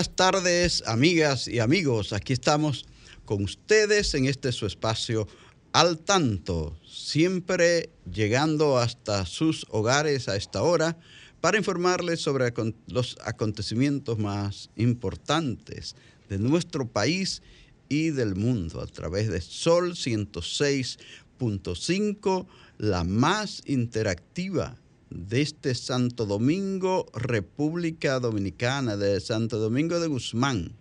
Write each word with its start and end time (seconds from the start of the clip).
Buenas 0.00 0.16
tardes, 0.16 0.82
amigas 0.86 1.46
y 1.46 1.58
amigos. 1.58 2.14
Aquí 2.14 2.32
estamos 2.32 2.86
con 3.26 3.44
ustedes 3.44 4.14
en 4.14 4.24
este 4.24 4.50
su 4.50 4.64
espacio 4.64 5.28
al 5.72 5.98
tanto, 5.98 6.74
siempre 6.90 7.90
llegando 8.10 8.78
hasta 8.78 9.26
sus 9.26 9.66
hogares 9.68 10.30
a 10.30 10.36
esta 10.36 10.62
hora 10.62 10.96
para 11.42 11.58
informarles 11.58 12.22
sobre 12.22 12.50
los 12.86 13.18
acontecimientos 13.26 14.18
más 14.18 14.70
importantes 14.76 15.96
de 16.30 16.38
nuestro 16.38 16.88
país 16.88 17.42
y 17.90 18.08
del 18.08 18.36
mundo 18.36 18.80
a 18.80 18.86
través 18.86 19.28
de 19.28 19.42
Sol 19.42 19.92
106.5, 19.92 22.46
la 22.78 23.04
más 23.04 23.62
interactiva 23.66 24.78
de 25.10 25.42
este 25.42 25.74
Santo 25.74 26.24
Domingo, 26.24 27.06
República 27.12 28.20
Dominicana, 28.20 28.96
de 28.96 29.20
Santo 29.20 29.58
Domingo 29.58 30.00
de 30.00 30.06
Guzmán, 30.08 30.72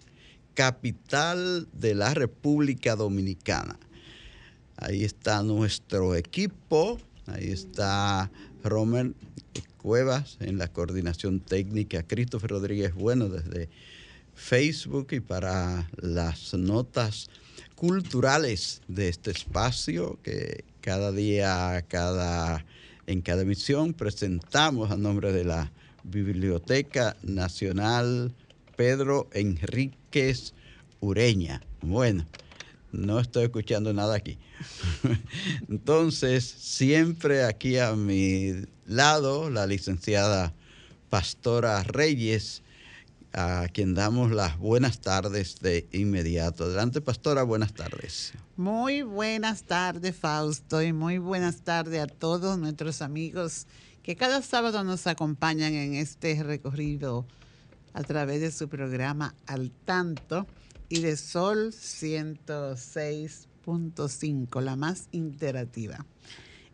capital 0.54 1.68
de 1.74 1.96
la 1.96 2.14
República 2.14 2.96
Dominicana. 2.96 3.80
Ahí 4.78 5.04
está 5.04 5.44
nuestro 5.44 6.16
equipo, 6.16 7.00
ahí 7.26 7.50
está 7.50 8.32
Romer 8.64 9.14
Cuevas 9.80 10.38
en 10.42 10.58
la 10.58 10.68
coordinación 10.68 11.40
técnica, 11.40 12.04
Christopher 12.04 12.52
Rodríguez 12.52 12.94
Bueno 12.94 13.30
desde 13.30 13.70
Facebook 14.36 15.08
y 15.12 15.22
para 15.22 15.90
las 15.96 16.54
notas 16.54 17.30
culturales 17.76 18.82
de 18.90 19.08
este 19.08 19.32
espacio 19.32 20.20
que 20.22 20.66
cada 20.82 21.14
día, 21.14 21.86
cada 21.88 22.66
en 23.10 23.22
cada 23.22 23.42
emisión 23.42 23.96
presentamos 23.96 24.92
a 24.92 24.96
nombre 24.96 25.34
de 25.34 25.44
la 25.44 25.72
Biblioteca 26.04 27.18
Nacional 27.24 28.36
Pedro 28.78 29.28
Enríquez 29.34 30.54
Ureña. 31.00 31.60
Bueno, 31.82 32.28
no 32.92 33.20
estoy 33.20 33.46
escuchando 33.46 33.94
nada 33.94 34.14
aquí. 34.14 34.38
Entonces, 35.70 36.46
siempre 36.46 37.46
aquí 37.46 37.80
a 37.80 37.96
mi 37.96 38.54
lado, 38.86 39.50
la 39.50 39.66
licenciada 39.66 40.54
Pastora 41.10 41.82
Reyes, 41.82 42.62
a 43.34 43.68
quien 43.72 43.94
damos 43.94 44.32
las 44.32 44.58
buenas 44.58 45.02
tardes 45.02 45.60
de 45.60 45.88
inmediato. 45.92 46.64
Adelante, 46.64 47.02
pastora, 47.02 47.44
buenas 47.44 47.74
tardes. 47.74 48.34
Muy 48.58 49.04
buenas 49.04 49.64
tardes, 49.64 50.16
Fausto, 50.16 50.82
y 50.82 50.94
muy 50.94 51.18
buenas 51.18 51.62
tardes 51.62 52.02
a 52.02 52.08
todos 52.08 52.58
nuestros 52.58 53.02
amigos 53.02 53.68
que 54.04 54.16
cada 54.16 54.42
sábado 54.42 54.82
nos 54.84 55.08
acompañan 55.08 55.74
en 55.74 55.94
este 55.94 56.42
recorrido 56.44 57.26
a 57.94 58.04
través 58.04 58.42
de 58.42 58.52
su 58.52 58.68
programa 58.70 59.34
Al 59.46 59.72
Tanto 59.86 60.48
y 60.90 61.00
de 61.02 61.16
Sol 61.18 61.72
106.5, 61.72 64.62
la 64.62 64.76
más 64.76 65.08
interactiva. 65.12 66.06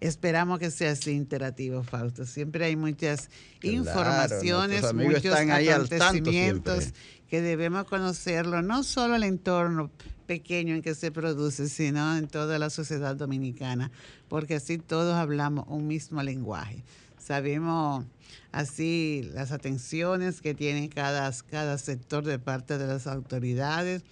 Esperamos 0.02 0.60
que 0.60 0.72
sea 0.72 0.92
así 0.92 1.12
interactivo, 1.12 1.84
Fausto. 1.84 2.26
Siempre 2.26 2.66
hay 2.66 2.76
muchas 2.76 3.30
informaciones, 3.62 4.94
muchos 4.94 5.34
acontecimientos 5.34 6.94
que 7.30 7.42
debemos 7.42 7.86
conocerlo, 7.86 8.62
no 8.62 8.84
solo 8.84 9.16
el 9.16 9.24
entorno 9.24 9.90
pequeño 10.28 10.76
en 10.76 10.82
que 10.82 10.96
se 10.96 11.12
produce, 11.12 11.70
sino 11.70 12.18
en 12.18 12.28
toda 12.28 12.60
la 12.60 12.70
sociedad 12.70 13.16
dominicana, 13.16 13.92
porque 14.28 14.56
así 14.56 14.78
todos 14.78 15.16
hablamos 15.16 15.66
un 15.70 15.88
mismo 15.88 16.22
lenguaje. 16.22 16.84
Sabemos 17.18 18.06
así 18.52 19.30
las 19.34 19.52
atenciones 19.52 20.42
que 20.42 20.54
tiene 20.54 20.90
cada, 20.90 21.32
cada 21.50 21.78
sector 21.78 22.24
de 22.24 22.38
parte 22.38 22.78
de 22.78 22.88
las 22.88 23.08
autoridades. 23.08 24.04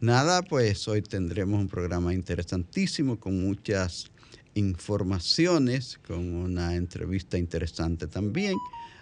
nada, 0.00 0.40
pues 0.42 0.88
hoy 0.88 1.02
tendremos 1.02 1.60
un 1.60 1.68
programa 1.68 2.14
interesantísimo 2.14 3.20
con 3.20 3.40
muchas 3.42 4.06
informaciones, 4.54 6.00
con 6.06 6.34
una 6.34 6.74
entrevista 6.74 7.36
interesante 7.38 8.06
también. 8.06 8.56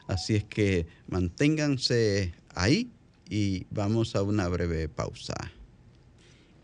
Así 0.06 0.36
es 0.36 0.44
que 0.44 0.86
manténganse 1.08 2.32
ahí 2.54 2.88
y 3.28 3.66
vamos 3.70 4.16
a 4.16 4.22
una 4.22 4.48
breve 4.48 4.88
pausa 4.88 5.34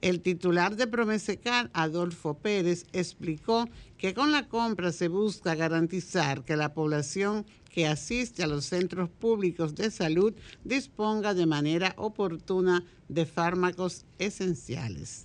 El 0.00 0.20
titular 0.20 0.76
de 0.76 0.86
Promesecar, 0.86 1.70
Adolfo 1.72 2.34
Pérez, 2.34 2.86
explicó 2.92 3.68
que 3.96 4.14
con 4.14 4.30
la 4.30 4.48
compra 4.48 4.92
se 4.92 5.08
busca 5.08 5.56
garantizar 5.56 6.44
que 6.44 6.54
la 6.54 6.72
población 6.72 7.44
que 7.68 7.88
asiste 7.88 8.44
a 8.44 8.46
los 8.46 8.64
centros 8.64 9.08
públicos 9.08 9.74
de 9.74 9.90
salud 9.90 10.34
disponga 10.62 11.34
de 11.34 11.46
manera 11.46 11.94
oportuna 11.96 12.84
de 13.08 13.26
fármacos 13.26 14.04
esenciales. 14.20 15.24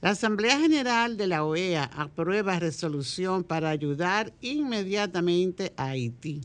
La 0.00 0.10
Asamblea 0.10 0.58
General 0.58 1.18
de 1.18 1.26
la 1.26 1.44
OEA 1.44 1.84
aprueba 1.84 2.58
resolución 2.58 3.44
para 3.44 3.68
ayudar 3.68 4.32
inmediatamente 4.40 5.74
a 5.76 5.88
Haití. 5.88 6.40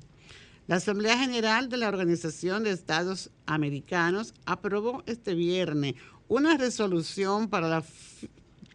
La 0.65 0.77
Asamblea 0.77 1.17
General 1.17 1.67
de 1.67 1.75
la 1.75 1.89
Organización 1.89 2.63
de 2.63 2.71
Estados 2.71 3.31
Americanos 3.45 4.33
aprobó 4.45 5.03
este 5.05 5.35
viernes 5.35 5.95
una 6.33 6.57
resolución 6.57 7.47
para 7.47 7.67
la 7.67 7.83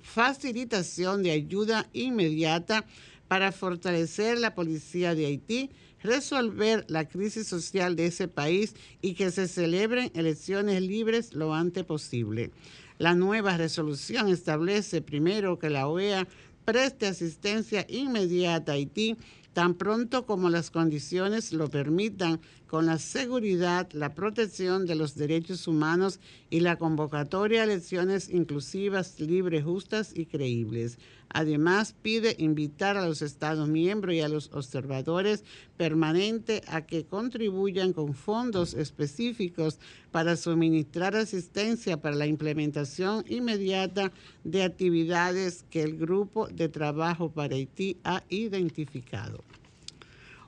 facilitación 0.00 1.24
de 1.24 1.32
ayuda 1.32 1.88
inmediata 1.92 2.84
para 3.26 3.50
fortalecer 3.50 4.38
la 4.38 4.54
policía 4.54 5.16
de 5.16 5.26
Haití, 5.26 5.70
resolver 6.00 6.84
la 6.86 7.08
crisis 7.08 7.48
social 7.48 7.96
de 7.96 8.06
ese 8.06 8.28
país 8.28 8.76
y 9.02 9.14
que 9.14 9.32
se 9.32 9.48
celebren 9.48 10.12
elecciones 10.14 10.80
libres 10.82 11.34
lo 11.34 11.52
antes 11.52 11.82
posible. 11.82 12.52
La 12.96 13.16
nueva 13.16 13.56
resolución 13.56 14.28
establece 14.28 15.02
primero 15.02 15.58
que 15.58 15.68
la 15.68 15.88
OEA 15.88 16.28
preste 16.64 17.08
asistencia 17.08 17.84
inmediata 17.88 18.70
a 18.70 18.74
Haití 18.76 19.16
tan 19.52 19.74
pronto 19.74 20.26
como 20.26 20.48
las 20.48 20.70
condiciones 20.70 21.52
lo 21.52 21.68
permitan, 21.68 22.40
con 22.68 22.86
la 22.86 22.98
seguridad, 22.98 23.90
la 23.92 24.14
protección 24.14 24.86
de 24.86 24.94
los 24.94 25.16
derechos 25.16 25.66
humanos 25.66 26.20
y 26.50 26.60
la 26.60 26.76
convocatoria 26.76 27.62
a 27.62 27.64
elecciones 27.64 28.28
inclusivas, 28.28 29.18
libres, 29.18 29.64
justas 29.64 30.12
y 30.14 30.26
creíbles. 30.26 30.98
Además, 31.30 31.94
pide 32.00 32.36
invitar 32.38 32.96
a 32.96 33.06
los 33.06 33.22
Estados 33.22 33.68
miembros 33.68 34.14
y 34.14 34.20
a 34.20 34.28
los 34.28 34.50
observadores 34.52 35.44
permanentes 35.76 36.62
a 36.68 36.86
que 36.86 37.04
contribuyan 37.04 37.92
con 37.92 38.14
fondos 38.14 38.74
específicos 38.74 39.78
para 40.10 40.36
suministrar 40.36 41.16
asistencia 41.16 42.00
para 42.00 42.16
la 42.16 42.26
implementación 42.26 43.24
inmediata 43.28 44.12
de 44.44 44.62
actividades 44.62 45.64
que 45.70 45.82
el 45.82 45.96
Grupo 45.96 46.48
de 46.48 46.68
Trabajo 46.68 47.30
para 47.30 47.56
Haití 47.56 47.98
ha 48.04 48.22
identificado. 48.28 49.42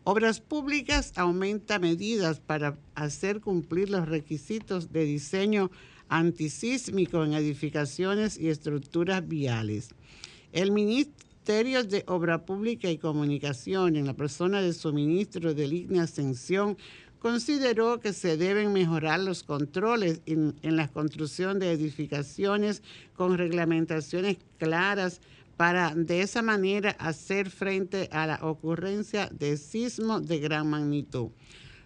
Obras 0.04 0.40
Públicas 0.40 1.12
aumenta 1.16 1.78
medidas 1.78 2.40
para 2.40 2.78
hacer 2.94 3.40
cumplir 3.40 3.90
los 3.90 4.08
requisitos 4.08 4.92
de 4.92 5.04
diseño 5.04 5.70
antisísmico 6.08 7.22
en 7.22 7.34
edificaciones 7.34 8.38
y 8.38 8.48
estructuras 8.48 9.28
viales. 9.28 9.90
El 10.52 10.72
Ministerio 10.72 11.84
de 11.84 12.02
Obra 12.06 12.46
Pública 12.46 12.90
y 12.90 12.96
Comunicación, 12.96 13.94
en 13.94 14.06
la 14.06 14.14
persona 14.14 14.62
del 14.62 14.74
suministro 14.74 15.52
de 15.52 15.68
Línea 15.68 16.04
Ascensión, 16.04 16.78
consideró 17.18 18.00
que 18.00 18.14
se 18.14 18.38
deben 18.38 18.72
mejorar 18.72 19.20
los 19.20 19.42
controles 19.42 20.22
en, 20.24 20.54
en 20.62 20.76
la 20.76 20.88
construcción 20.88 21.58
de 21.58 21.72
edificaciones 21.72 22.82
con 23.14 23.36
reglamentaciones 23.36 24.38
claras 24.56 25.20
para 25.60 25.94
de 25.94 26.22
esa 26.22 26.40
manera 26.40 26.92
hacer 26.92 27.50
frente 27.50 28.08
a 28.12 28.26
la 28.26 28.38
ocurrencia 28.40 29.28
de 29.30 29.58
sismos 29.58 30.26
de 30.26 30.38
gran 30.38 30.70
magnitud. 30.70 31.32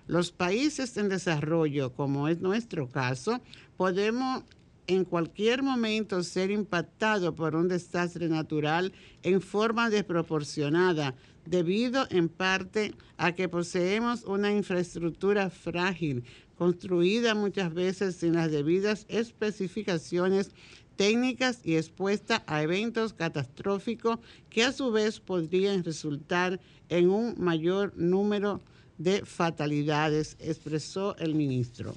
Los 0.07 0.31
países 0.31 0.97
en 0.97 1.09
desarrollo, 1.09 1.93
como 1.93 2.29
es 2.29 2.41
nuestro 2.41 2.89
caso, 2.89 3.41
podemos 3.77 4.45
en 4.87 5.05
cualquier 5.05 5.65
momento 5.65 6.23
ser 6.23 6.53
impactado 6.53 7.35
por 7.35 7.57
un 7.57 7.67
desastre 7.67 8.29
natural 8.29 8.93
en 9.25 9.41
forma 9.41 9.91
desproporcionada, 9.91 11.17
debido 11.45 12.07
en 12.11 12.29
parte 12.29 12.95
a 13.17 13.33
que 13.33 13.49
poseemos 13.49 14.23
una 14.23 14.53
infraestructura 14.53 15.51
frágil, 15.51 16.23
construida 16.57 17.35
muchas 17.35 17.75
veces 17.75 18.15
sin 18.15 18.35
las 18.35 18.53
debidas 18.53 19.05
especificaciones 19.09 20.53
técnicas 20.97 21.61
y 21.65 21.77
expuesta 21.77 22.43
a 22.47 22.63
eventos 22.63 23.13
catastróficos 23.13 24.19
que 24.51 24.65
a 24.65 24.73
su 24.73 24.93
vez 24.93 25.21
podrían 25.21 25.85
resultar 25.85 26.61
en 26.89 27.11
un 27.11 27.35
mayor 27.39 27.93
número 27.97 28.61
de 28.99 29.25
fatalidades, 29.25 30.37
expresó 30.39 31.17
el 31.19 31.35
ministro. 31.35 31.95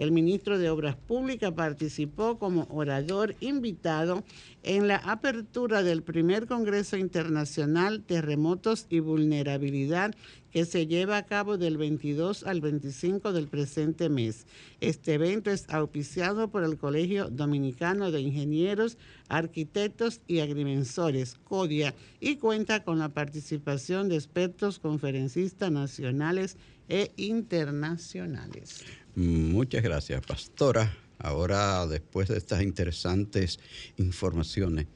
El 0.00 0.12
ministro 0.12 0.58
de 0.58 0.70
Obras 0.70 0.96
Públicas 0.96 1.52
participó 1.52 2.38
como 2.38 2.66
orador 2.70 3.36
invitado 3.40 4.24
en 4.62 4.88
la 4.88 4.96
apertura 4.96 5.82
del 5.82 6.02
primer 6.02 6.46
Congreso 6.46 6.96
Internacional 6.96 8.02
Terremotos 8.04 8.86
y 8.88 9.00
Vulnerabilidad 9.00 10.14
que 10.52 10.64
se 10.64 10.86
lleva 10.86 11.18
a 11.18 11.26
cabo 11.26 11.58
del 11.58 11.76
22 11.76 12.44
al 12.44 12.62
25 12.62 13.34
del 13.34 13.48
presente 13.48 14.08
mes. 14.08 14.46
Este 14.80 15.12
evento 15.12 15.50
es 15.50 15.68
auspiciado 15.68 16.48
por 16.48 16.64
el 16.64 16.78
Colegio 16.78 17.28
Dominicano 17.28 18.10
de 18.10 18.22
Ingenieros, 18.22 18.96
Arquitectos 19.28 20.22
y 20.26 20.40
Agrimensores, 20.40 21.36
CODIA, 21.44 21.94
y 22.20 22.36
cuenta 22.36 22.84
con 22.84 22.98
la 22.98 23.10
participación 23.10 24.08
de 24.08 24.16
expertos 24.16 24.78
conferencistas 24.78 25.70
nacionales 25.70 26.56
e 26.88 27.12
internacionales. 27.18 28.82
Muchas 29.14 29.82
gracias, 29.82 30.20
pastora. 30.24 30.96
Ahora, 31.18 31.86
después 31.86 32.28
de 32.28 32.38
estas 32.38 32.62
interesantes 32.62 33.58
informaciones 33.98 34.86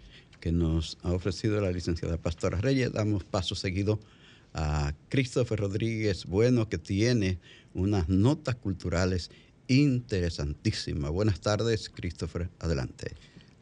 que 0.40 0.52
nos 0.52 0.98
ha 1.02 1.12
ofrecido 1.12 1.60
la 1.60 1.70
licenciada 1.70 2.16
Pastora 2.16 2.60
Reyes, 2.60 2.92
damos 2.92 3.24
paso 3.24 3.54
seguido 3.54 4.00
a 4.54 4.94
Christopher 5.08 5.58
Rodríguez 5.58 6.26
Bueno, 6.26 6.68
que 6.68 6.78
tiene 6.78 7.40
unas 7.74 8.08
notas 8.08 8.54
culturales 8.54 9.30
interesantísimas. 9.66 11.10
Buenas 11.10 11.40
tardes, 11.40 11.90
Christopher, 11.90 12.50
adelante. 12.60 13.14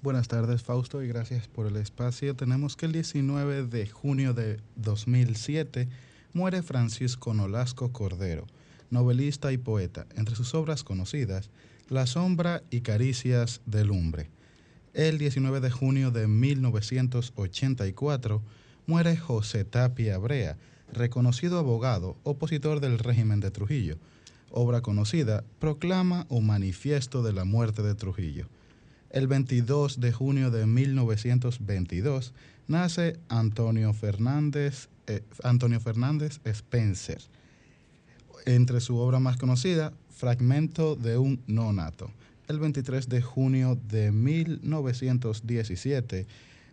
Buenas 0.03 0.29
tardes, 0.29 0.63
Fausto, 0.63 1.03
y 1.03 1.09
gracias 1.09 1.49
por 1.49 1.67
el 1.67 1.77
espacio. 1.77 2.37
Tenemos 2.37 2.77
que 2.77 2.87
el 2.87 2.93
19 2.93 3.65
de 3.67 3.87
junio 3.87 4.35
de 4.35 4.61
2007 4.77 5.89
muere 6.33 6.63
Francisco 6.63 7.33
Nolasco 7.33 7.93
Cordero 7.93 8.47
novelista 8.93 9.53
y 9.53 9.59
poeta. 9.59 10.07
Entre 10.15 10.37
sus 10.37 10.55
obras 10.55 10.85
conocidas, 10.85 11.51
La 11.89 12.07
sombra 12.07 12.63
y 12.71 12.83
caricias 12.83 13.61
del 13.67 13.89
lumbre. 13.89 14.31
El 14.95 15.19
19 15.19 15.61
de 15.61 15.71
junio 15.71 16.11
de 16.11 16.29
1984 16.29 18.43
muere 18.87 19.17
José 19.17 19.65
Tapia 19.65 20.19
Brea, 20.19 20.57
reconocido 20.93 21.59
abogado, 21.59 22.17
opositor 22.23 22.81
del 22.81 22.99
régimen 22.99 23.41
de 23.41 23.51
Trujillo. 23.51 23.99
Obra 24.51 24.81
conocida, 24.81 25.45
proclama 25.59 26.27
o 26.29 26.41
manifiesto 26.41 27.23
de 27.23 27.33
la 27.33 27.45
muerte 27.45 27.83
de 27.83 27.95
Trujillo. 27.95 28.49
El 29.11 29.27
22 29.27 30.01
de 30.01 30.13
junio 30.13 30.51
de 30.51 30.67
1922 30.67 32.33
nace 32.69 33.19
Antonio 33.29 33.93
Fernández, 33.93 34.89
eh, 35.07 35.23
Antonio 35.43 35.81
Fernández 35.81 36.41
Spencer 36.45 37.21
entre 38.47 38.81
su 38.81 38.97
obra 38.97 39.19
más 39.19 39.37
conocida, 39.37 39.93
Fragmento 40.11 40.95
de 40.95 41.19
un 41.19 41.43
nonato. 41.47 42.11
El 42.49 42.61
23 42.61 43.09
de 43.09 43.23
junio 43.23 43.79
de 43.89 44.13
1917 44.13 46.27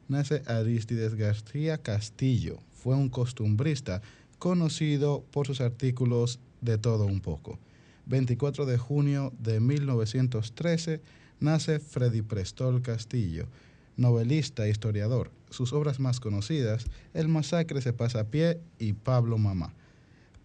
nace 0.08 0.44
Aristides 0.46 1.16
García 1.16 1.78
Castillo. 1.78 2.60
Fue 2.74 2.96
un 2.96 3.10
costumbrista 3.10 4.02
conocido 4.38 5.24
por 5.32 5.48
sus 5.48 5.62
artículos 5.62 6.40
de 6.62 6.78
todo 6.78 7.06
un 7.06 7.22
poco. 7.22 7.58
24 8.06 8.66
de 8.66 8.78
junio 8.78 9.34
de 9.40 9.60
1913 9.60 11.02
nace 11.40 11.80
Freddy 11.80 12.22
Prestol 12.22 12.82
Castillo, 12.82 13.48
novelista 13.98 14.66
e 14.66 14.72
historiador. 14.72 15.32
Sus 15.50 15.74
obras 15.74 16.00
más 16.00 16.20
conocidas, 16.20 16.86
El 17.14 17.28
masacre 17.28 17.82
se 17.82 17.94
pasa 17.94 18.22
a 18.22 18.24
pie 18.26 18.60
y 18.78 18.94
Pablo 18.94 19.38
Mamá. 19.38 19.74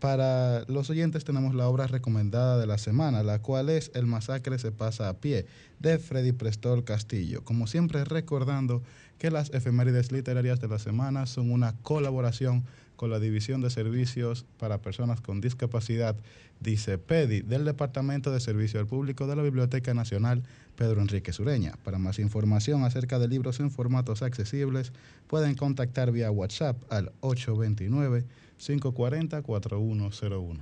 Para 0.04 0.66
los 0.68 0.90
oyentes 0.90 1.24
tenemos 1.24 1.54
la 1.54 1.66
obra 1.66 1.86
recomendada 1.86 2.58
de 2.58 2.66
la 2.66 2.76
semana, 2.76 3.22
la 3.22 3.40
cual 3.40 3.70
es 3.70 3.90
El 3.94 4.04
masacre 4.04 4.58
se 4.58 4.70
pasa 4.70 5.08
a 5.08 5.14
pie, 5.14 5.46
de 5.78 5.98
Freddy 5.98 6.32
Prestol 6.32 6.84
Castillo. 6.84 7.42
Como 7.42 7.66
siempre 7.66 8.04
recordando 8.04 8.82
que 9.16 9.30
las 9.30 9.48
efemérides 9.54 10.12
literarias 10.12 10.60
de 10.60 10.68
la 10.68 10.78
semana 10.78 11.24
son 11.24 11.50
una 11.50 11.74
colaboración 11.80 12.64
con 12.96 13.10
la 13.10 13.20
División 13.20 13.60
de 13.60 13.70
Servicios 13.70 14.46
para 14.58 14.80
Personas 14.80 15.20
con 15.20 15.40
Discapacidad, 15.40 16.16
dice 16.60 16.98
PEDI, 16.98 17.42
del 17.42 17.64
Departamento 17.64 18.30
de 18.30 18.40
Servicio 18.40 18.80
al 18.80 18.86
Público 18.86 19.26
de 19.26 19.36
la 19.36 19.42
Biblioteca 19.42 19.94
Nacional 19.94 20.42
Pedro 20.76 21.00
Enrique 21.00 21.32
Sureña. 21.32 21.74
Para 21.84 21.98
más 21.98 22.18
información 22.18 22.84
acerca 22.84 23.18
de 23.18 23.28
libros 23.28 23.60
en 23.60 23.70
formatos 23.70 24.22
accesibles, 24.22 24.92
pueden 25.26 25.54
contactar 25.54 26.12
vía 26.12 26.30
WhatsApp 26.30 26.76
al 26.90 27.12
829 27.20 28.24
540-4101. 28.58 30.58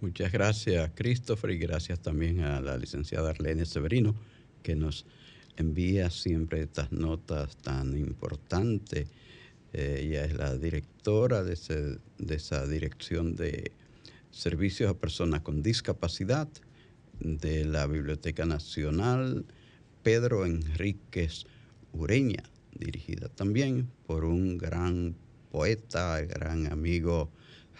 Muchas 0.00 0.32
gracias, 0.32 0.90
Christopher, 0.94 1.50
y 1.50 1.58
gracias 1.58 2.00
también 2.00 2.40
a 2.40 2.60
la 2.60 2.76
licenciada 2.76 3.30
Arlene 3.30 3.64
Severino, 3.64 4.14
que 4.62 4.76
nos 4.76 5.06
envía 5.56 6.10
siempre 6.10 6.60
estas 6.60 6.92
notas 6.92 7.56
tan 7.56 7.96
importantes. 7.96 9.08
Eh, 9.72 10.02
ella 10.04 10.24
es 10.24 10.34
la 10.34 10.56
directora 10.56 11.42
de, 11.42 11.98
de 12.18 12.34
esa 12.34 12.66
dirección 12.66 13.36
de 13.36 13.72
servicios 14.30 14.90
a 14.90 14.98
personas 14.98 15.40
con 15.40 15.62
discapacidad 15.62 16.48
de 17.20 17.64
la 17.64 17.86
Biblioteca 17.86 18.44
Nacional 18.44 19.46
Pedro 20.02 20.46
Enríquez 20.46 21.46
Ureña, 21.92 22.44
dirigida 22.78 23.28
también 23.28 23.88
por 24.06 24.24
un 24.24 24.58
gran 24.58 25.16
poeta, 25.50 26.20
gran 26.22 26.70
amigo 26.70 27.30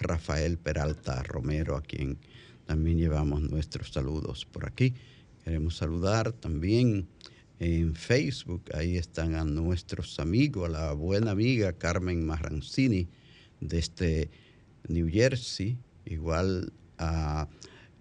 Rafael 0.00 0.58
Peralta 0.58 1.22
Romero, 1.22 1.76
a 1.76 1.82
quien 1.82 2.18
también 2.66 2.98
llevamos 2.98 3.42
nuestros 3.42 3.92
saludos 3.92 4.44
por 4.44 4.66
aquí. 4.66 4.94
Queremos 5.44 5.76
saludar 5.76 6.32
también 6.32 7.06
en 7.58 7.94
Facebook, 7.94 8.64
ahí 8.74 8.96
están 8.96 9.34
a 9.34 9.44
nuestros 9.44 10.20
amigos, 10.20 10.68
a 10.68 10.72
la 10.72 10.92
buena 10.92 11.30
amiga 11.30 11.72
Carmen 11.72 12.26
Marrancini 12.26 13.08
desde 13.60 13.78
este 13.78 14.30
New 14.88 15.08
Jersey, 15.10 15.78
igual 16.04 16.72
a 16.98 17.48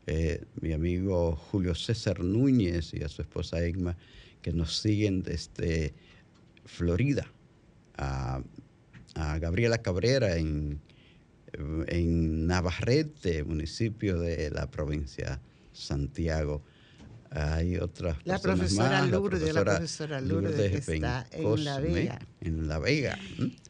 eh, 0.07 0.43
mi 0.62 0.74
amigo 0.74 1.35
Julio 1.35 1.74
César 1.74 2.24
Núñez 2.24 2.93
y 2.93 3.03
a 3.03 3.09
su 3.09 3.21
esposa 3.21 3.63
Egma, 3.63 3.97
que 4.41 4.51
nos 4.51 4.77
siguen 4.77 5.24
desde 5.24 5.93
Florida, 6.65 7.31
a, 7.97 8.43
Gabriela 9.39 9.77
Cabrera 9.77 10.35
en, 10.35 10.81
en 11.88 12.47
Navarrete, 12.47 13.45
municipio 13.45 14.19
de 14.19 14.51
la 14.51 14.69
provincia 14.69 15.39
Santiago. 15.71 16.62
Hay 17.36 17.75
otras 17.75 18.15
la 18.24 18.39
profesora 18.39 19.01
más, 19.01 19.12
Lourdes, 19.12 19.54
la 19.54 19.65
profesora, 19.65 20.22
Lourdes, 20.22 20.72
que 20.72 20.77
está 20.77 21.27
en 21.32 21.65
La 21.65 21.82
Vega. 21.82 22.20
En 22.39 22.70
La 22.70 22.80
Vega. 22.80 23.20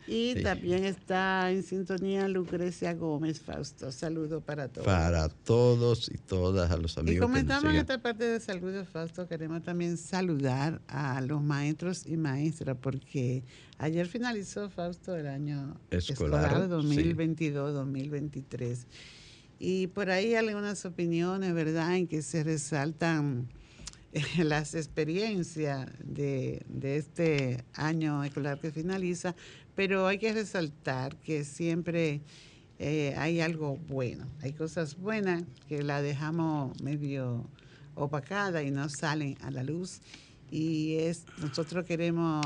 Y 0.06 0.44
también 0.44 0.86
está 0.86 1.50
en 1.50 1.64
sintonía 1.64 2.28
Lucrecia 2.28 2.94
Gómez 2.94 3.42
Fausto. 3.42 3.92
Saludo 3.92 4.42
para 4.42 4.68
todos. 4.68 4.86
Para 4.86 5.30
todos 5.30 6.12
y 6.14 6.20
todas 6.20 6.70
a 6.70 6.78
los 6.78 6.96
amigos. 7.00 7.18
Y 7.18 7.20
comentamos 7.20 7.74
en 7.74 7.78
esta 7.78 8.00
parte 8.00 8.26
de 8.26 8.40
saludos 8.40 8.88
Fausto, 8.88 9.28
queremos 9.28 9.64
también 9.64 9.98
saludar 9.98 10.80
a 10.88 11.20
los 11.22 11.42
maestros 11.42 12.06
y 12.06 12.18
maestras, 12.18 12.78
porque 12.80 13.44
ayer 13.80 14.06
finalizó 14.06 14.70
Fausto 14.70 15.16
el 15.16 15.26
año 15.26 15.76
escolar, 15.90 16.70
2022-2023. 16.70 18.86
Y 19.60 19.88
por 19.88 20.10
ahí 20.10 20.36
algunas 20.36 20.86
opiniones, 20.86 21.54
¿verdad?, 21.54 21.96
en 21.96 22.08
que 22.08 22.22
se 22.22 22.44
resaltan 22.44 23.48
las 24.38 24.76
experiencias 24.76 25.90
de, 26.04 26.64
de, 26.68 26.98
este 26.98 27.64
año 27.74 28.24
escolar 28.24 28.60
que 28.60 28.72
finaliza, 28.72 29.36
pero 29.76 30.08
hay 30.08 30.18
que 30.18 30.34
resaltar 30.34 31.16
que 31.18 31.44
siempre 31.44 32.22
eh, 32.78 33.14
hay 33.18 33.40
algo 33.40 33.78
bueno, 33.88 34.28
hay 34.42 34.52
cosas 34.52 34.98
buenas 34.98 35.44
que 35.68 35.82
la 35.82 36.02
dejamos 36.02 36.80
medio 36.82 37.48
opacada 37.96 38.64
y 38.64 38.72
no 38.72 38.90
salen 38.90 39.38
a 39.42 39.52
la 39.52 39.64
luz. 39.64 40.02
Y 40.52 40.96
es 40.96 41.26
nosotros 41.40 41.86
queremos 41.86 42.46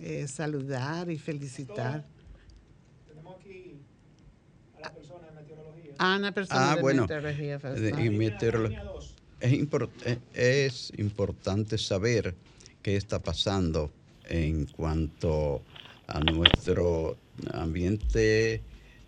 eh, 0.00 0.26
saludar 0.28 1.10
y 1.10 1.18
felicitar. 1.18 2.06
Tenemos 3.06 3.36
aquí 3.36 3.80
a 4.76 4.80
la 4.80 4.92
persona 4.94 5.26
de 5.30 5.54
meteorología. 6.00 6.14
Ah, 6.14 6.16
una 6.18 6.32
persona 6.32 6.72
ah, 6.72 6.76
de 6.76 6.82
bueno, 6.82 7.06
meteorología. 8.12 8.82
Es, 9.40 10.92
es 10.92 10.92
importante 10.98 11.78
saber 11.78 12.34
qué 12.82 12.96
está 12.96 13.20
pasando 13.22 13.90
en 14.28 14.66
cuanto 14.66 15.62
a 16.06 16.20
nuestro 16.20 17.16
ambiente 17.52 18.62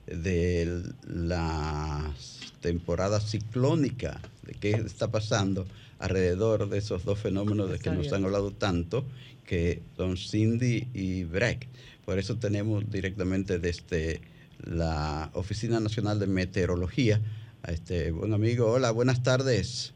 de 0.06 0.82
la 1.04 2.12
temporada 2.60 3.20
ciclónica, 3.20 4.20
de 4.42 4.54
qué 4.54 4.70
está 4.72 5.10
pasando 5.10 5.66
alrededor 5.98 6.68
de 6.68 6.78
esos 6.78 7.04
dos 7.04 7.18
fenómenos 7.18 7.70
de 7.70 7.78
que 7.78 7.90
nos 7.90 8.12
han 8.12 8.24
hablado 8.24 8.50
tanto, 8.50 9.04
que 9.46 9.82
son 9.96 10.16
Cindy 10.16 10.88
y 10.92 11.24
Breck. 11.24 11.68
Por 12.04 12.18
eso 12.18 12.36
tenemos 12.36 12.90
directamente 12.90 13.58
desde 13.58 14.20
la 14.64 15.30
Oficina 15.34 15.80
Nacional 15.80 16.18
de 16.18 16.26
Meteorología 16.26 17.20
a 17.62 17.72
este 17.72 18.10
buen 18.10 18.32
amigo. 18.32 18.70
Hola, 18.70 18.90
buenas 18.90 19.22
tardes. 19.22 19.94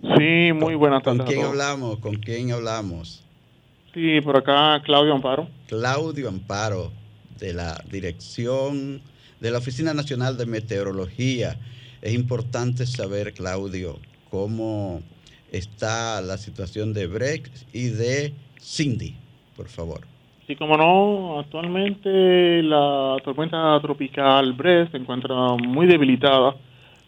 Sí, 0.00 0.52
muy 0.52 0.74
buenas 0.74 1.02
tardes. 1.02 1.20
¿Con 1.20 1.28
quién 1.28 1.44
hablamos? 1.44 1.98
¿Con 1.98 2.14
quién 2.16 2.52
hablamos? 2.52 3.24
Sí, 3.94 4.20
por 4.20 4.36
acá 4.36 4.82
Claudio 4.84 5.14
Amparo. 5.14 5.48
Claudio 5.68 6.28
Amparo, 6.28 6.92
de 7.38 7.52
la 7.52 7.82
Dirección 7.90 9.02
de 9.40 9.50
la 9.50 9.58
Oficina 9.58 9.92
Nacional 9.94 10.36
de 10.36 10.46
Meteorología. 10.46 11.58
Es 12.00 12.14
importante 12.14 12.86
saber, 12.86 13.34
Claudio, 13.34 13.98
cómo 14.30 15.02
está 15.50 16.20
la 16.20 16.38
situación 16.38 16.92
de 16.92 17.06
Brex 17.06 17.66
y 17.72 17.88
de 17.88 18.34
Cindy, 18.60 19.16
por 19.56 19.68
favor. 19.68 20.11
Sí, 20.52 20.56
como 20.56 20.76
no, 20.76 21.38
actualmente 21.40 22.62
la 22.62 23.16
tormenta 23.24 23.80
tropical 23.80 24.52
Brex 24.52 24.90
se 24.90 24.98
encuentra 24.98 25.34
muy 25.56 25.86
debilitada 25.86 26.54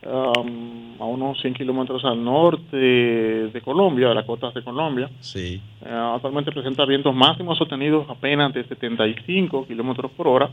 Um, 0.07 1.01
a 1.01 1.07
unos 1.07 1.41
100 1.41 1.55
kilómetros 1.55 2.05
al 2.05 2.23
norte 2.23 2.77
de 2.77 3.61
Colombia, 3.63 4.11
de 4.11 4.15
las 4.15 4.27
costas 4.27 4.53
de 4.53 4.63
Colombia. 4.63 5.09
Sí. 5.21 5.63
Uh, 5.81 6.15
actualmente 6.15 6.53
presenta 6.53 6.85
vientos 6.85 7.15
máximos 7.15 7.57
sostenidos 7.57 8.07
apenas 8.11 8.53
de 8.53 8.65
75 8.65 9.67
kilómetros 9.67 10.11
por 10.11 10.29
hora 10.29 10.51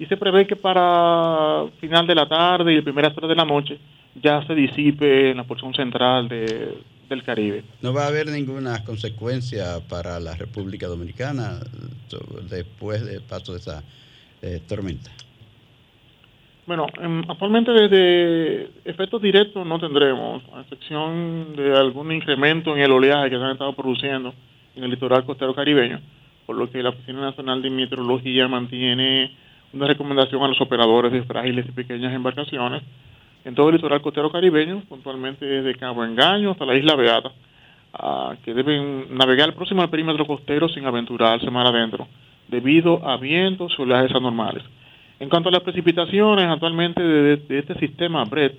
y 0.00 0.06
se 0.06 0.16
prevé 0.16 0.48
que 0.48 0.56
para 0.56 1.66
final 1.80 2.08
de 2.08 2.14
la 2.16 2.28
tarde 2.28 2.74
y 2.74 2.82
primeras 2.82 3.16
horas 3.16 3.28
de 3.28 3.36
la 3.36 3.44
noche 3.44 3.78
ya 4.20 4.44
se 4.48 4.54
disipe 4.56 5.30
en 5.30 5.36
la 5.36 5.44
porción 5.44 5.72
central 5.74 6.28
de, 6.28 6.74
del 7.08 7.22
Caribe. 7.22 7.64
¿No 7.82 7.92
va 7.92 8.04
a 8.04 8.08
haber 8.08 8.26
ninguna 8.26 8.84
consecuencia 8.84 9.80
para 9.88 10.20
la 10.20 10.34
República 10.34 10.86
Dominicana 10.86 11.60
después 12.48 13.04
del 13.04 13.22
paso 13.22 13.52
de 13.52 13.58
esa 13.58 13.82
eh, 14.42 14.60
tormenta? 14.66 15.10
Bueno, 16.66 16.86
em, 17.00 17.22
actualmente 17.28 17.72
desde 17.72 18.70
efectos 18.84 19.22
directos 19.22 19.66
no 19.66 19.80
tendremos, 19.80 20.42
a 20.54 20.60
excepción 20.60 21.56
de 21.56 21.74
algún 21.74 22.12
incremento 22.12 22.76
en 22.76 22.82
el 22.82 22.92
oleaje 22.92 23.30
que 23.30 23.36
se 23.36 23.42
han 23.42 23.52
estado 23.52 23.72
produciendo 23.72 24.34
en 24.76 24.84
el 24.84 24.90
litoral 24.90 25.24
costero 25.24 25.54
caribeño, 25.54 26.00
por 26.44 26.56
lo 26.56 26.70
que 26.70 26.82
la 26.82 26.90
Oficina 26.90 27.22
Nacional 27.22 27.62
de 27.62 27.70
Meteorología 27.70 28.48
mantiene 28.48 29.32
una 29.72 29.86
recomendación 29.86 30.42
a 30.42 30.48
los 30.48 30.60
operadores 30.60 31.10
de 31.10 31.22
frágiles 31.22 31.66
y 31.66 31.72
pequeñas 31.72 32.12
embarcaciones 32.12 32.82
en 33.48 33.54
todo 33.54 33.70
el 33.70 33.76
litoral 33.76 34.02
costero 34.02 34.30
caribeño, 34.30 34.82
puntualmente 34.90 35.46
desde 35.46 35.74
Cabo 35.78 36.04
Engaño 36.04 36.50
hasta 36.50 36.66
la 36.66 36.76
isla 36.76 36.94
Beata, 36.96 37.32
que 38.44 38.52
deben 38.52 39.16
navegar 39.16 39.54
próximo 39.54 39.80
al 39.80 39.88
perímetro 39.88 40.26
costero 40.26 40.68
sin 40.68 40.84
aventurarse 40.84 41.50
mar 41.50 41.66
adentro, 41.66 42.06
debido 42.46 43.02
a 43.08 43.16
vientos 43.16 43.72
y 43.78 43.82
oleajes 43.82 44.14
anormales. 44.14 44.62
En 45.18 45.30
cuanto 45.30 45.48
a 45.48 45.52
las 45.52 45.62
precipitaciones, 45.62 46.44
actualmente 46.44 47.02
de, 47.02 47.58
este 47.58 47.74
sistema 47.78 48.22
BRED 48.24 48.52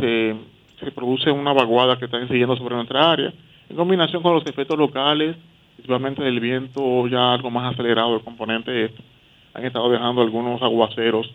se, 0.00 0.90
produce 0.92 1.30
una 1.30 1.52
vaguada 1.52 1.96
que 1.96 2.06
está 2.06 2.20
incidiendo 2.20 2.56
sobre 2.56 2.74
nuestra 2.74 3.08
área, 3.08 3.32
en 3.70 3.76
combinación 3.76 4.20
con 4.20 4.34
los 4.34 4.44
efectos 4.46 4.76
locales, 4.76 5.36
principalmente 5.76 6.24
del 6.24 6.40
viento 6.40 7.06
ya 7.06 7.34
algo 7.34 7.52
más 7.52 7.72
acelerado 7.72 8.14
del 8.14 8.24
componente 8.24 8.86
este. 8.86 9.00
Han 9.54 9.64
estado 9.64 9.90
dejando 9.90 10.22
algunos 10.22 10.60
aguaceros 10.60 11.32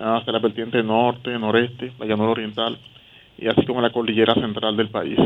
hacia 0.00 0.32
la 0.32 0.38
vertiente 0.38 0.82
norte, 0.82 1.38
noreste, 1.38 1.92
la 1.98 2.06
llanura 2.06 2.32
oriental 2.32 2.78
y 3.38 3.48
así 3.48 3.64
como 3.66 3.80
la 3.80 3.90
cordillera 3.90 4.34
central 4.34 4.76
del 4.76 4.88
país. 4.88 5.18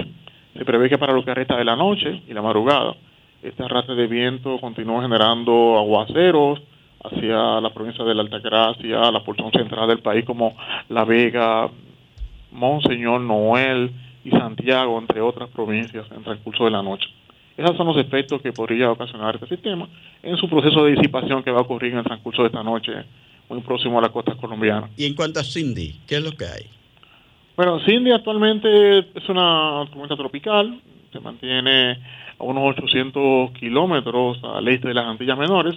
Se 0.56 0.64
prevé 0.64 0.88
que 0.88 0.98
para 0.98 1.12
lo 1.12 1.24
que 1.24 1.34
resta 1.34 1.56
de 1.56 1.64
la 1.64 1.76
noche 1.76 2.22
y 2.28 2.32
la 2.32 2.42
madrugada, 2.42 2.94
este 3.42 3.62
arrastre 3.62 3.94
de 3.94 4.06
viento 4.06 4.58
continúa 4.60 5.02
generando 5.02 5.78
aguaceros, 5.78 6.60
hacia 7.04 7.60
la 7.60 7.70
provincia 7.70 8.04
de 8.04 8.14
la 8.14 8.22
Altagracia, 8.22 9.10
la 9.10 9.22
porción 9.22 9.52
central 9.52 9.88
del 9.88 9.98
país 9.98 10.24
como 10.24 10.56
La 10.88 11.04
Vega, 11.04 11.68
Monseñor 12.50 13.20
Noel 13.20 13.90
y 14.24 14.30
Santiago, 14.30 14.98
entre 14.98 15.20
otras 15.20 15.50
provincias, 15.50 16.06
en 16.12 16.22
transcurso 16.22 16.64
de 16.64 16.70
la 16.70 16.82
noche. 16.82 17.06
Esos 17.56 17.76
son 17.76 17.86
los 17.86 17.98
efectos 17.98 18.40
que 18.40 18.52
podría 18.52 18.90
ocasionar 18.90 19.34
este 19.34 19.48
sistema 19.48 19.86
en 20.22 20.36
su 20.38 20.48
proceso 20.48 20.84
de 20.84 20.92
disipación 20.92 21.42
que 21.42 21.50
va 21.50 21.58
a 21.58 21.62
ocurrir 21.62 21.92
en 21.92 21.98
el 21.98 22.04
transcurso 22.04 22.42
de 22.42 22.48
esta 22.48 22.62
noche, 22.62 22.92
muy 23.48 23.60
próximo 23.60 23.98
a 23.98 24.02
la 24.02 24.08
costa 24.08 24.34
colombiana. 24.36 24.88
Y 24.96 25.06
en 25.06 25.14
cuanto 25.14 25.40
a 25.40 25.44
Cindy, 25.44 26.00
¿qué 26.06 26.16
es 26.16 26.24
lo 26.24 26.32
que 26.32 26.44
hay? 26.44 26.66
Bueno, 27.56 27.80
Cindy 27.86 28.10
actualmente 28.10 28.98
es 28.98 29.28
una 29.28 29.84
tormenta 29.90 30.16
tropical, 30.16 30.80
se 31.12 31.20
mantiene 31.20 31.92
a 32.38 32.42
unos 32.42 32.76
800 32.76 33.52
kilómetros 33.52 34.38
al 34.42 34.66
este 34.68 34.88
de 34.88 34.94
las 34.94 35.06
Antillas 35.06 35.38
Menores, 35.38 35.76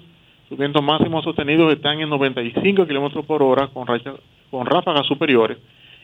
sus 0.50 0.58
vientos 0.58 0.82
máximos 0.82 1.24
sostenidos 1.26 1.74
están 1.74 2.00
en 2.00 2.10
95 2.10 2.88
kilómetros 2.88 3.26
por 3.26 3.44
hora 3.44 3.68
con, 3.68 3.86
con 4.50 4.66
ráfagas 4.66 5.06
superiores 5.06 5.58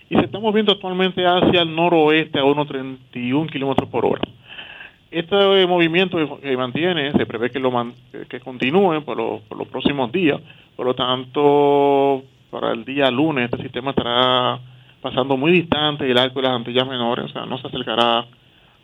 y 0.10 0.15
se 0.15 0.25
está 0.25 0.38
moviendo 0.38 0.74
actualmente 0.74 1.25
hacia 1.25 1.62
el 1.62 1.74
noroeste 1.74 2.39
a 2.39 2.43
unos 2.43 2.67
31 2.67 3.48
kilómetros 3.48 3.89
por 3.89 4.05
hora. 4.05 4.22
Este 5.13 5.67
movimiento 5.67 6.17
que 6.41 6.58
mantiene 6.58 7.12
se 7.12 7.25
prevé 7.25 7.51
que 7.51 7.60
lo 7.60 7.72
que 8.27 8.39
continúe 8.39 9.01
por, 9.03 9.17
los 9.17 9.67
próximos 9.70 10.12
días, 10.12 10.41
por 10.75 10.86
lo 10.86 10.96
tanto, 10.96 12.24
para 12.50 12.72
el 12.72 12.84
día 12.84 13.12
lunes 13.12 13.46
este 13.46 13.63
sistema 13.63 13.91
estará 13.91 14.60
pasando 15.01 15.38
muy 15.38 15.51
distante 15.51 16.05
del 16.05 16.17
arco 16.17 16.41
de 16.41 16.48
las 16.48 16.55
Antillas 16.55 16.88
Menores, 16.88 17.25
o 17.25 17.29
sea, 17.29 17.46
no 17.46 17.58
se 17.58 17.67
acercará 17.67 18.25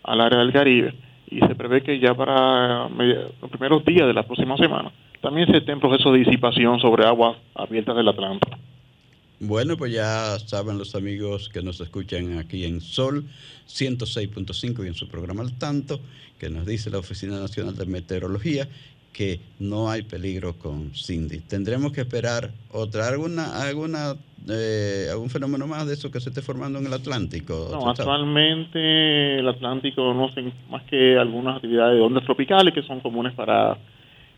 al 0.04 0.22
área 0.22 0.40
del 0.40 0.54
Caribe 0.54 0.94
y 1.32 1.40
se 1.40 1.56
prevé 1.56 1.82
que 1.82 2.00
ya 2.00 2.14
para 2.14 2.88
los 2.90 3.50
primeros 3.50 3.84
días 3.86 4.08
de 4.08 4.14
la 4.14 4.24
próxima 4.24 4.56
semana 4.58 4.92
también 5.22 5.48
se 5.48 5.58
esté 5.58 5.72
en 5.72 5.80
proceso 5.80 6.12
de 6.12 6.20
disipación 6.20 6.80
sobre 6.80 7.06
aguas 7.06 7.38
abiertas 7.56 7.96
del 7.96 8.08
Atlántico. 8.08 8.58
Bueno, 9.42 9.78
pues 9.78 9.94
ya 9.94 10.38
saben 10.40 10.78
los 10.78 10.96
amigos 10.96 11.50
que 11.50 11.62
nos 11.62 11.80
escuchan 11.80 12.38
aquí 12.38 12.66
en 12.66 12.82
Sol 12.82 13.24
106.5 13.68 14.84
y 14.84 14.88
en 14.88 14.94
su 14.94 15.08
programa 15.08 15.44
Al 15.44 15.58
Tanto, 15.58 16.02
que 16.38 16.50
nos 16.50 16.66
dice 16.66 16.90
la 16.90 16.98
Oficina 16.98 17.40
Nacional 17.40 17.76
de 17.76 17.86
Meteorología 17.86 18.68
que 19.14 19.40
no 19.60 19.90
hay 19.90 20.04
peligro 20.04 20.54
con 20.54 20.92
Cindy. 20.94 21.40
Tendremos 21.40 21.92
que 21.92 22.02
esperar 22.02 22.52
otra, 22.72 23.08
alguna, 23.08 23.62
alguna, 23.62 24.16
eh, 24.48 25.08
algún 25.12 25.30
fenómeno 25.30 25.68
más 25.68 25.88
de 25.88 25.94
eso 25.94 26.12
que 26.12 26.20
se 26.20 26.30
esté 26.30 26.42
formando 26.42 26.80
en 26.80 26.86
el 26.86 26.94
Atlántico. 26.94 27.70
No, 27.72 27.90
actualmente 27.90 29.40
el 29.40 29.48
Atlántico 29.48 30.14
no 30.14 30.28
hace 30.28 30.54
más 30.70 30.84
que 30.84 31.18
algunas 31.18 31.56
actividades 31.56 31.96
de 31.96 32.02
ondas 32.02 32.24
tropicales 32.24 32.74
que 32.74 32.84
son 32.84 33.00
comunes 33.00 33.34
para 33.34 33.78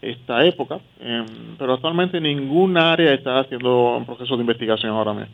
esta 0.01 0.45
época, 0.45 0.79
em, 0.99 1.55
pero 1.57 1.73
actualmente 1.73 2.19
ningún 2.19 2.77
área 2.77 3.13
está 3.13 3.39
haciendo 3.39 3.97
un 3.97 4.05
proceso 4.05 4.35
de 4.35 4.41
investigación 4.41 4.91
ahora 4.91 5.13
mismo. 5.13 5.33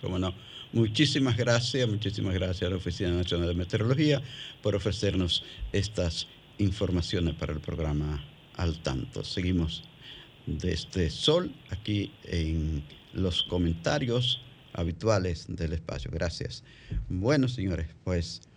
Cómo 0.00 0.18
no. 0.18 0.32
Muchísimas 0.72 1.36
gracias, 1.36 1.88
muchísimas 1.88 2.34
gracias 2.34 2.68
a 2.68 2.70
la 2.70 2.76
Oficina 2.76 3.10
Nacional 3.10 3.48
de 3.48 3.54
Meteorología 3.54 4.20
por 4.62 4.74
ofrecernos 4.74 5.44
estas 5.72 6.28
informaciones 6.58 7.34
para 7.34 7.52
el 7.52 7.60
programa 7.60 8.22
al 8.56 8.78
tanto. 8.80 9.24
Seguimos 9.24 9.84
desde 10.46 11.08
Sol 11.10 11.50
aquí 11.70 12.12
en 12.24 12.82
los 13.14 13.42
comentarios 13.44 14.42
habituales 14.74 15.46
del 15.48 15.72
espacio. 15.72 16.10
Gracias. 16.12 16.64
Bueno, 17.08 17.48
señores, 17.48 17.88
pues 18.04 18.47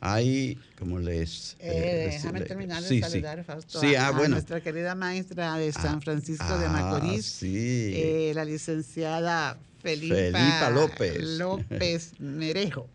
hay, 0.00 0.58
como 0.78 0.98
les... 0.98 1.56
Eh, 1.60 1.70
eh 1.70 2.10
déjame 2.12 2.40
terminar 2.40 2.82
de 2.82 3.00
saludar, 3.00 3.44
Fausto, 3.44 3.80
a, 3.80 4.08
ah, 4.08 4.28
nuestra 4.28 4.62
querida 4.62 4.94
maestra 4.94 5.56
de 5.56 5.72
San 5.72 5.96
ah, 5.96 6.00
Francisco 6.00 6.58
de 6.58 6.66
ah, 6.66 6.70
Macorís, 6.70 7.42
eh, 7.42 8.32
la 8.34 8.44
licenciada 8.44 9.58
Felipa, 9.82 10.14
Felipa 10.14 10.70
López. 10.70 11.22
López 11.38 12.12
Merejo. 12.18 12.88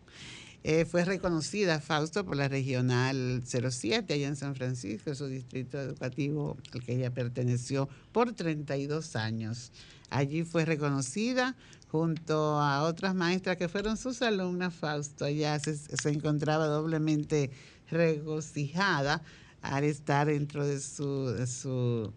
Eh, 0.68 0.84
fue 0.84 1.04
reconocida, 1.04 1.80
Fausto, 1.80 2.24
por 2.24 2.36
la 2.36 2.48
Regional 2.48 3.40
07 3.46 4.12
allá 4.12 4.26
en 4.26 4.34
San 4.34 4.56
Francisco, 4.56 5.14
su 5.14 5.28
distrito 5.28 5.78
educativo 5.80 6.56
al 6.72 6.82
que 6.82 6.94
ella 6.94 7.14
perteneció 7.14 7.88
por 8.10 8.32
32 8.32 9.14
años. 9.14 9.70
Allí 10.10 10.42
fue 10.42 10.64
reconocida 10.64 11.54
junto 11.90 12.60
a 12.60 12.82
otras 12.82 13.14
maestras 13.14 13.56
que 13.56 13.68
fueron 13.68 13.96
sus 13.96 14.22
alumnas, 14.22 14.74
Fausto. 14.74 15.26
Ella 15.26 15.58
se, 15.58 16.10
encontraba 16.10 16.66
doblemente 16.66 17.50
regocijada 17.90 19.22
al 19.62 19.84
estar 19.84 20.26
dentro 20.26 20.66
de 20.66 20.80
su, 20.80 21.26
de 21.32 21.46
su 21.46 22.12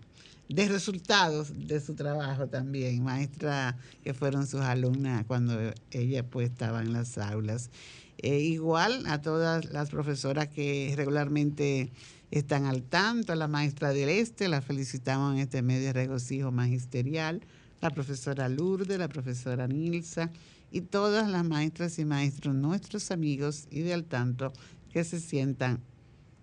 resultados 0.50 1.54
de 1.68 1.80
su 1.80 1.94
trabajo 1.94 2.48
también, 2.48 3.04
maestra 3.04 3.78
que 4.04 4.14
fueron 4.14 4.48
sus 4.48 4.62
alumnas 4.62 5.26
cuando 5.26 5.56
ella 5.92 6.24
pues 6.24 6.50
estaba 6.50 6.82
en 6.82 6.94
las 6.94 7.18
aulas. 7.18 7.70
Eh, 8.18 8.40
igual 8.40 9.06
a 9.08 9.22
todas 9.22 9.72
las 9.72 9.90
profesoras 9.92 10.48
que 10.50 10.94
regularmente 10.98 11.92
están 12.32 12.66
al 12.66 12.84
tanto, 12.84 13.32
a 13.32 13.36
la 13.36 13.48
maestra 13.48 13.94
del 13.94 14.10
Este, 14.10 14.50
la 14.50 14.62
felicitamos 14.62 15.34
en 15.34 15.40
este 15.40 15.62
medio 15.62 15.88
de 15.88 15.94
regocijo 15.94 16.52
magisterial, 16.52 17.42
la 17.82 17.90
profesora 17.90 18.50
Lourdes, 18.50 18.98
la 18.98 19.08
profesora 19.08 19.68
Nilsa 19.68 20.32
y 20.72 20.82
todas 20.82 21.30
las 21.30 21.46
maestras 21.46 21.98
y 22.00 22.06
maestros, 22.06 22.56
nuestros 22.56 23.12
amigos 23.12 23.68
y 23.72 23.82
de 23.82 23.94
al 23.94 24.06
tanto, 24.06 24.54
que 24.92 25.04
se 25.04 25.20
sientan 25.20 25.80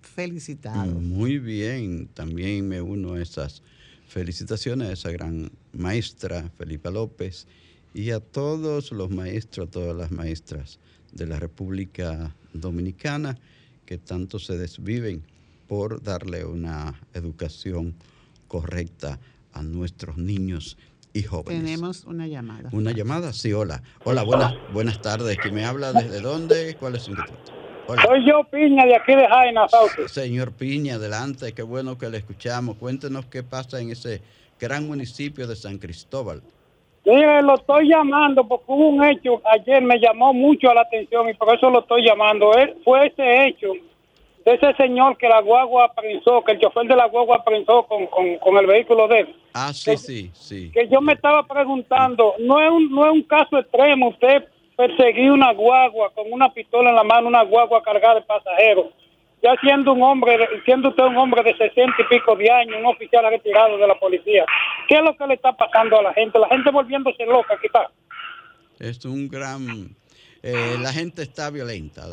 felicitados. 0.00 1.02
Muy 1.02 1.38
bien, 1.38 2.08
también 2.14 2.68
me 2.68 2.80
uno 2.80 3.14
a 3.14 3.22
esas 3.22 3.62
felicitaciones 4.06 4.88
a 4.88 4.92
esa 4.92 5.10
gran 5.10 5.50
maestra, 5.72 6.50
Felipa 6.56 6.90
López, 6.90 7.46
y 7.92 8.10
a 8.10 8.20
todos 8.20 8.92
los 8.92 9.10
maestros, 9.10 9.68
a 9.68 9.70
todas 9.70 9.96
las 9.96 10.10
maestras 10.12 10.78
de 11.12 11.26
la 11.26 11.38
República 11.38 12.34
Dominicana 12.52 13.36
que 13.84 13.98
tanto 13.98 14.38
se 14.38 14.58
desviven 14.58 15.22
por 15.66 16.02
darle 16.02 16.44
una 16.44 17.00
educación 17.14 17.94
correcta 18.48 19.18
a 19.52 19.62
nuestros 19.62 20.18
niños 20.18 20.76
y 21.16 21.22
jóvenes. 21.22 21.64
Tenemos 21.64 22.04
una 22.04 22.26
llamada. 22.26 22.68
Una 22.72 22.92
llamada, 22.92 23.32
sí, 23.32 23.52
hola. 23.52 23.82
Hola, 24.04 24.22
buenas, 24.22 24.54
buenas 24.72 25.00
tardes. 25.00 25.38
¿Quién 25.38 25.54
me 25.54 25.64
habla? 25.64 25.92
¿Desde 25.92 26.20
dónde? 26.20 26.76
¿Cuál 26.78 26.96
es 26.96 27.02
su 27.04 27.12
inquietud? 27.12 27.34
Soy 27.86 28.26
yo, 28.26 28.44
Piña, 28.50 28.84
de 28.84 28.96
aquí 28.96 29.14
de 29.14 29.26
Jaina, 29.26 29.66
Sauce. 29.68 30.08
Señor 30.08 30.52
Piña, 30.52 30.96
adelante, 30.96 31.52
qué 31.54 31.62
bueno 31.62 31.96
que 31.96 32.10
le 32.10 32.18
escuchamos. 32.18 32.76
Cuéntenos 32.76 33.26
qué 33.26 33.42
pasa 33.42 33.80
en 33.80 33.90
ese 33.90 34.20
gran 34.60 34.86
municipio 34.86 35.46
de 35.46 35.56
San 35.56 35.78
Cristóbal. 35.78 36.42
Mire, 37.06 37.40
lo 37.42 37.54
estoy 37.54 37.88
llamando 37.88 38.46
porque 38.46 38.64
hubo 38.66 38.88
un 38.88 39.04
hecho, 39.04 39.40
ayer 39.52 39.80
me 39.80 39.98
llamó 39.98 40.34
mucho 40.34 40.74
la 40.74 40.82
atención 40.82 41.28
y 41.30 41.34
por 41.34 41.54
eso 41.54 41.70
lo 41.70 41.80
estoy 41.80 42.04
llamando. 42.04 42.50
fue 42.84 43.06
ese 43.06 43.46
hecho 43.46 43.68
ese 44.54 44.74
señor 44.74 45.16
que 45.18 45.28
la 45.28 45.40
guagua 45.40 45.92
prensó, 45.92 46.42
que 46.44 46.52
el 46.52 46.60
chofer 46.60 46.86
de 46.86 46.96
la 46.96 47.06
guagua 47.06 47.44
prensó 47.44 47.82
con, 47.84 48.06
con, 48.06 48.56
el 48.56 48.66
vehículo 48.66 49.08
de 49.08 49.20
él. 49.20 49.36
Ah, 49.52 49.72
sí, 49.72 49.96
sí, 49.96 50.30
sí. 50.34 50.70
Que 50.72 50.88
yo 50.88 51.00
me 51.00 51.14
estaba 51.14 51.42
preguntando, 51.46 52.34
no 52.38 52.60
es 52.60 52.70
un, 52.70 52.90
no 52.90 53.06
es 53.06 53.12
un 53.12 53.22
caso 53.22 53.58
extremo 53.58 54.10
usted 54.10 54.44
perseguir 54.76 55.32
una 55.32 55.52
guagua 55.52 56.10
con 56.14 56.32
una 56.32 56.52
pistola 56.52 56.90
en 56.90 56.96
la 56.96 57.04
mano, 57.04 57.28
una 57.28 57.42
guagua 57.42 57.82
cargada 57.82 58.16
de 58.16 58.22
pasajeros 58.22 58.86
ya 59.42 59.54
siendo 59.60 59.92
un 59.92 60.02
hombre, 60.02 60.48
siendo 60.64 60.88
usted 60.88 61.04
un 61.04 61.16
hombre 61.16 61.42
de 61.42 61.56
sesenta 61.56 61.94
y 61.98 62.04
pico 62.04 62.34
de 62.36 62.50
años, 62.50 62.76
un 62.78 62.86
oficial 62.86 63.24
retirado 63.30 63.78
de 63.78 63.86
la 63.86 63.98
policía, 63.98 64.44
¿qué 64.88 64.96
es 64.96 65.02
lo 65.02 65.16
que 65.16 65.26
le 65.26 65.34
está 65.34 65.52
pasando 65.52 65.98
a 65.98 66.02
la 66.02 66.14
gente? 66.14 66.38
La 66.38 66.48
gente 66.48 66.70
volviéndose 66.70 67.24
loca, 67.26 67.56
¿qué 67.60 67.68
tal? 67.68 67.86
Es 68.78 69.04
un 69.04 69.28
gran... 69.28 69.94
Eh, 70.48 70.78
la 70.80 70.92
gente 70.92 71.22
está 71.22 71.50
violenta, 71.50 72.06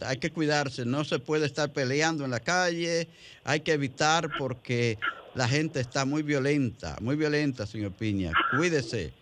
hay 0.00 0.16
que 0.16 0.32
cuidarse, 0.32 0.84
no 0.84 1.04
se 1.04 1.20
puede 1.20 1.46
estar 1.46 1.72
peleando 1.72 2.24
en 2.24 2.32
la 2.32 2.40
calle, 2.40 3.06
hay 3.44 3.60
que 3.60 3.74
evitar 3.74 4.28
porque 4.36 4.98
la 5.36 5.46
gente 5.46 5.78
está 5.78 6.04
muy 6.04 6.22
violenta, 6.24 6.96
muy 7.00 7.14
violenta, 7.14 7.64
señor 7.64 7.92
Piña. 7.92 8.32
Cuídese. 8.56 9.12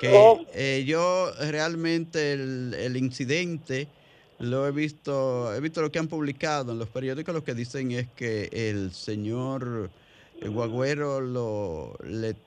Que 0.00 0.10
oh. 0.14 0.40
eh, 0.54 0.84
yo 0.86 1.32
realmente 1.38 2.32
el, 2.32 2.72
el 2.72 2.96
incidente 2.96 3.88
lo 4.38 4.66
he 4.66 4.70
visto, 4.70 5.54
he 5.54 5.60
visto 5.60 5.82
lo 5.82 5.92
que 5.92 5.98
han 5.98 6.08
publicado 6.08 6.72
en 6.72 6.78
los 6.78 6.88
periódicos, 6.88 7.34
lo 7.34 7.44
que 7.44 7.54
dicen 7.54 7.92
es 7.92 8.08
que 8.16 8.48
el 8.50 8.92
señor 8.94 9.90
el 10.40 10.50
guagüero 10.50 11.20
lo, 11.20 11.98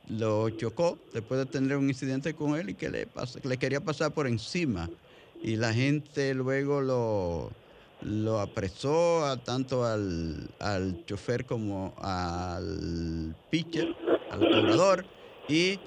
lo 0.09 0.49
chocó 0.49 0.97
después 1.13 1.39
de 1.39 1.45
tener 1.45 1.77
un 1.77 1.87
incidente 1.87 2.33
con 2.33 2.59
él 2.59 2.71
y 2.71 2.73
que 2.73 2.89
le, 2.89 3.07
le 3.43 3.57
quería 3.57 3.79
pasar 3.79 4.11
por 4.11 4.25
encima. 4.25 4.89
Y 5.41 5.55
la 5.55 5.73
gente 5.73 6.33
luego 6.33 6.81
lo, 6.81 7.51
lo 8.01 8.39
apresó 8.39 9.25
a, 9.25 9.37
tanto 9.43 9.85
al, 9.85 10.49
al 10.59 11.05
chofer 11.05 11.45
como 11.45 11.93
al 11.97 13.35
pitcher, 13.49 13.95
al 14.31 14.39
cobrador, 14.39 15.05
y 15.47 15.79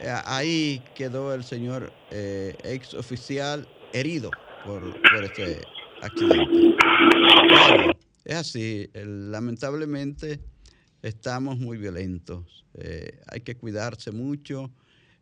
eh, 0.00 0.14
ahí 0.24 0.82
quedó 0.94 1.32
el 1.34 1.44
señor 1.44 1.92
eh, 2.10 2.56
ex 2.64 2.94
oficial 2.94 3.68
herido 3.92 4.30
por, 4.64 4.82
este 5.22 5.60
accidente. 6.00 6.76
es 8.24 8.34
así, 8.34 8.90
lamentablemente 8.94 10.40
estamos 11.02 11.58
muy 11.58 11.78
violentos. 11.78 12.64
Eh, 12.74 13.20
hay 13.28 13.42
que 13.42 13.54
cuidarse 13.54 14.10
mucho 14.10 14.72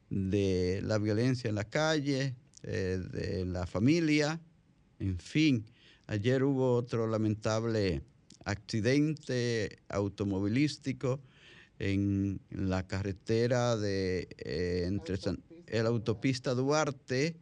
de 0.08 0.80
la 0.84 0.98
violencia 0.98 1.48
en 1.48 1.56
la 1.56 1.64
calle, 1.64 2.34
eh, 2.62 3.00
de 3.12 3.44
la 3.46 3.66
familia, 3.66 4.40
en 4.98 5.18
fin. 5.18 5.64
Ayer 6.06 6.42
hubo 6.42 6.74
otro 6.74 7.06
lamentable 7.06 8.02
accidente 8.44 9.78
automovilístico 9.88 11.20
en 11.78 12.40
la 12.50 12.86
carretera 12.86 13.76
de 13.76 14.28
eh, 14.38 14.84
entre 14.86 15.16
el 15.66 15.86
autopista 15.86 16.54
Duarte 16.54 17.36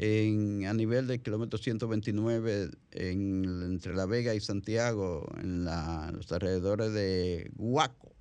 a 0.00 0.72
nivel 0.74 1.08
del 1.08 1.20
kilómetro 1.20 1.58
129 1.58 2.70
entre 2.92 3.94
La 3.94 4.06
Vega 4.06 4.32
y 4.32 4.40
Santiago, 4.40 5.26
en, 5.40 5.64
los 5.64 6.30
alrededores 6.30 6.92
de 6.92 7.50
Huaco. 7.56 8.14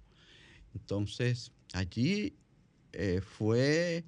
Entonces, 0.73 1.51
allí 1.73 2.33
eh, 2.93 3.21
fue 3.21 4.05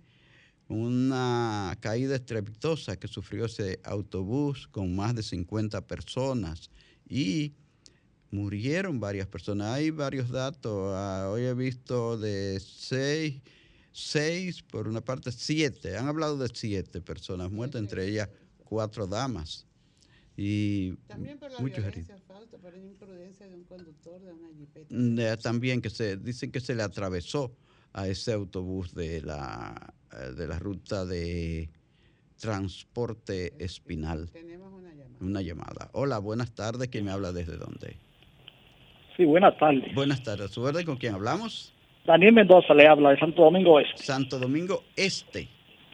una 0.69 1.75
caída 1.81 2.15
estrepitosa 2.15 2.97
que 2.97 3.07
sufrió 3.07 3.45
ese 3.45 3.79
autobús 3.83 4.67
con 4.67 4.95
más 4.95 5.15
de 5.15 5.23
50 5.23 5.81
personas 5.87 6.69
y 7.07 7.53
murieron 8.29 8.99
varias 8.99 9.27
personas. 9.27 9.73
Hay 9.73 9.89
varios 9.89 10.29
datos. 10.29 10.93
Ah, 10.95 11.27
hoy 11.31 11.41
he 11.43 11.53
visto 11.55 12.19
de 12.19 12.59
seis, 12.59 13.41
seis, 13.91 14.61
por 14.61 14.87
una 14.87 15.01
parte 15.01 15.31
siete. 15.31 15.97
Han 15.97 16.07
hablado 16.07 16.37
de 16.37 16.49
siete 16.53 17.01
personas 17.01 17.51
muertas, 17.51 17.81
entre 17.81 18.07
ellas 18.07 18.29
cuatro 18.63 19.07
damas. 19.07 19.65
Y 20.37 20.93
también 21.07 21.39
por 21.39 21.51
la 21.51 21.59
violencia, 21.61 22.17
falta, 22.27 22.57
por 22.59 22.71
la 22.71 22.79
imprudencia 22.85 23.47
de 23.47 23.55
un 23.55 23.63
conductor 23.63 24.21
de 24.21 24.31
una 24.31 24.49
jipeta. 24.53 24.95
Mm, 24.95 25.41
también 25.41 25.81
que 25.81 25.89
se 25.89 26.15
dicen 26.15 26.51
que 26.51 26.61
se 26.61 26.75
le 26.75 26.83
atravesó 26.83 27.51
a 27.93 28.07
ese 28.07 28.33
autobús 28.33 28.93
de 28.93 29.21
la, 29.21 29.93
eh, 30.13 30.33
de 30.33 30.47
la 30.47 30.59
ruta 30.59 31.05
de 31.05 31.69
transporte 32.39 33.53
espinal. 33.63 34.29
Tenemos 34.31 34.71
una 34.73 34.89
llamada. 34.89 35.17
Una 35.21 35.41
llamada. 35.41 35.89
Hola, 35.93 36.19
buenas 36.19 36.53
tardes. 36.55 36.87
¿Quién 36.87 37.05
me 37.05 37.11
habla 37.11 37.31
desde 37.31 37.57
dónde? 37.57 37.97
Sí, 39.17 39.25
buenas 39.25 39.57
tardes. 39.57 39.93
Buenas 39.93 40.23
tardes. 40.23 40.51
¿Su 40.51 40.61
orden 40.61 40.85
con 40.85 40.97
quién 40.97 41.13
hablamos? 41.13 41.73
Daniel 42.05 42.33
Mendoza 42.33 42.73
le 42.73 42.87
habla 42.87 43.11
de 43.11 43.19
Santo 43.19 43.43
Domingo 43.43 43.79
Este. 43.79 44.01
Santo 44.01 44.39
Domingo 44.39 44.83
Este. 44.95 45.47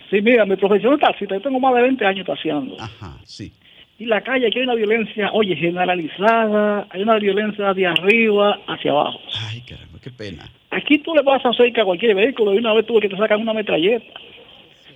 Sí, 0.09 0.21
mira, 0.21 0.45
mi 0.45 0.55
profesión 0.55 0.93
es 0.93 0.99
taxista. 0.99 1.35
Yo 1.35 1.41
tengo 1.41 1.59
más 1.59 1.73
de 1.75 1.81
20 1.81 2.05
años 2.05 2.27
taxiando. 2.27 2.79
Ajá, 2.79 3.19
sí. 3.23 3.51
Y 3.97 4.05
la 4.05 4.21
calle 4.21 4.47
aquí 4.47 4.59
hay 4.59 4.65
una 4.65 4.75
violencia, 4.75 5.31
oye, 5.33 5.55
generalizada, 5.55 6.87
hay 6.91 7.01
una 7.01 7.17
violencia 7.17 7.73
de 7.73 7.87
arriba 7.87 8.59
hacia 8.67 8.91
abajo. 8.91 9.19
Ay, 9.47 9.61
caramba, 9.61 9.99
qué 10.01 10.11
pena. 10.11 10.51
Aquí 10.71 10.99
tú 10.99 11.13
le 11.15 11.23
pasas 11.23 11.55
cerca 11.55 11.81
a 11.81 11.85
cualquier 11.85 12.15
vehículo 12.15 12.53
y 12.53 12.57
una 12.57 12.73
vez 12.73 12.85
tuve 12.85 13.01
que 13.01 13.09
te 13.09 13.17
sacan 13.17 13.41
una 13.41 13.53
metralleta, 13.53 14.19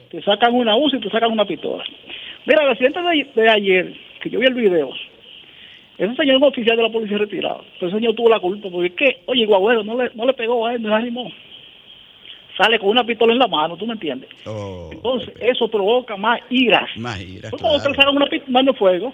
te 0.09 0.21
sacan 0.21 0.53
una 0.53 0.75
UCI 0.75 0.97
y 0.97 0.99
te 1.01 1.09
sacan 1.09 1.31
una 1.31 1.45
pistola. 1.45 1.83
Mira, 2.45 2.63
el 2.63 2.69
accidente 2.69 2.99
de, 3.35 3.49
ayer, 3.49 3.93
que 4.21 4.29
yo 4.29 4.39
vi 4.39 4.47
el 4.47 4.53
video, 4.53 4.91
ese 5.97 6.15
señor 6.15 6.35
es 6.35 6.41
un 6.41 6.47
oficial 6.47 6.77
de 6.77 6.83
la 6.83 6.89
policía 6.89 7.17
retirado. 7.17 7.63
Ese 7.75 7.91
señor 7.91 8.15
tuvo 8.15 8.29
la 8.29 8.39
culpa 8.39 8.69
porque, 8.69 8.91
¿qué? 8.91 9.17
Oye, 9.25 9.45
Guagüero 9.45 9.83
no 9.83 10.01
le, 10.01 10.11
no 10.15 10.25
le 10.25 10.33
pegó 10.33 10.65
a 10.65 10.73
él, 10.73 10.81
no 10.81 10.89
le 10.89 10.95
animó 10.95 11.29
sale 12.59 12.77
con 12.77 12.89
una 12.89 13.03
pistola 13.03 13.33
en 13.33 13.39
la 13.39 13.47
mano, 13.47 13.77
¿tú 13.77 13.87
me 13.87 13.93
entiendes? 13.93 14.29
Oh, 14.45 14.89
Entonces, 14.91 15.33
eso 15.39 15.67
provoca 15.69 16.17
más 16.17 16.41
iras. 16.49 16.89
Más 16.97 17.21
iras. 17.21 17.51
Cuando 17.51 17.77
usted 17.77 17.91
saca 17.91 18.09
una 18.09 18.25
pistola 18.27 18.63
de 18.63 18.73
fuego, 18.73 19.13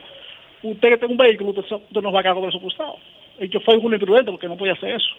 usted 0.63 0.89
que 0.89 0.97
tiene 0.97 1.13
un 1.13 1.17
vehículo, 1.17 1.49
usted, 1.51 2.01
no 2.01 2.11
va 2.11 2.21
a 2.21 2.23
quedar 2.23 2.35
con 2.35 2.49
eso 2.49 2.59
costado. 2.59 2.97
El 3.37 3.49
que 3.49 3.59
fue 3.59 3.77
un 3.77 3.93
imprudente 3.93 4.31
porque 4.31 4.47
no 4.47 4.57
podía 4.57 4.73
hacer 4.73 4.95
eso. 4.95 5.15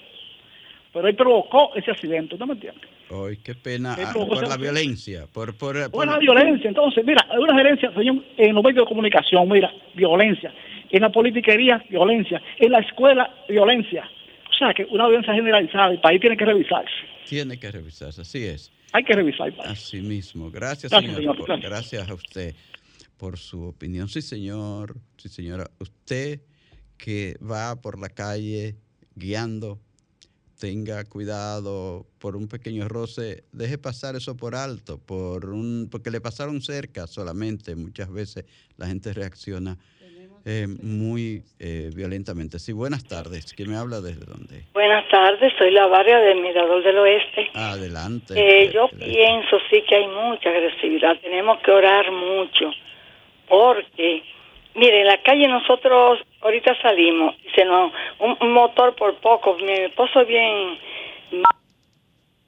Pero 0.97 1.09
él 1.09 1.15
provocó 1.15 1.75
ese 1.75 1.91
accidente, 1.91 2.39
¿tú 2.39 2.47
me 2.47 2.55
entiendes? 2.55 2.89
Ay, 3.11 3.37
qué 3.45 3.55
pena. 3.55 3.95
Ah, 3.99 4.15
por 4.15 4.49
la 4.49 4.57
violencia. 4.57 5.27
Por, 5.31 5.55
por, 5.55 5.91
por, 5.91 6.07
la 6.07 6.19
violencia. 6.19 6.69
Entonces, 6.69 7.05
mira, 7.05 7.23
hay 7.29 7.37
una 7.37 7.55
gerencia, 7.55 7.93
señor, 7.93 8.25
en 8.39 8.55
los 8.55 8.65
medios 8.65 8.87
de 8.87 8.89
comunicación, 8.89 9.47
mira, 9.47 9.71
violencia. 9.95 10.55
En 10.89 11.03
la 11.03 11.13
politiquería, 11.13 11.85
violencia. 11.91 12.41
En 12.57 12.73
la 12.73 12.79
escuela, 12.79 13.29
violencia. 13.47 14.09
O 14.51 14.55
sea, 14.55 14.73
que 14.73 14.87
una 14.89 15.07
violencia 15.07 15.35
generalizada, 15.35 15.91
el 15.91 16.01
país 16.01 16.19
tiene 16.19 16.35
que 16.35 16.47
revisarse. 16.47 16.95
Tiene 17.29 17.61
que 17.61 17.71
revisarse, 17.71 18.23
así 18.23 18.47
es. 18.47 18.73
Hay 18.95 19.05
que 19.05 19.13
revisar. 19.13 19.53
Así 19.67 20.01
mismo. 20.01 20.51
Gracias, 20.51 20.91
señor. 20.91 21.61
gracias. 21.61 22.09
a 22.09 22.15
usted 22.15 22.55
por 23.19 23.37
su 23.37 23.65
opinión. 23.65 24.09
Sí, 24.09 24.23
señor. 24.23 24.97
Sí, 25.19 25.29
señora. 25.29 25.69
Usted 25.79 26.41
que 26.97 27.37
va 27.39 27.79
por 27.83 28.01
la 28.01 28.09
calle 28.09 28.77
guiando, 29.15 29.79
tenga 30.59 31.05
cuidado 31.05 32.07
por 32.19 32.37
un 32.37 32.49
pequeño 32.49 32.89
roce, 32.89 33.45
deje 33.53 33.79
pasar 33.79 34.17
eso 34.17 34.37
por 34.37 34.55
alto, 34.55 34.99
por 34.99 35.47
un, 35.51 35.89
porque 35.91 36.11
le 36.11 36.21
pasaron 36.21 36.61
cerca 36.61 37.07
solamente. 37.07 37.77
Muchas 37.77 38.13
veces 38.13 38.45
la 38.77 38.87
gente 38.87 39.13
reacciona 39.13 39.77
eh, 40.49 40.69
muy 40.81 41.43
eh, 41.59 41.91
violentamente. 41.93 42.61
Sí, 42.61 42.73
buenas 42.73 43.05
tardes. 43.05 43.53
¿Quién 43.53 43.71
me 43.71 43.77
habla 43.77 44.01
desde 44.01 44.25
dónde? 44.25 44.63
Buenas 44.73 45.09
tardes, 45.09 45.53
soy 45.59 45.73
la 45.73 45.89
barria 45.89 46.19
del 46.19 46.41
Mirador 46.41 46.85
del 46.85 46.99
Oeste. 46.99 47.51
Adelante. 47.53 48.35
Eh, 48.37 48.71
yo 48.73 48.89
pienso 48.89 49.59
sí 49.69 49.83
que 49.89 49.97
hay 49.97 50.07
mucha 50.07 50.49
agresividad. 50.51 51.19
Tenemos 51.21 51.61
que 51.63 51.71
orar 51.73 52.13
mucho 52.13 52.71
porque, 53.49 54.23
mire, 54.77 55.01
en 55.01 55.07
la 55.07 55.23
calle 55.23 55.49
nosotros 55.49 56.21
ahorita 56.41 56.81
salimos, 56.81 57.35
se 57.55 57.65
nos, 57.65 57.93
un, 58.21 58.53
motor 58.53 58.95
por 58.95 59.15
poco, 59.17 59.57
mi 59.59 59.73
esposo 59.73 60.21
es 60.21 60.29
bien 60.29 60.79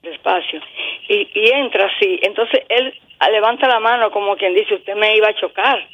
despacio 0.01 0.61
y, 1.09 1.29
y 1.33 1.51
entra 1.51 1.85
así, 1.87 2.19
entonces 2.23 2.63
él 2.69 2.93
levanta 3.27 3.67
la 3.67 3.79
mano 3.79 4.11
como 4.11 4.37
quien 4.37 4.53
dice 4.53 4.75
usted 4.75 4.95
me 4.95 5.15
iba 5.15 5.27
a 5.27 5.35
chocar. 5.35 5.85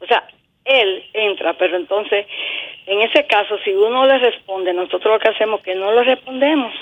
O 0.00 0.06
sea, 0.06 0.28
él 0.64 1.04
entra, 1.12 1.56
pero 1.58 1.76
entonces, 1.76 2.26
en 2.86 3.00
ese 3.00 3.26
caso, 3.26 3.58
si 3.64 3.70
uno 3.70 4.06
le 4.06 4.18
responde, 4.18 4.72
nosotros 4.72 5.14
lo 5.14 5.18
que 5.18 5.28
hacemos 5.28 5.60
es 5.60 5.64
que 5.64 5.74
no 5.74 5.92
le 5.92 6.04
respondemos. 6.04 6.72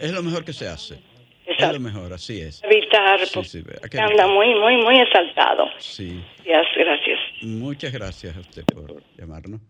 Es 0.00 0.12
lo 0.12 0.22
mejor 0.22 0.44
que 0.44 0.52
se 0.52 0.68
hace. 0.68 1.11
Es 1.46 1.72
lo 1.72 1.80
mejor, 1.80 2.12
así 2.12 2.38
es. 2.40 2.62
Evitar, 2.62 3.26
sí, 3.26 3.64
anda 3.98 4.26
muy, 4.26 4.54
muy, 4.54 4.76
muy 4.76 5.00
exaltado. 5.00 5.64
Sí. 5.78 6.22
Gracias. 6.44 7.18
Muchas 7.42 7.92
gracias 7.92 8.36
a 8.36 8.40
usted 8.40 8.64
por 8.64 9.02
llamarnos. 9.16 9.60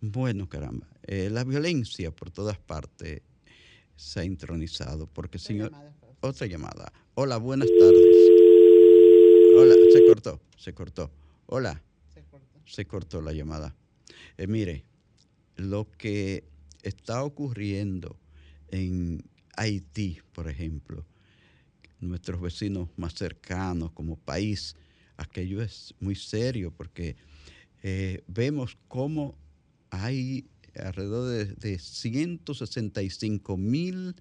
Bueno, 0.00 0.48
caramba, 0.48 0.88
eh, 1.06 1.30
la 1.30 1.44
violencia 1.44 2.10
por 2.10 2.32
todas 2.32 2.58
partes 2.58 3.22
se 3.94 4.20
ha 4.20 4.24
intronizado, 4.24 5.06
porque 5.06 5.38
señor 5.38 5.70
otra 6.20 6.48
llamada. 6.48 6.92
Hola, 7.14 7.36
buenas 7.36 7.68
tardes. 7.78 8.16
Hola, 9.56 9.76
se 9.92 10.06
cortó, 10.06 10.40
se 10.56 10.74
cortó. 10.74 11.10
Hola. 11.46 11.80
Se 12.12 12.22
cortó, 12.24 12.60
se 12.64 12.84
cortó 12.84 13.22
la 13.22 13.32
llamada. 13.32 13.76
Eh, 14.36 14.48
mire, 14.48 14.84
lo 15.56 15.88
que 15.96 16.50
está 16.82 17.22
ocurriendo 17.22 18.18
en 18.68 19.24
Haití, 19.56 20.18
por 20.32 20.48
ejemplo, 20.48 21.06
nuestros 22.00 22.40
vecinos 22.40 22.88
más 22.96 23.14
cercanos 23.14 23.92
como 23.92 24.16
país, 24.16 24.76
aquello 25.16 25.62
es 25.62 25.94
muy 26.00 26.14
serio 26.14 26.72
porque 26.74 27.16
eh, 27.82 28.22
vemos 28.26 28.78
cómo 28.88 29.36
hay 29.90 30.48
alrededor 30.74 31.28
de, 31.28 31.46
de 31.54 31.78
165 31.78 33.56
mil 33.56 34.14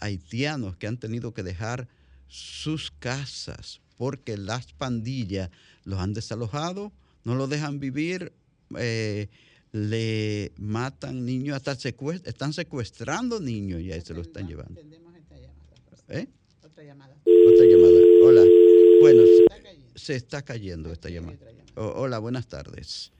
haitianos 0.00 0.76
que 0.76 0.86
han 0.86 0.98
tenido 0.98 1.32
que 1.34 1.42
dejar 1.42 1.88
sus 2.26 2.90
casas 2.90 3.80
porque 3.96 4.36
las 4.36 4.72
pandillas 4.72 5.50
los 5.84 6.00
han 6.00 6.12
desalojado, 6.12 6.92
no 7.24 7.34
los 7.34 7.48
dejan 7.48 7.78
vivir, 7.78 8.32
eh, 8.78 9.28
le 9.72 10.52
matan 10.58 11.24
niños, 11.24 11.56
hasta 11.56 11.72
están 11.72 12.52
secuestrando 12.52 13.40
niños 13.40 13.80
y 13.80 13.90
ahí 13.90 14.00
se 14.02 14.12
los 14.14 14.26
están 14.26 14.46
llevando. 14.46 14.80
¿Eh? 16.08 16.26
Otra 16.62 16.84
llamada. 16.84 17.16
Otra 17.24 17.66
llamada. 17.66 17.98
Hola. 18.22 18.42
Bueno, 19.00 19.22
se, 19.94 20.14
está 20.14 20.42
cayendo 20.42 20.92
esta 20.92 21.08
llamada. 21.08 21.38
hola, 21.74 22.18
buenas 22.18 22.46
tardes. 22.46 23.12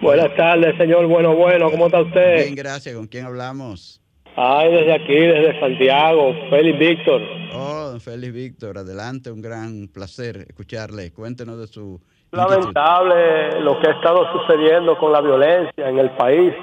Buenas 0.00 0.34
tardes, 0.36 0.76
señor. 0.78 1.06
Bueno, 1.08 1.34
bueno, 1.34 1.68
¿cómo 1.70 1.86
está 1.86 2.00
usted? 2.00 2.36
Bien, 2.36 2.54
gracias. 2.54 2.94
¿Con 2.94 3.08
quién 3.08 3.24
hablamos? 3.24 4.00
Ay, 4.40 4.70
desde 4.70 4.92
aquí, 4.92 5.16
desde 5.16 5.58
Santiago, 5.58 6.32
Félix 6.48 6.78
Víctor. 6.78 7.22
Oh, 7.52 7.98
Félix 7.98 8.32
Víctor, 8.32 8.78
adelante, 8.78 9.32
un 9.32 9.42
gran 9.42 9.88
placer 9.92 10.46
escucharle. 10.48 11.12
Cuéntenos 11.12 11.58
de 11.58 11.66
su... 11.66 12.00
Lamentable 12.30 13.60
lo 13.62 13.80
que 13.80 13.88
ha 13.88 13.94
estado 13.94 14.30
sucediendo 14.30 14.96
con 14.96 15.10
la 15.10 15.22
violencia 15.22 15.88
en 15.88 15.98
el 15.98 16.10
país. 16.10 16.54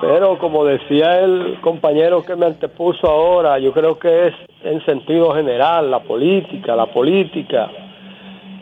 Pero 0.00 0.38
como 0.38 0.64
decía 0.64 1.20
el 1.20 1.60
compañero 1.60 2.24
que 2.24 2.34
me 2.36 2.46
antepuso 2.46 3.06
ahora, 3.06 3.58
yo 3.58 3.74
creo 3.74 3.98
que 3.98 4.28
es 4.28 4.34
en 4.64 4.82
sentido 4.86 5.34
general 5.34 5.90
la 5.90 6.00
política, 6.04 6.74
la 6.74 6.86
política, 6.86 7.70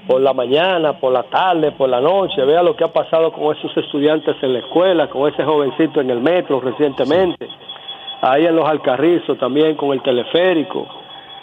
por 0.08 0.20
la 0.20 0.32
mañana, 0.32 0.98
por 0.98 1.12
la 1.12 1.22
tarde, 1.22 1.70
por 1.70 1.88
la 1.88 2.00
noche. 2.00 2.44
Vea 2.44 2.64
lo 2.64 2.74
que 2.74 2.82
ha 2.82 2.92
pasado 2.92 3.30
con 3.32 3.56
esos 3.56 3.70
estudiantes 3.76 4.34
en 4.42 4.54
la 4.54 4.58
escuela, 4.58 5.08
con 5.08 5.32
ese 5.32 5.44
jovencito 5.44 6.00
en 6.00 6.10
el 6.10 6.20
metro 6.20 6.60
recientemente 6.60 7.48
ahí 8.22 8.46
en 8.46 8.56
los 8.56 8.68
Alcarrizos 8.68 9.38
también 9.38 9.76
con 9.76 9.92
el 9.92 10.02
teleférico. 10.02 10.86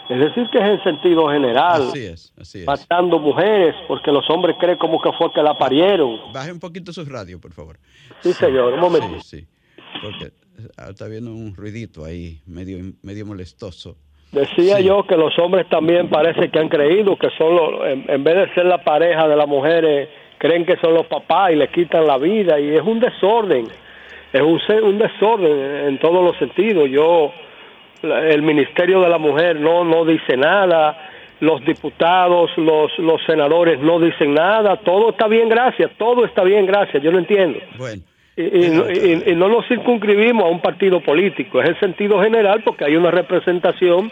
Es 0.10 0.19
decir, 0.19 0.49
que 0.49 0.57
es 0.57 0.65
en 0.65 0.84
sentido 0.84 1.29
general. 1.29 1.84
Así 1.89 2.05
es, 2.05 2.34
así 2.39 2.60
es. 2.60 2.65
Matando 2.65 3.17
mujeres 3.19 3.75
porque 3.88 4.12
los 4.12 4.29
hombres 4.29 4.57
creen 4.60 4.77
como 4.77 5.01
que 5.01 5.12
fue 5.13 5.31
que 5.31 5.41
la 5.41 5.57
parieron. 5.57 6.19
Baje 6.34 6.51
un 6.51 6.60
poquito 6.60 6.91
su 6.91 7.05
radio, 7.05 7.39
por 7.39 7.53
favor. 7.53 7.77
Sí, 8.19 8.34
señor, 8.34 8.73
un 8.73 8.79
momento. 8.79 9.21
Sí, 9.21 9.39
sí. 9.39 9.47
Porque 10.01 10.31
está 10.89 11.07
viendo 11.07 11.31
un 11.31 11.55
ruidito 11.55 12.03
ahí, 12.03 12.41
medio, 12.45 12.77
medio 13.01 13.25
molestoso. 13.25 13.95
Decía 14.31 14.79
yo 14.79 15.05
que 15.05 15.17
los 15.17 15.38
hombres 15.39 15.67
también 15.67 16.10
parece 16.10 16.49
que 16.49 16.60
han 16.60 16.69
creído 16.69 17.17
que 17.17 17.29
son 17.38 17.53
los, 17.53 17.88
en, 18.07 18.23
vez 18.23 18.36
de 18.36 18.53
ser 18.53 18.65
la 18.65 18.81
pareja 18.81 19.27
de 19.27 19.36
las 19.36 19.47
mujeres, 19.47 20.07
creen 20.38 20.65
que 20.65 20.77
son 20.77 20.93
los 20.93 21.05
papás 21.07 21.51
y 21.51 21.55
le 21.55 21.69
quitan 21.69 22.07
la 22.07 22.17
vida 22.17 22.57
y 22.57 22.69
es 22.69 22.81
un 22.81 23.01
desorden, 23.01 23.67
es 24.33 24.41
un, 24.41 24.59
un 24.83 24.97
desorden 24.97 25.87
en 25.87 25.97
todos 25.99 26.23
los 26.23 26.37
sentidos. 26.37 26.89
Yo, 26.89 27.31
el 28.03 28.41
Ministerio 28.41 29.01
de 29.01 29.09
la 29.09 29.17
Mujer 29.17 29.59
no, 29.59 29.83
no 29.83 30.05
dice 30.05 30.37
nada, 30.37 31.09
los 31.41 31.63
diputados, 31.65 32.51
los, 32.55 32.97
los 32.99 33.21
senadores 33.25 33.79
no 33.79 33.99
dicen 33.99 34.33
nada, 34.33 34.77
todo 34.77 35.09
está 35.09 35.27
bien, 35.27 35.49
gracias, 35.49 35.91
todo 35.97 36.23
está 36.23 36.43
bien, 36.43 36.65
gracias, 36.65 37.01
yo 37.03 37.11
no 37.11 37.19
entiendo. 37.19 37.59
Bueno. 37.77 38.01
Y, 38.37 39.29
y, 39.29 39.35
no 39.35 39.49
nos 39.49 39.67
circunscribimos 39.67 40.45
a 40.45 40.47
un 40.47 40.61
partido 40.61 41.01
político, 41.01 41.61
es 41.61 41.67
el 41.67 41.79
sentido 41.79 42.21
general 42.23 42.61
porque 42.63 42.85
hay 42.85 42.95
una 42.95 43.11
representación 43.11 44.11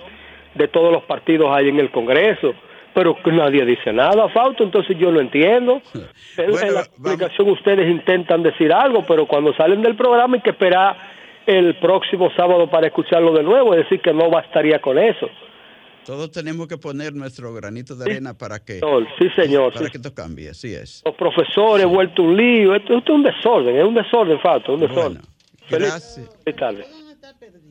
de 0.55 0.67
todos 0.67 0.91
los 0.91 1.03
partidos 1.03 1.49
ahí 1.51 1.69
en 1.69 1.79
el 1.79 1.89
Congreso, 1.89 2.53
pero 3.00 3.16
que 3.16 3.32
nadie 3.32 3.66
dice 3.66 3.94
nada, 3.94 4.28
Fausto, 4.28 4.62
entonces 4.62 4.98
yo 5.00 5.10
no 5.10 5.22
entiendo. 5.22 5.82
en, 6.38 6.74
la 6.74 6.82
explicación 6.82 7.50
ustedes 7.50 7.90
intentan 7.90 8.44
decir 8.44 8.74
algo, 8.74 9.06
pero 9.08 9.26
cuando 9.26 9.54
salen 9.54 9.82
del 9.82 9.96
programa 9.96 10.36
hay 10.36 10.42
que 10.42 10.50
esperar 10.50 10.98
el 11.46 11.80
próximo 11.80 12.30
sábado 12.36 12.70
para 12.70 12.88
escucharlo 12.88 13.32
de 13.32 13.42
nuevo, 13.42 13.74
es 13.74 13.84
decir, 13.84 14.02
que 14.02 14.14
no 14.14 14.30
bastaría 14.30 14.82
con 14.82 15.00
eso. 15.00 15.30
Todos 16.06 16.30
tenemos 16.32 16.68
que 16.68 16.78
poner 16.78 17.14
nuestro 17.14 17.54
granito 17.54 17.96
de 17.96 18.04
arena 18.04 18.38
para 18.38 18.60
que 18.60 18.82
sí, 19.18 19.30
señor, 19.34 19.72
para 19.74 19.90
que 19.90 19.96
esto 19.96 20.14
cambie, 20.14 20.50
así 20.50 20.74
es. 20.74 21.02
Los 21.06 21.16
profesores 21.16 21.86
vuelto 21.86 22.24
un 22.24 22.36
lío, 22.36 22.76
esto, 22.76 22.98
es 22.98 23.10
un 23.10 23.24
desorden, 23.24 23.78
es 23.78 23.86
un 23.86 23.96
desorden, 23.96 24.42
Fausto, 24.42 24.74
un 24.74 24.82
desorden. 24.82 25.22
Bueno, 25.70 25.86
gracias. 25.86 26.30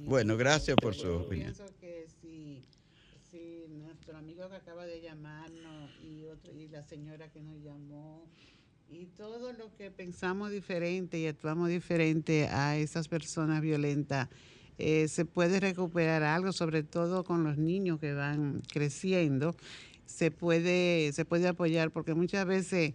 Bueno, 0.07 0.39
gracias 0.39 0.75
por 0.81 0.95
su 0.95 1.13
opinión. 1.17 1.53
Que 1.79 2.07
si, 2.19 2.63
si 3.31 3.67
nuestro 3.69 4.08
amigo 4.19 4.49
que 4.49 4.57
acaba 4.57 4.85
de 4.85 5.01
llamarnos 5.01 5.91
y, 6.03 6.25
otro, 6.25 6.53
y 6.53 6.69
la 6.69 6.83
señora 6.83 7.31
que 7.31 7.41
nos 7.41 7.63
llamó 7.63 8.27
y 8.91 9.07
todo 9.07 9.53
lo 9.53 9.75
que 9.77 9.91
pensamos 9.91 10.51
diferente 10.51 11.19
y 11.19 11.27
actuamos 11.27 11.69
diferente 11.69 12.49
a 12.49 12.77
esas 12.77 13.07
personas 13.07 13.61
violentas, 13.61 14.29
eh, 14.79 15.09
se 15.09 15.25
puede 15.25 15.61
recuperar 15.61 16.23
algo, 16.23 16.53
sobre 16.53 16.83
todo 16.83 17.23
con 17.23 17.45
los 17.45 17.59
niños 17.59 18.01
que 18.01 18.13
van 18.13 18.63
creciendo, 18.73 19.55
se 20.07 20.31
puede, 20.31 21.13
se 21.13 21.25
puede 21.25 21.49
apoyar 21.49 21.91
porque 21.91 22.15
muchas 22.15 22.47
veces 22.47 22.95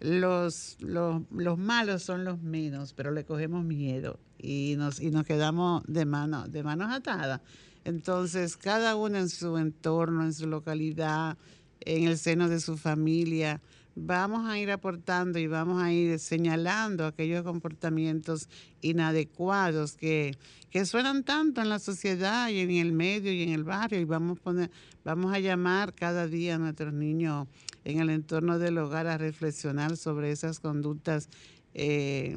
los, 0.00 0.76
los, 0.80 1.22
los, 1.30 1.58
malos 1.58 2.02
son 2.02 2.24
los 2.24 2.40
menos, 2.40 2.92
pero 2.92 3.10
le 3.12 3.24
cogemos 3.24 3.64
miedo 3.64 4.18
y 4.38 4.74
nos, 4.76 5.00
y 5.00 5.10
nos 5.10 5.24
quedamos 5.24 5.84
de, 5.86 6.06
mano, 6.06 6.48
de 6.48 6.62
manos 6.62 6.90
atadas. 6.92 7.40
Entonces, 7.86 8.56
cada 8.56 8.96
uno 8.96 9.16
en 9.16 9.28
su 9.28 9.56
entorno, 9.58 10.24
en 10.24 10.34
su 10.34 10.48
localidad, 10.48 11.38
en 11.78 12.08
el 12.08 12.18
seno 12.18 12.48
de 12.48 12.58
su 12.58 12.76
familia, 12.76 13.60
vamos 13.94 14.50
a 14.50 14.58
ir 14.58 14.72
aportando 14.72 15.38
y 15.38 15.46
vamos 15.46 15.80
a 15.80 15.92
ir 15.92 16.18
señalando 16.18 17.06
aquellos 17.06 17.44
comportamientos 17.44 18.48
inadecuados 18.80 19.94
que, 19.94 20.36
que 20.68 20.84
suenan 20.84 21.22
tanto 21.22 21.62
en 21.62 21.68
la 21.68 21.78
sociedad 21.78 22.48
y 22.48 22.58
en 22.58 22.72
el 22.72 22.92
medio 22.92 23.32
y 23.32 23.44
en 23.44 23.50
el 23.50 23.62
barrio 23.62 24.00
y 24.00 24.04
vamos 24.04 24.40
poner, 24.40 24.68
vamos 25.04 25.32
a 25.32 25.38
llamar 25.38 25.94
cada 25.94 26.26
día 26.26 26.56
a 26.56 26.58
nuestros 26.58 26.92
niños 26.92 27.46
en 27.84 28.00
el 28.00 28.10
entorno 28.10 28.58
del 28.58 28.78
hogar 28.78 29.06
a 29.06 29.16
reflexionar 29.16 29.96
sobre 29.96 30.32
esas 30.32 30.58
conductas 30.58 31.28
eh, 31.72 32.36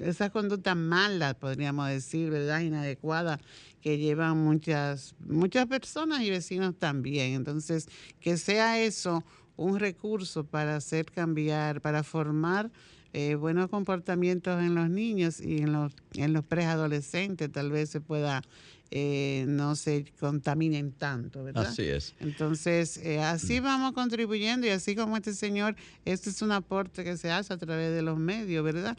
esas 0.00 0.30
conductas 0.30 0.76
malas, 0.76 1.34
podríamos 1.34 1.88
decir, 1.88 2.30
¿verdad? 2.30 2.60
Inadecuadas 2.60 3.40
que 3.80 3.98
llevan 3.98 4.38
muchas, 4.38 5.14
muchas 5.20 5.66
personas 5.66 6.22
y 6.22 6.30
vecinos 6.30 6.74
también. 6.78 7.34
Entonces, 7.34 7.88
que 8.20 8.36
sea 8.36 8.80
eso 8.82 9.24
un 9.56 9.78
recurso 9.78 10.44
para 10.44 10.76
hacer 10.76 11.06
cambiar, 11.06 11.80
para 11.80 12.02
formar 12.02 12.70
eh, 13.12 13.34
buenos 13.36 13.68
comportamientos 13.70 14.62
en 14.62 14.74
los 14.74 14.90
niños 14.90 15.40
y 15.40 15.58
en 15.58 15.72
los, 15.72 15.92
en 16.14 16.32
los 16.32 16.44
preadolescentes, 16.44 17.50
tal 17.50 17.70
vez 17.70 17.88
se 17.88 18.00
pueda, 18.00 18.42
eh, 18.90 19.46
no 19.48 19.76
se 19.76 20.04
contaminen 20.20 20.92
tanto, 20.92 21.42
¿verdad? 21.42 21.66
Así 21.66 21.82
es. 21.82 22.14
Entonces, 22.20 22.98
eh, 22.98 23.20
así 23.20 23.60
mm. 23.60 23.64
vamos 23.64 23.92
contribuyendo 23.92 24.66
y 24.66 24.70
así 24.70 24.94
como 24.94 25.16
este 25.16 25.32
señor, 25.32 25.74
este 26.04 26.28
es 26.30 26.42
un 26.42 26.52
aporte 26.52 27.02
que 27.02 27.16
se 27.16 27.30
hace 27.30 27.54
a 27.54 27.56
través 27.56 27.94
de 27.94 28.02
los 28.02 28.18
medios, 28.18 28.62
¿verdad? 28.62 28.96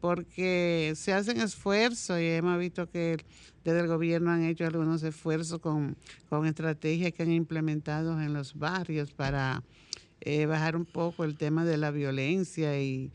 Porque 0.00 0.92
se 0.96 1.12
hacen 1.12 1.40
esfuerzos 1.40 2.20
y 2.20 2.26
hemos 2.26 2.58
visto 2.58 2.88
que 2.88 3.18
desde 3.64 3.80
el 3.80 3.86
gobierno 3.86 4.30
han 4.30 4.44
hecho 4.44 4.66
algunos 4.66 5.02
esfuerzos 5.02 5.60
con, 5.60 5.96
con 6.28 6.46
estrategias 6.46 7.12
que 7.12 7.22
han 7.22 7.32
implementado 7.32 8.20
en 8.20 8.32
los 8.32 8.58
barrios 8.58 9.12
para 9.12 9.62
eh, 10.20 10.46
bajar 10.46 10.76
un 10.76 10.86
poco 10.86 11.24
el 11.24 11.36
tema 11.36 11.64
de 11.64 11.76
la 11.76 11.90
violencia 11.90 12.80
y 12.80 13.10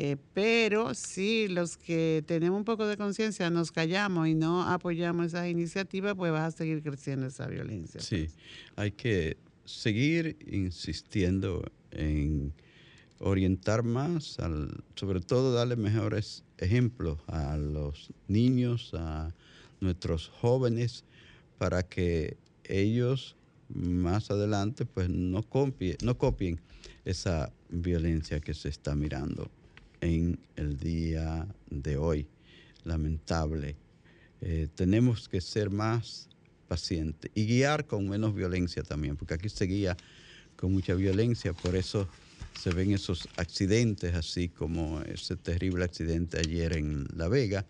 eh, 0.00 0.16
pero 0.32 0.94
si 0.94 1.48
los 1.48 1.76
que 1.76 2.22
tenemos 2.24 2.56
un 2.56 2.64
poco 2.64 2.86
de 2.86 2.96
conciencia 2.96 3.50
nos 3.50 3.72
callamos 3.72 4.28
y 4.28 4.34
no 4.36 4.62
apoyamos 4.62 5.26
esas 5.26 5.48
iniciativas, 5.48 6.14
pues 6.14 6.32
va 6.32 6.46
a 6.46 6.52
seguir 6.52 6.84
creciendo 6.84 7.26
esa 7.26 7.48
violencia. 7.48 8.00
Sí, 8.00 8.28
hay 8.76 8.92
que 8.92 9.38
seguir 9.64 10.36
insistiendo 10.46 11.64
en 11.90 12.52
orientar 13.18 13.82
más, 13.82 14.38
al, 14.38 14.82
sobre 14.94 15.20
todo 15.20 15.52
darle 15.52 15.76
mejores 15.76 16.44
ejemplos 16.58 17.18
a 17.26 17.56
los 17.56 18.10
niños, 18.28 18.92
a 18.94 19.34
nuestros 19.80 20.28
jóvenes, 20.28 21.04
para 21.58 21.82
que 21.82 22.36
ellos 22.64 23.36
más 23.68 24.30
adelante 24.30 24.86
pues 24.86 25.08
no, 25.08 25.42
copien, 25.42 25.96
no 26.02 26.16
copien 26.16 26.60
esa 27.04 27.52
violencia 27.68 28.40
que 28.40 28.54
se 28.54 28.68
está 28.68 28.94
mirando 28.94 29.50
en 30.00 30.38
el 30.56 30.78
día 30.78 31.46
de 31.70 31.96
hoy. 31.96 32.26
Lamentable. 32.84 33.76
Eh, 34.40 34.68
tenemos 34.74 35.28
que 35.28 35.40
ser 35.40 35.68
más 35.70 36.28
pacientes 36.68 37.30
y 37.34 37.46
guiar 37.46 37.86
con 37.86 38.08
menos 38.08 38.34
violencia 38.34 38.82
también, 38.82 39.16
porque 39.16 39.34
aquí 39.34 39.48
se 39.48 39.64
guía 39.64 39.96
con 40.56 40.72
mucha 40.72 40.94
violencia, 40.94 41.52
por 41.52 41.74
eso 41.74 42.08
se 42.58 42.70
ven 42.70 42.92
esos 42.92 43.28
accidentes, 43.36 44.14
así 44.14 44.48
como 44.48 45.00
ese 45.02 45.36
terrible 45.36 45.84
accidente 45.84 46.38
ayer 46.38 46.76
en 46.76 47.06
La 47.14 47.28
Vega. 47.28 47.66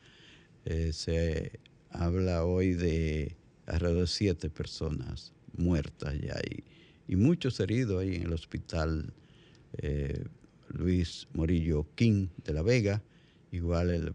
Eh, 0.65 0.93
se 0.95 1.61
habla 1.91 2.45
hoy 2.45 2.73
de 2.73 3.37
alrededor 3.67 4.01
de 4.03 4.07
siete 4.07 4.49
personas 4.49 5.35
muertas 5.57 6.15
ya 6.21 6.41
y, 6.41 6.65
y 7.07 7.17
muchos 7.17 7.61
heridos 7.61 8.03
ahí 8.03 8.17
en 8.17 8.23
el 8.23 8.33
hospital 8.33 9.13
eh, 9.79 10.25
Luis 10.69 11.29
Morillo 11.35 11.87
King 11.95 12.29
de 12.45 12.53
La 12.55 12.63
Vega, 12.63 13.03
igual 13.53 13.91
el, 13.91 14.15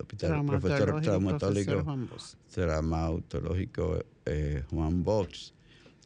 hospital 0.00 0.46
profesor 0.46 1.02
traumatológico, 1.02 1.84
traumatológico 2.50 4.04
eh, 4.24 4.62
Juan 4.70 5.04
Box 5.04 5.52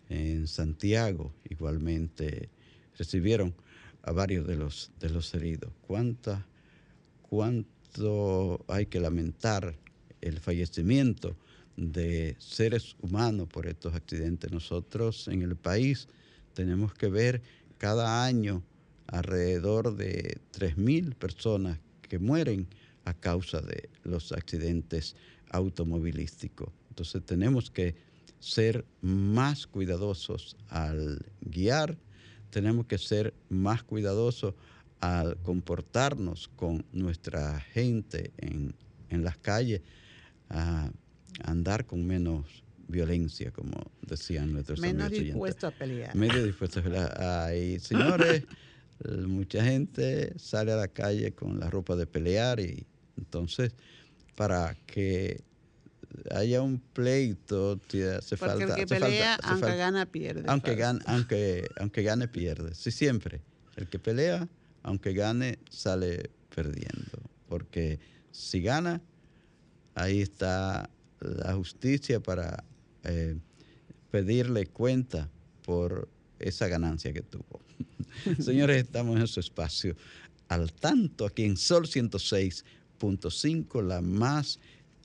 en 0.09 0.49
Santiago, 0.49 1.33
igualmente 1.49 2.51
recibieron 2.99 3.55
a 4.03 4.13
varios 4.13 4.47
de 4.47 4.57
los, 4.57 4.91
de 5.01 5.11
los 5.11 5.35
heridos. 5.35 5.73
¿Cuánta, 5.87 6.47
¿Cuánto 7.23 8.65
hay 8.69 8.87
que 8.87 9.01
lamentar 9.01 9.77
el 10.21 10.41
fallecimiento 10.41 11.37
de 11.77 12.37
seres 12.39 12.97
humanos 13.01 13.49
por 13.49 13.67
estos 13.67 13.95
accidentes. 13.95 14.51
Nosotros 14.51 15.29
en 15.29 15.43
el 15.43 15.57
país 15.57 16.09
tenemos 16.55 16.95
que 16.95 17.09
ver 17.09 17.43
cada 17.79 18.25
año 18.25 18.63
alrededor 19.07 19.95
de 19.97 20.39
3.000 20.53 21.15
personas 21.15 21.79
que 22.03 22.19
mueren 22.19 22.67
a 23.05 23.15
causa 23.15 23.61
de 23.61 23.89
los 24.03 24.33
accidentes 24.33 25.15
automovilísticos. 25.51 26.71
Entonces 26.89 27.25
tenemos 27.25 27.71
que 27.71 27.95
ser 28.41 28.85
más 29.01 29.67
cuidadosos 29.67 30.57
al 30.69 31.25
guiar, 31.41 31.99
tenemos 32.51 32.87
que 32.87 32.99
ser 32.99 33.35
más 33.49 33.83
cuidadosos 33.83 34.55
al 35.01 35.37
comportarnos 35.39 36.49
con 36.57 36.85
nuestra 36.93 37.61
gente 37.61 38.33
en, 38.39 38.75
las 39.11 39.39
calles. 39.39 39.81
Ah, 40.51 40.91
andar 41.43 41.87
con 41.87 42.07
menos 42.07 42.65
violencia, 42.89 43.51
como 43.51 43.91
decían 44.03 44.53
nuestros 44.53 44.81
Menos 44.81 45.11
dispuesto 45.11 45.67
a 45.67 45.71
pelear. 45.71 46.15
Menos 46.15 46.45
dispuesto 46.45 46.81
a 46.81 46.83
pelear. 46.83 47.21
Ay, 47.21 47.79
señores, 47.81 48.45
mucha 49.27 49.65
gente 49.65 50.39
sale 50.39 50.73
a 50.73 50.77
la 50.77 50.89
calle 50.89 51.33
con 51.33 51.59
la 51.59 51.71
ropa 51.71 51.97
de 51.97 52.07
pelear 52.07 52.61
y 52.61 52.87
entonces 53.17 53.75
para 54.35 54.77
que 54.87 55.43
haya 56.31 56.63
un 56.63 56.79
pleito, 56.79 57.81
hace 58.17 58.37
falta. 58.37 58.65
el 58.65 58.75
que 58.75 58.87
pelea, 58.87 59.39
aunque 59.43 59.77
gana, 59.77 60.07
pierde. 60.07 60.45
Aunque 60.47 60.75
gane, 60.75 61.01
aunque, 61.07 61.69
aunque 61.79 62.03
gane, 62.03 62.29
pierde. 62.29 62.75
Sí, 62.75 62.91
siempre. 62.91 63.41
El 63.77 63.89
que 63.89 63.99
pelea, 63.99 64.49
aunque 64.83 65.13
gane, 65.13 65.59
sale 65.71 66.31
perdiendo. 66.55 67.19
Porque 67.49 67.99
si 68.31 68.61
gana, 68.61 69.01
ahí 69.95 70.23
está 70.23 70.91
la 71.21 71.55
justicia 71.55 72.21
para 72.21 72.65
eh, 73.05 73.37
pedirle 74.11 74.67
cuenta 74.67 75.31
por 75.63 76.09
esa 76.39 76.69
ganancia 76.69 77.13
que 77.13 77.23
tuvo. 77.23 77.61
Señores, 78.41 78.83
estamos 78.85 79.19
en 79.19 79.27
su 79.27 79.41
espacio 79.41 79.97
al 80.49 80.73
tanto 80.73 81.27
aquí 81.27 81.45
en 81.45 81.57
Sol 81.57 81.87
106.5, 81.87 83.83
la 83.83 84.01
más 84.01 84.61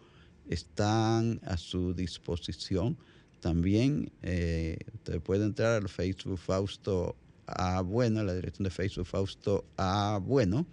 están 0.47 1.41
a 1.43 1.57
su 1.57 1.93
disposición. 1.93 2.97
También 3.39 4.11
eh, 4.21 4.77
usted 4.93 5.19
puede 5.21 5.45
entrar 5.45 5.81
al 5.81 5.89
Facebook 5.89 6.37
Fausto 6.37 7.15
A 7.45 7.81
Bueno, 7.81 8.23
la 8.23 8.35
dirección 8.35 8.63
de 8.63 8.69
Facebook 8.69 9.07
Fausto 9.07 9.65
A 9.77 10.19
Bueno, 10.21 10.67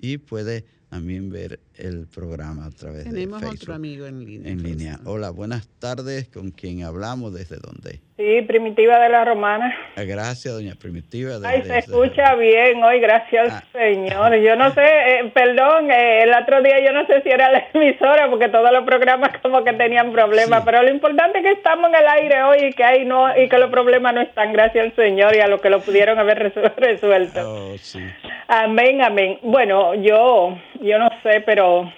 y 0.00 0.16
puede 0.18 0.64
también 0.94 1.28
ver 1.28 1.58
el 1.76 2.06
programa 2.06 2.66
a 2.66 2.70
través 2.70 2.98
de 2.98 3.10
Facebook. 3.10 3.40
Tenemos 3.40 3.60
otro 3.60 3.74
amigo 3.74 4.06
en 4.06 4.24
línea. 4.24 4.52
En 4.52 4.62
línea. 4.62 4.98
Hola, 5.04 5.30
buenas 5.30 5.66
tardes. 5.80 6.28
¿Con 6.28 6.52
quién 6.52 6.84
hablamos? 6.84 7.34
¿Desde 7.34 7.56
dónde? 7.56 8.00
Sí, 8.16 8.42
Primitiva 8.46 9.00
de 9.00 9.08
la 9.08 9.24
Romana. 9.24 9.74
Ah, 9.96 10.04
gracias, 10.04 10.54
doña 10.54 10.76
Primitiva. 10.76 11.32
Ay, 11.42 11.62
se 11.62 11.78
escucha 11.78 12.36
bien 12.36 12.80
hoy, 12.80 13.00
gracias 13.00 13.48
ah. 13.50 13.64
Señor. 13.72 14.36
Yo 14.36 14.54
no 14.54 14.72
sé, 14.72 14.82
eh, 14.84 15.32
perdón, 15.34 15.90
eh, 15.90 16.22
el 16.22 16.32
otro 16.32 16.62
día 16.62 16.78
yo 16.78 16.92
no 16.92 17.04
sé 17.08 17.22
si 17.22 17.28
era 17.28 17.50
la 17.50 17.66
emisora, 17.74 18.30
porque 18.30 18.48
todos 18.48 18.70
los 18.70 18.84
programas 18.84 19.30
como 19.42 19.64
que 19.64 19.72
tenían 19.72 20.12
problemas, 20.12 20.62
pero 20.64 20.80
lo 20.80 20.90
importante 20.90 21.38
es 21.38 21.44
que 21.44 21.52
estamos 21.54 21.88
en 21.88 21.96
el 21.96 22.06
aire 22.06 22.42
hoy 22.44 22.66
y 22.68 22.72
que 22.72 22.84
hay 22.84 23.04
no 23.04 23.36
y 23.36 23.48
que 23.48 23.58
los 23.58 23.70
problemas 23.70 24.14
no 24.14 24.20
están, 24.20 24.52
gracias 24.52 24.84
al 24.84 24.94
Señor 24.94 25.34
y 25.34 25.40
a 25.40 25.48
los 25.48 25.60
que 25.60 25.70
lo 25.70 25.80
pudieron 25.80 26.16
haber 26.20 26.52
resuelto. 26.76 27.40
Oh, 27.40 27.78
sí. 27.78 27.98
Amén, 28.46 29.00
amén. 29.00 29.38
Bueno, 29.40 29.94
yo, 29.94 30.58
yo 30.82 30.98
no 30.98 31.08
sé, 31.22 31.40
pero 31.46 31.90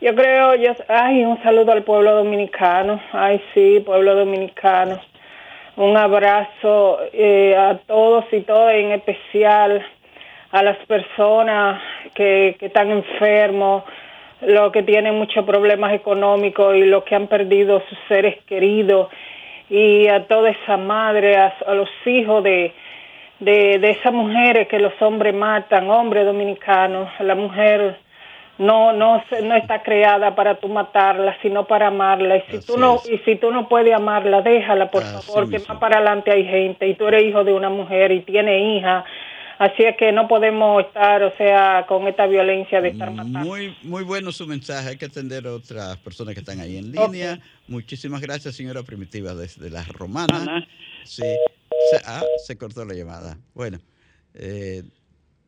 yo 0.00 0.14
creo, 0.14 0.54
yo, 0.54 0.70
ay, 0.86 1.24
un 1.24 1.42
saludo 1.42 1.72
al 1.72 1.82
pueblo 1.82 2.14
dominicano. 2.14 3.00
Ay, 3.12 3.42
sí, 3.52 3.82
pueblo 3.84 4.14
dominicano. 4.14 5.00
Un 5.74 5.96
abrazo 5.96 7.00
eh, 7.12 7.56
a 7.56 7.78
todos 7.78 8.26
y 8.30 8.42
todas, 8.42 8.74
en 8.74 8.92
especial 8.92 9.84
a 10.52 10.62
las 10.62 10.76
personas 10.86 11.82
que, 12.14 12.54
que 12.60 12.66
están 12.66 12.92
enfermos, 12.92 13.82
los 14.42 14.70
que 14.70 14.84
tienen 14.84 15.16
muchos 15.16 15.44
problemas 15.44 15.94
económicos 15.94 16.76
y 16.76 16.84
los 16.84 17.02
que 17.02 17.16
han 17.16 17.26
perdido 17.26 17.82
sus 17.88 17.98
seres 18.06 18.36
queridos 18.44 19.08
y 19.68 20.06
a 20.06 20.28
toda 20.28 20.50
esa 20.50 20.76
madre, 20.76 21.36
a 21.36 21.74
los 21.74 21.90
hijos 22.06 22.44
de, 22.44 22.72
de, 23.40 23.78
de 23.78 23.90
esas 23.90 24.12
mujeres 24.12 24.68
que 24.68 24.78
los 24.78 24.92
hombres 25.00 25.34
matan, 25.34 25.90
hombres 25.90 26.24
dominicanos, 26.24 27.08
la 27.20 27.34
mujer 27.34 27.98
no 28.58 28.92
no 28.92 29.22
no 29.42 29.54
está 29.54 29.82
creada 29.82 30.34
para 30.34 30.58
tú 30.58 30.68
matarla, 30.68 31.36
sino 31.42 31.66
para 31.66 31.88
amarla. 31.88 32.38
Y 32.38 32.42
si 32.50 32.66
tú 32.66 32.78
no 32.78 33.00
y 33.10 33.18
si 33.18 33.36
tú 33.36 33.50
no 33.50 33.68
puedes 33.68 33.94
amarla, 33.94 34.40
déjala, 34.40 34.90
por 34.90 35.02
favor, 35.02 35.50
que 35.50 35.58
más 35.58 35.78
para 35.78 35.96
adelante 35.96 36.30
hay 36.30 36.44
gente 36.44 36.88
y 36.88 36.94
tú 36.94 37.06
eres 37.06 37.24
hijo 37.24 37.44
de 37.44 37.52
una 37.52 37.68
mujer 37.68 38.12
y 38.12 38.20
tienes 38.20 38.60
hija. 38.62 39.04
Así 39.58 39.84
es 39.84 39.96
que 39.96 40.12
no 40.12 40.28
podemos 40.28 40.84
estar, 40.84 41.22
o 41.22 41.34
sea, 41.38 41.86
con 41.88 42.06
esta 42.06 42.26
violencia 42.26 42.82
de 42.82 42.90
estar 42.90 43.10
matando. 43.10 43.38
Muy, 43.38 43.74
muy 43.84 44.04
bueno 44.04 44.30
su 44.30 44.46
mensaje. 44.46 44.90
Hay 44.90 44.96
que 44.98 45.06
atender 45.06 45.46
a 45.46 45.54
otras 45.54 45.96
personas 45.96 46.34
que 46.34 46.40
están 46.40 46.60
ahí 46.60 46.76
en 46.76 46.92
línea. 46.92 47.38
Muchísimas 47.66 48.20
gracias, 48.20 48.54
señora 48.54 48.82
Primitiva, 48.82 49.34
desde 49.34 49.70
la 49.70 49.82
Romana. 49.84 50.66
Sí. 51.04 51.24
Se, 51.90 51.96
ah, 52.04 52.24
se 52.46 52.56
cortó 52.56 52.84
la 52.84 52.94
llamada. 52.94 53.38
Bueno, 53.54 53.78
eh, 54.34 54.82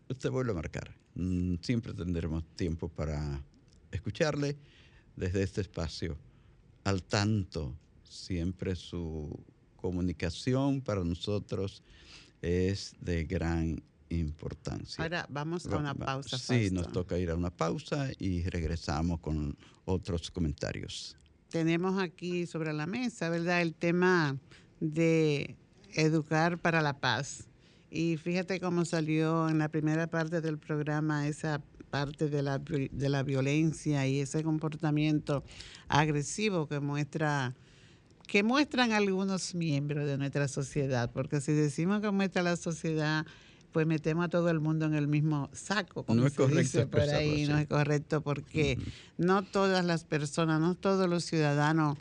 usted 0.08 0.30
vuelve 0.30 0.52
a 0.52 0.54
marcar. 0.54 0.94
Mm, 1.14 1.56
siempre 1.62 1.92
tendremos 1.92 2.44
tiempo 2.56 2.88
para 2.88 3.42
escucharle 3.90 4.56
desde 5.16 5.42
este 5.42 5.60
espacio. 5.60 6.16
Al 6.84 7.02
tanto, 7.02 7.76
siempre 8.04 8.76
su 8.76 9.38
comunicación 9.76 10.80
para 10.80 11.04
nosotros 11.04 11.82
es 12.40 12.94
de 13.00 13.24
gran 13.24 13.82
importancia. 14.10 15.02
Ahora 15.02 15.26
vamos 15.28 15.66
a 15.66 15.76
una 15.76 15.94
pausa. 15.94 16.38
Sí, 16.38 16.70
nos 16.70 16.90
toca 16.92 17.18
ir 17.18 17.30
a 17.30 17.34
una 17.34 17.50
pausa 17.50 18.10
y 18.18 18.42
regresamos 18.44 19.20
con 19.20 19.56
otros 19.84 20.30
comentarios. 20.30 21.16
Tenemos 21.50 22.00
aquí 22.00 22.46
sobre 22.46 22.72
la 22.72 22.86
mesa, 22.86 23.28
¿verdad? 23.28 23.62
El 23.62 23.74
tema 23.74 24.38
de 24.80 25.56
educar 25.94 26.58
para 26.58 26.82
la 26.82 26.98
paz. 26.98 27.48
Y 27.90 28.16
fíjate 28.16 28.60
cómo 28.60 28.84
salió 28.84 29.48
en 29.48 29.58
la 29.58 29.68
primera 29.68 30.06
parte 30.06 30.40
del 30.40 30.58
programa 30.58 31.26
esa 31.26 31.62
parte 31.90 32.28
de 32.28 32.42
la, 32.42 32.58
de 32.58 33.08
la 33.08 33.22
violencia 33.22 34.06
y 34.06 34.20
ese 34.20 34.42
comportamiento 34.42 35.42
agresivo 35.88 36.68
que 36.68 36.80
muestra 36.80 37.54
que 38.26 38.42
muestran 38.42 38.92
algunos 38.92 39.54
miembros 39.54 40.06
de 40.06 40.18
nuestra 40.18 40.48
sociedad, 40.48 41.10
porque 41.10 41.40
si 41.40 41.52
decimos 41.52 42.02
que 42.02 42.10
muestra 42.10 42.42
la 42.42 42.56
sociedad, 42.56 43.24
pues 43.72 43.86
metemos 43.86 44.26
a 44.26 44.28
todo 44.28 44.50
el 44.50 44.60
mundo 44.60 44.84
en 44.84 44.94
el 44.94 45.08
mismo 45.08 45.48
saco, 45.54 46.02
como 46.02 46.20
no 46.20 46.26
es 46.26 46.34
se 46.34 46.42
correcto 46.42 46.60
dice 46.60 46.86
por 46.86 47.00
ahí, 47.00 47.46
no 47.46 47.56
es 47.56 47.66
correcto 47.66 48.20
porque 48.20 48.78
no 49.16 49.42
todas 49.44 49.82
las 49.82 50.04
personas, 50.04 50.60
no 50.60 50.74
todos 50.74 51.08
los 51.08 51.24
ciudadanos 51.24 51.96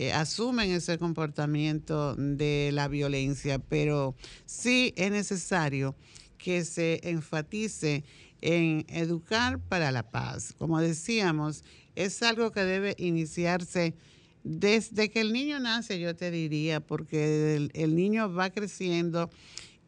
eh, 0.00 0.12
asumen 0.12 0.70
ese 0.70 0.96
comportamiento 0.96 2.14
de 2.14 2.70
la 2.72 2.86
violencia, 2.86 3.58
pero 3.58 4.14
sí 4.46 4.94
es 4.94 5.10
necesario 5.10 5.96
que 6.38 6.64
se 6.64 7.00
enfatice 7.02 8.04
en 8.40 8.86
educar 8.90 9.58
para 9.58 9.90
la 9.90 10.08
paz. 10.08 10.54
Como 10.56 10.80
decíamos, 10.80 11.64
es 11.96 12.22
algo 12.22 12.52
que 12.52 12.62
debe 12.62 12.94
iniciarse 12.96 13.96
desde 14.44 15.10
que 15.10 15.20
el 15.20 15.32
niño 15.32 15.58
nace, 15.58 15.98
yo 15.98 16.14
te 16.14 16.30
diría, 16.30 16.78
porque 16.78 17.68
el, 17.74 17.96
niño 17.96 18.32
va 18.32 18.50
creciendo 18.50 19.30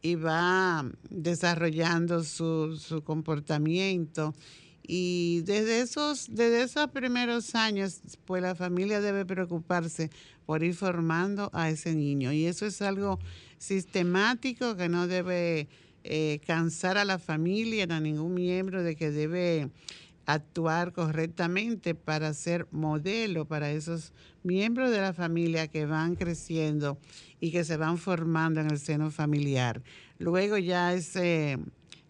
y 0.01 0.15
va 0.15 0.91
desarrollando 1.09 2.25
su, 2.25 2.75
su 2.75 3.01
comportamiento 3.05 4.35
y 4.83 5.41
desde 5.45 5.81
esos, 5.81 6.27
desde 6.29 6.63
esos 6.63 6.87
primeros 6.91 7.55
años, 7.55 8.01
pues 8.25 8.41
la 8.41 8.55
familia 8.55 9.01
debe 9.01 9.25
preocuparse 9.25 10.09
por 10.45 10.63
ir 10.63 10.75
formando 10.75 11.49
a 11.53 11.69
ese 11.69 11.95
niño. 11.95 12.31
Y 12.31 12.45
eso 12.45 12.65
es 12.65 12.81
algo 12.81 13.19
sistemático 13.57 14.75
que 14.75 14.89
no 14.89 15.07
debe 15.07 15.67
eh, 16.03 16.41
cansar 16.45 16.97
a 16.97 17.05
la 17.05 17.19
familia, 17.19 17.85
ni 17.85 17.93
a 17.93 17.99
ningún 17.99 18.33
miembro 18.33 18.83
de 18.83 18.95
que 18.95 19.11
debe 19.11 19.69
actuar 20.25 20.93
correctamente 20.93 21.95
para 21.95 22.33
ser 22.33 22.67
modelo 22.71 23.45
para 23.45 23.71
esos 23.71 24.13
miembros 24.43 24.91
de 24.91 25.01
la 25.01 25.13
familia 25.13 25.67
que 25.67 25.85
van 25.85 26.15
creciendo 26.15 26.97
y 27.39 27.51
que 27.51 27.63
se 27.63 27.77
van 27.77 27.97
formando 27.97 28.61
en 28.61 28.71
el 28.71 28.79
seno 28.79 29.11
familiar. 29.11 29.81
Luego 30.19 30.57
ya 30.57 30.93
ese 30.93 31.57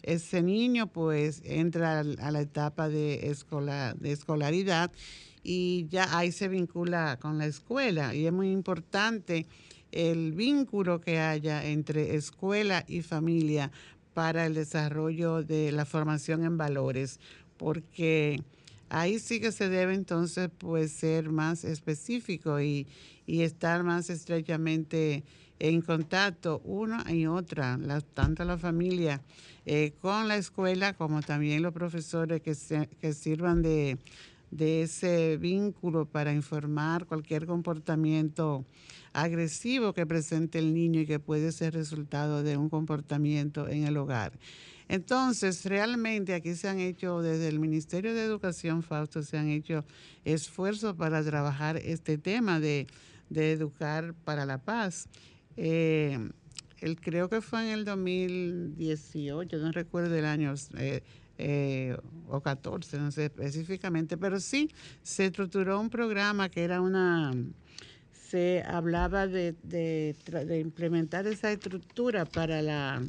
ese 0.02 0.42
niño 0.42 0.86
pues 0.88 1.42
entra 1.44 2.00
a 2.00 2.30
la 2.30 2.40
etapa 2.40 2.88
de, 2.88 3.30
escolar, 3.30 3.96
de 3.96 4.12
escolaridad 4.12 4.90
y 5.42 5.86
ya 5.88 6.16
ahí 6.16 6.32
se 6.32 6.48
vincula 6.48 7.18
con 7.20 7.38
la 7.38 7.46
escuela. 7.46 8.14
Y 8.14 8.26
es 8.26 8.32
muy 8.32 8.50
importante 8.50 9.46
el 9.90 10.32
vínculo 10.32 11.00
que 11.00 11.18
haya 11.18 11.64
entre 11.64 12.16
escuela 12.16 12.84
y 12.88 13.02
familia 13.02 13.70
para 14.14 14.46
el 14.46 14.54
desarrollo 14.54 15.42
de 15.42 15.72
la 15.72 15.84
formación 15.84 16.44
en 16.44 16.56
valores, 16.56 17.18
porque 17.56 18.42
ahí 18.88 19.18
sí 19.18 19.40
que 19.40 19.52
se 19.52 19.68
debe 19.68 19.94
entonces 19.94 20.50
pues 20.58 20.92
ser 20.92 21.30
más 21.30 21.64
específico 21.64 22.60
y, 22.60 22.86
y 23.26 23.42
estar 23.42 23.82
más 23.84 24.10
estrechamente 24.10 25.24
en 25.62 25.80
contacto 25.80 26.60
una 26.64 27.04
y 27.08 27.26
otra, 27.26 27.78
tanto 28.14 28.44
la 28.44 28.58
familia 28.58 29.22
eh, 29.64 29.92
con 30.00 30.26
la 30.26 30.36
escuela 30.36 30.92
como 30.94 31.22
también 31.22 31.62
los 31.62 31.72
profesores 31.72 32.42
que, 32.42 32.56
que 33.00 33.12
sirvan 33.12 33.62
de, 33.62 33.96
de 34.50 34.82
ese 34.82 35.36
vínculo 35.36 36.04
para 36.04 36.32
informar 36.32 37.06
cualquier 37.06 37.46
comportamiento 37.46 38.64
agresivo 39.12 39.92
que 39.92 40.04
presente 40.04 40.58
el 40.58 40.74
niño 40.74 41.00
y 41.00 41.06
que 41.06 41.20
puede 41.20 41.52
ser 41.52 41.74
resultado 41.74 42.42
de 42.42 42.56
un 42.56 42.68
comportamiento 42.68 43.68
en 43.68 43.86
el 43.86 43.96
hogar. 43.96 44.32
Entonces, 44.88 45.64
realmente 45.64 46.34
aquí 46.34 46.54
se 46.54 46.68
han 46.68 46.80
hecho, 46.80 47.22
desde 47.22 47.48
el 47.48 47.58
Ministerio 47.58 48.14
de 48.14 48.24
Educación, 48.24 48.82
Fausto, 48.82 49.22
se 49.22 49.38
han 49.38 49.48
hecho 49.48 49.84
esfuerzos 50.24 50.94
para 50.96 51.22
trabajar 51.22 51.76
este 51.76 52.18
tema 52.18 52.60
de, 52.60 52.86
educar 53.30 54.12
para 54.24 54.44
la 54.44 54.58
paz. 54.58 55.08
Eh, 55.56 56.30
creo 57.00 57.28
que 57.28 57.40
fue 57.40 57.64
en 57.64 57.72
el 57.72 57.84
2018, 57.84 59.58
no 59.58 59.72
recuerdo 59.72 60.16
el 60.16 60.24
año, 60.24 60.54
eh, 60.78 61.02
eh, 61.38 61.96
o 62.28 62.40
14, 62.40 62.98
no 62.98 63.10
sé 63.10 63.26
específicamente, 63.26 64.16
pero 64.16 64.40
sí 64.40 64.70
se 65.02 65.26
estructuró 65.26 65.80
un 65.80 65.90
programa 65.90 66.48
que 66.48 66.64
era 66.64 66.80
una, 66.80 67.32
se 68.12 68.62
hablaba 68.66 69.26
de, 69.26 69.54
de, 69.62 70.60
implementar 70.60 71.26
esa 71.26 71.52
estructura 71.52 72.24
para 72.24 72.62
la 72.62 73.02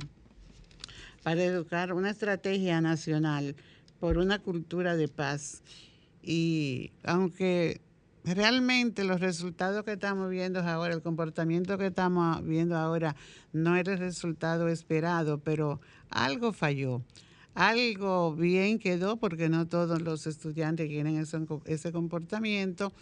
para 1.23 1.41
educar 1.41 1.93
una 1.93 2.09
estrategia 2.09 2.81
nacional 2.81 3.55
por 3.99 4.17
una 4.17 4.39
cultura 4.39 4.97
de 4.97 5.07
paz. 5.07 5.61
Y 6.21 6.91
aunque 7.03 7.79
realmente 8.23 9.03
los 9.03 9.19
resultados 9.19 9.83
que 9.83 9.93
estamos 9.93 10.29
viendo 10.29 10.59
ahora, 10.61 10.93
el 10.93 11.01
comportamiento 11.01 11.77
que 11.77 11.87
estamos 11.87 12.43
viendo 12.43 12.77
ahora, 12.77 13.15
no 13.51 13.75
era 13.75 13.93
el 13.93 13.99
resultado 13.99 14.67
esperado, 14.67 15.39
pero 15.39 15.81
algo 16.09 16.53
falló 16.53 17.01
algo 17.55 18.33
bien 18.33 18.79
quedó 18.79 19.17
porque 19.17 19.49
no 19.49 19.67
todos 19.67 20.01
los 20.01 20.25
estudiantes 20.27 20.87
tienen 20.89 21.17
ese, 21.17 21.91
comportamiento 21.91 22.93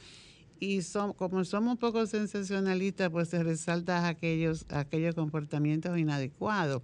y 0.60 0.82
son, 0.82 1.14
como 1.14 1.44
somos 1.46 1.74
un 1.74 1.78
poco 1.78 2.06
sensacionalistas, 2.06 3.10
pues 3.10 3.30
se 3.30 3.44
resalta 3.44 4.08
aquellos, 4.08 4.66
aquellos 4.70 5.16
comportamientos 5.16 5.98
inadecuados. 5.98 6.84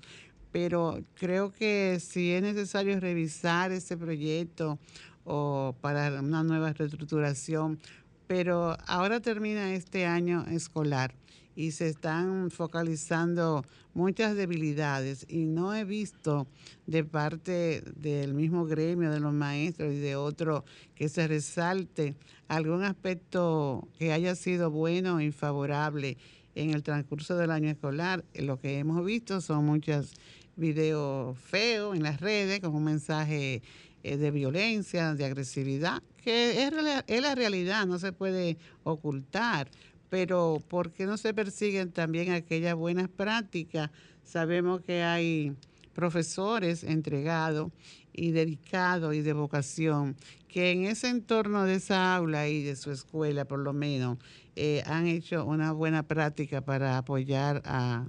Pero 0.51 1.03
creo 1.13 1.51
que 1.51 1.99
si 1.99 2.31
es 2.31 2.41
necesario 2.41 2.99
revisar 2.99 3.71
ese 3.71 3.97
proyecto 3.97 4.79
o 5.25 5.75
para 5.81 6.21
una 6.21 6.41
nueva 6.41 6.73
reestructuración, 6.73 7.79
pero 8.27 8.77
ahora 8.85 9.19
termina 9.19 9.73
este 9.73 10.05
año 10.05 10.45
escolar 10.49 11.15
y 11.55 11.71
se 11.71 11.87
están 11.87 12.51
focalizando 12.51 13.65
muchas 13.95 14.35
debilidades 14.35 15.25
y 15.27 15.45
no 15.45 15.73
he 15.73 15.85
visto 15.85 16.45
de 16.85 17.03
parte 17.03 17.81
del 17.95 18.35
mismo 18.35 18.65
gremio 18.65 19.09
de 19.09 19.19
los 19.19 19.33
maestros 19.33 19.91
y 19.91 19.97
de 19.97 20.15
otro 20.15 20.63
que 20.93 21.09
se 21.09 21.27
resalte 21.27 22.13
algún 22.47 22.83
aspecto 22.83 23.87
que 23.97 24.13
haya 24.13 24.35
sido 24.35 24.69
bueno 24.69 25.19
y 25.19 25.31
favorable 25.31 26.17
en 26.53 26.75
el 26.75 26.83
transcurso 26.83 27.35
del 27.37 27.49
año 27.49 27.69
escolar. 27.69 28.23
Lo 28.35 28.59
que 28.59 28.77
hemos 28.77 29.03
visto 29.03 29.41
son 29.41 29.65
muchos 29.65 30.13
videos 30.55 31.37
feos 31.39 31.95
en 31.95 32.03
las 32.03 32.21
redes 32.21 32.59
con 32.59 32.75
un 32.75 32.83
mensaje 32.83 33.63
eh, 34.03 34.17
de 34.17 34.31
violencia, 34.31 35.15
de 35.15 35.25
agresividad, 35.25 36.03
que 36.27 36.63
es, 36.63 36.73
es 37.07 37.21
la 37.21 37.35
realidad, 37.35 37.85
no 37.85 37.99
se 37.99 38.11
puede 38.11 38.57
ocultar 38.83 39.69
pero 40.09 40.61
¿por 40.67 40.91
qué 40.91 41.05
no 41.05 41.17
se 41.17 41.33
persiguen 41.33 41.91
también 41.91 42.31
aquellas 42.31 42.75
buenas 42.75 43.09
prácticas? 43.09 43.89
Sabemos 44.23 44.81
que 44.81 45.03
hay 45.03 45.53
profesores 45.93 46.83
entregados 46.83 47.71
y 48.13 48.31
dedicados 48.31 49.15
y 49.15 49.21
de 49.21 49.33
vocación 49.33 50.15
que 50.47 50.71
en 50.71 50.85
ese 50.85 51.09
entorno 51.09 51.65
de 51.65 51.75
esa 51.75 52.15
aula 52.15 52.47
y 52.47 52.63
de 52.63 52.75
su 52.75 52.91
escuela 52.91 53.45
por 53.45 53.59
lo 53.59 53.73
menos 53.73 54.17
eh, 54.55 54.81
han 54.85 55.07
hecho 55.07 55.45
una 55.45 55.71
buena 55.71 56.03
práctica 56.03 56.61
para 56.61 56.97
apoyar 56.97 57.61
a, 57.65 58.05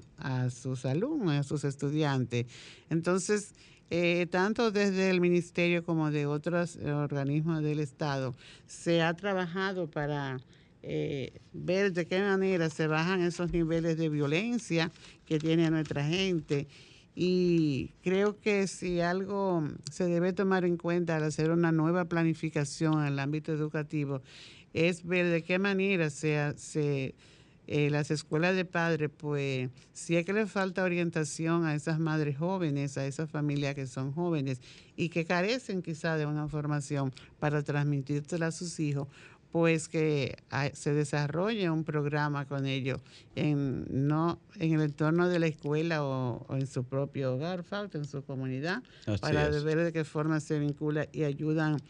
sus 0.51 0.87
alumnos, 0.87 1.35
a 1.35 1.43
sus 1.43 1.65
estudiantes. 1.65 2.47
Entonces, 2.89 3.55
eh, 3.91 4.27
tanto 4.31 4.71
desde 4.71 5.11
el 5.11 5.21
ministerio 5.21 5.85
como 5.85 6.11
de 6.11 6.27
otros 6.27 6.77
organismos 6.77 7.63
del 7.63 7.81
Estado, 7.81 8.35
se 8.67 9.03
ha 9.03 9.15
trabajado 9.15 9.91
para 9.91 10.39
eh, 10.83 11.33
ver 11.53 11.93
de 11.93 12.07
qué 12.07 12.21
manera 12.21 12.71
se 12.71 12.87
bajan 12.87 13.23
esos 13.23 13.53
niveles 13.53 13.99
de 13.99 14.09
violencia 14.09 14.91
que 15.27 15.39
tiene 15.39 15.71
nuestra 15.71 16.05
gente. 16.05 16.69
Y 17.15 17.91
creo 18.03 18.39
que 18.39 18.69
si 18.69 19.01
algo 19.01 19.67
se 19.91 20.05
debe 20.05 20.33
tomar 20.33 20.65
en 20.65 20.77
cuenta 20.77 21.17
al 21.17 21.25
hacer 21.25 21.51
una 21.51 21.73
nueva 21.73 22.05
planificación 22.05 23.01
en 23.01 23.09
el 23.09 23.19
ámbito 23.19 23.53
educativo, 23.53 24.23
es 24.73 25.05
ver 25.05 25.27
de 25.27 25.43
qué 25.43 25.59
manera 25.59 26.11
se 26.11 27.15
eh, 27.71 27.91
las 27.91 28.11
escuelas 28.11 28.57
de 28.57 28.65
padres, 28.65 29.11
pues 29.15 29.69
si 29.93 30.17
es 30.17 30.25
que 30.25 30.33
le 30.33 30.47
falta 30.47 30.83
orientación 30.83 31.67
a 31.67 31.75
esas 31.75 31.99
madres 31.99 32.39
jóvenes, 32.39 32.97
a 32.97 33.05
esas 33.05 33.31
familias 33.31 33.75
que 33.75 33.87
son 33.87 34.11
jóvenes 34.13 34.63
y 34.97 35.11
que 35.11 35.27
carecen 35.27 35.83
quizá 35.83 36.17
de 36.17 36.25
una 36.25 36.49
formación 36.49 37.13
para 37.39 37.63
transmitírsela 37.63 38.47
a 38.47 38.53
sus 38.53 38.81
hijos, 38.81 39.07
pues 39.53 39.87
que 39.89 40.35
se 40.73 40.95
desarrolle 40.95 41.69
un 41.69 41.85
programa 41.85 42.47
con 42.47 42.65
ellos 42.65 43.03
en 43.37 43.85
no 43.91 44.39
en 44.57 44.73
el 44.73 44.81
entorno 44.81 45.29
de 45.29 45.39
la 45.39 45.47
escuela 45.49 46.03
o, 46.03 46.47
en 46.57 46.67
su 46.67 46.85
propio 46.85 47.35
hogar, 47.35 47.67
en 47.93 48.05
su 48.07 48.23
comunidad, 48.25 48.83
para 49.21 49.47
ver 49.51 49.85
de 49.85 49.93
qué 49.93 50.05
forma 50.05 50.41
se 50.41 50.59
vincula 50.59 51.07
y 51.13 51.25
ayudan 51.25 51.83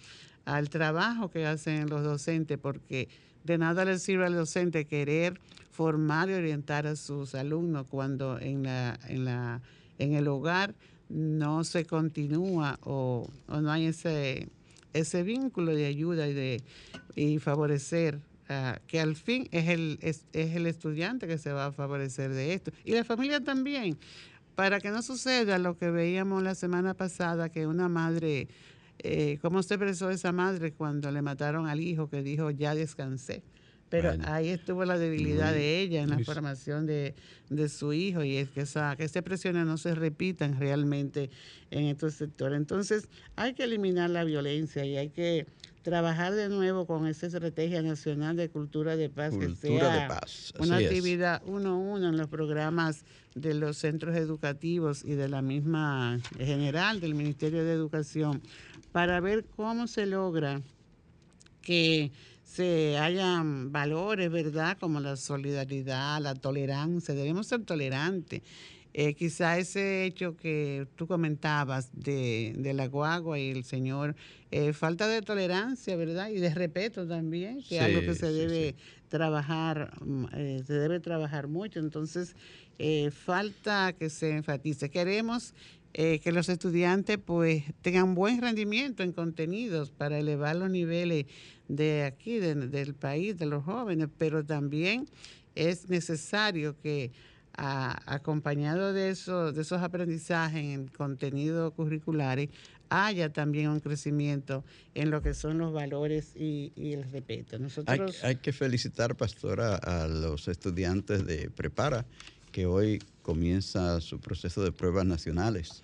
al 0.44 0.70
trabajo 0.70 1.30
que 1.30 1.46
hacen 1.46 1.88
los 1.88 2.02
docentes, 2.02 2.58
porque 2.58 3.08
de 3.44 3.58
nada 3.58 3.84
les 3.84 4.02
sirve 4.02 4.26
al 4.26 4.34
docente 4.34 4.84
querer 4.84 5.40
formar 5.70 6.28
y 6.30 6.34
orientar 6.34 6.86
a 6.86 6.96
sus 6.96 7.34
alumnos 7.34 7.86
cuando 7.88 8.38
en 8.38 8.64
la 8.64 8.98
en 9.08 9.24
la 9.24 9.60
en 9.98 10.14
el 10.14 10.28
hogar 10.28 10.74
no 11.08 11.64
se 11.64 11.84
continúa 11.84 12.78
o, 12.82 13.28
o 13.48 13.60
no 13.60 13.70
hay 13.70 13.86
ese 13.86 14.48
ese 14.92 15.22
vínculo 15.22 15.74
de 15.74 15.86
ayuda 15.86 16.28
y 16.28 16.34
de 16.34 16.62
y 17.14 17.38
favorecer 17.38 18.20
ah, 18.48 18.78
que 18.86 19.00
al 19.00 19.16
fin 19.16 19.48
es 19.50 19.68
el, 19.68 19.98
es, 20.02 20.24
el 20.32 20.66
estudiante 20.66 21.26
que 21.26 21.38
se 21.38 21.52
va 21.52 21.66
a 21.66 21.72
favorecer 21.72 22.32
de 22.32 22.54
esto. 22.54 22.70
Y 22.84 22.92
la 22.92 23.04
familia 23.04 23.42
también, 23.42 23.98
para 24.54 24.80
que 24.80 24.90
no 24.90 25.02
suceda 25.02 25.58
lo 25.58 25.76
que 25.76 25.90
veíamos 25.90 26.42
la 26.42 26.54
semana 26.54 26.94
pasada, 26.94 27.48
que 27.48 27.66
una 27.66 27.88
madre, 27.88 28.48
eh, 28.98 29.38
¿cómo 29.40 29.62
se 29.62 29.74
expresó 29.74 30.10
esa 30.10 30.32
madre 30.32 30.72
cuando 30.72 31.10
le 31.10 31.22
mataron 31.22 31.66
al 31.66 31.80
hijo 31.80 32.08
que 32.08 32.22
dijo, 32.22 32.50
ya 32.50 32.74
descansé? 32.74 33.42
Pero 33.90 34.12
ahí 34.24 34.48
estuvo 34.48 34.84
la 34.84 34.98
debilidad 34.98 35.52
de 35.52 35.80
ella 35.80 36.02
en 36.02 36.10
la 36.10 36.18
formación 36.18 36.86
de, 36.86 37.14
su 37.68 37.92
hijo 37.94 38.22
y 38.22 38.36
es 38.36 38.50
que, 38.50 38.60
esa, 38.60 38.94
que 38.96 39.04
estas 39.04 39.22
presiones 39.22 39.64
no 39.64 39.78
se 39.78 39.94
repitan 39.94 40.58
realmente 40.58 41.30
en 41.70 41.84
estos 41.84 42.14
sectores. 42.14 42.58
Entonces 42.58 43.08
hay 43.36 43.54
que 43.54 43.64
eliminar 43.64 44.10
la 44.10 44.24
violencia 44.24 44.84
y 44.84 44.96
hay 44.96 45.08
que 45.08 45.46
trabajar 45.82 46.34
de 46.34 46.48
nuevo 46.48 46.86
con 46.86 47.06
esa 47.06 47.26
estrategia 47.26 47.82
nacional 47.82 48.36
de 48.36 48.48
cultura 48.48 48.96
de 48.96 49.08
paz 49.08 49.34
que 49.36 49.54
sea 49.54 50.20
una 50.58 50.76
actividad 50.76 51.42
uno 51.46 51.70
a 51.70 51.76
uno 51.76 52.08
en 52.08 52.16
los 52.16 52.28
programas 52.28 53.04
de 53.34 53.54
los 53.54 53.78
centros 53.78 54.16
educativos 54.16 55.04
y 55.04 55.14
de 55.14 55.28
la 55.28 55.42
misma 55.42 56.18
general 56.38 57.00
del 57.00 57.14
Ministerio 57.14 57.64
de 57.64 57.72
Educación 57.72 58.42
para 58.92 59.20
ver 59.20 59.44
cómo 59.56 59.86
se 59.86 60.06
logra 60.06 60.60
que 61.62 62.10
se 62.44 62.96
hayan 62.96 63.72
valores, 63.72 64.30
¿verdad? 64.30 64.78
Como 64.80 65.00
la 65.00 65.16
solidaridad, 65.16 66.20
la 66.20 66.34
tolerancia. 66.34 67.14
Debemos 67.14 67.46
ser 67.46 67.62
tolerantes. 67.64 68.42
Eh, 68.94 69.14
quizá 69.14 69.58
ese 69.58 70.04
hecho 70.04 70.36
que 70.36 70.86
tú 70.96 71.06
comentabas 71.06 71.90
de, 71.92 72.54
de 72.56 72.72
la 72.74 72.88
guagua 72.88 73.38
y 73.38 73.50
el 73.50 73.64
Señor, 73.64 74.16
eh, 74.50 74.72
falta 74.72 75.06
de 75.06 75.22
tolerancia, 75.22 75.94
¿verdad? 75.96 76.30
Y 76.30 76.38
de 76.38 76.54
respeto 76.54 77.06
también, 77.06 77.62
que 77.62 77.76
es 77.76 77.82
algo 77.82 78.00
que 78.00 78.14
se 78.14 78.32
debe 78.32 78.74
trabajar, 79.08 79.92
mm, 80.00 80.24
eh, 80.34 80.62
se 80.66 80.72
debe 80.74 81.00
trabajar 81.00 81.48
mucho. 81.48 81.80
Entonces, 81.80 82.34
falta 83.12 83.92
que 83.92 84.08
se 84.08 84.30
enfatice. 84.30 84.88
Queremos 84.88 85.52
eh, 85.94 86.20
que 86.20 86.32
los 86.32 86.48
estudiantes 86.48 87.18
pues 87.18 87.64
tengan 87.80 88.14
buen 88.14 88.40
rendimiento 88.40 89.02
en 89.02 89.12
contenidos 89.12 89.90
para 89.90 90.18
elevar 90.18 90.54
los 90.54 90.70
niveles 90.70 91.26
de 91.66 92.04
aquí, 92.04 92.38
del 92.38 92.94
país, 92.94 93.36
de 93.38 93.46
los 93.46 93.64
jóvenes, 93.64 94.08
pero 94.18 94.44
también 94.44 95.08
es 95.54 95.88
necesario 95.88 96.78
que 96.80 97.10
acompañado 97.58 98.92
de, 98.92 99.10
eso, 99.10 99.52
de 99.52 99.62
esos 99.62 99.82
aprendizajes 99.82 100.62
en 100.62 100.86
contenidos 100.86 101.72
curriculares 101.74 102.50
haya 102.88 103.32
también 103.32 103.68
un 103.68 103.80
crecimiento 103.80 104.64
en 104.94 105.10
lo 105.10 105.20
que 105.20 105.34
son 105.34 105.58
los 105.58 105.72
valores 105.72 106.34
y, 106.36 106.72
el 106.76 107.04
respeto. 107.10 107.58
Nosotros... 107.58 108.22
Hay, 108.22 108.30
hay, 108.30 108.36
que 108.36 108.52
felicitar, 108.52 109.16
pastora, 109.16 109.76
a 109.76 110.06
los 110.06 110.48
estudiantes 110.48 111.26
de 111.26 111.50
Prepara 111.50 112.06
que 112.52 112.66
hoy 112.66 113.02
comienza 113.22 114.00
su 114.00 114.20
proceso 114.20 114.62
de 114.62 114.72
pruebas 114.72 115.04
nacionales. 115.04 115.82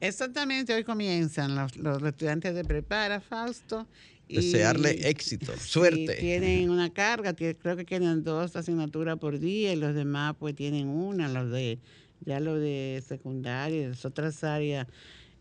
Exactamente, 0.00 0.72
hoy 0.74 0.84
comienzan 0.84 1.54
los, 1.54 1.72
estudiantes 2.02 2.54
de 2.54 2.64
Prepara, 2.64 3.20
Fausto. 3.20 3.86
Desearle 4.28 5.08
éxito, 5.08 5.52
suerte. 5.58 6.14
Tienen 6.20 6.70
una 6.70 6.90
carga, 6.90 7.34
creo 7.34 7.76
que 7.76 7.84
tienen 7.84 8.22
dos 8.22 8.54
asignaturas 8.54 9.18
por 9.18 9.40
día 9.40 9.72
y 9.72 9.76
los 9.76 9.94
demás 9.94 10.36
pues 10.38 10.54
tienen 10.54 10.88
una, 10.88 11.28
los 11.28 11.50
de 11.50 11.78
ya 12.24 12.38
los 12.38 12.60
de 12.60 13.02
secundaria, 13.06 13.88
las 13.88 14.04
otras 14.04 14.44
áreas 14.44 14.86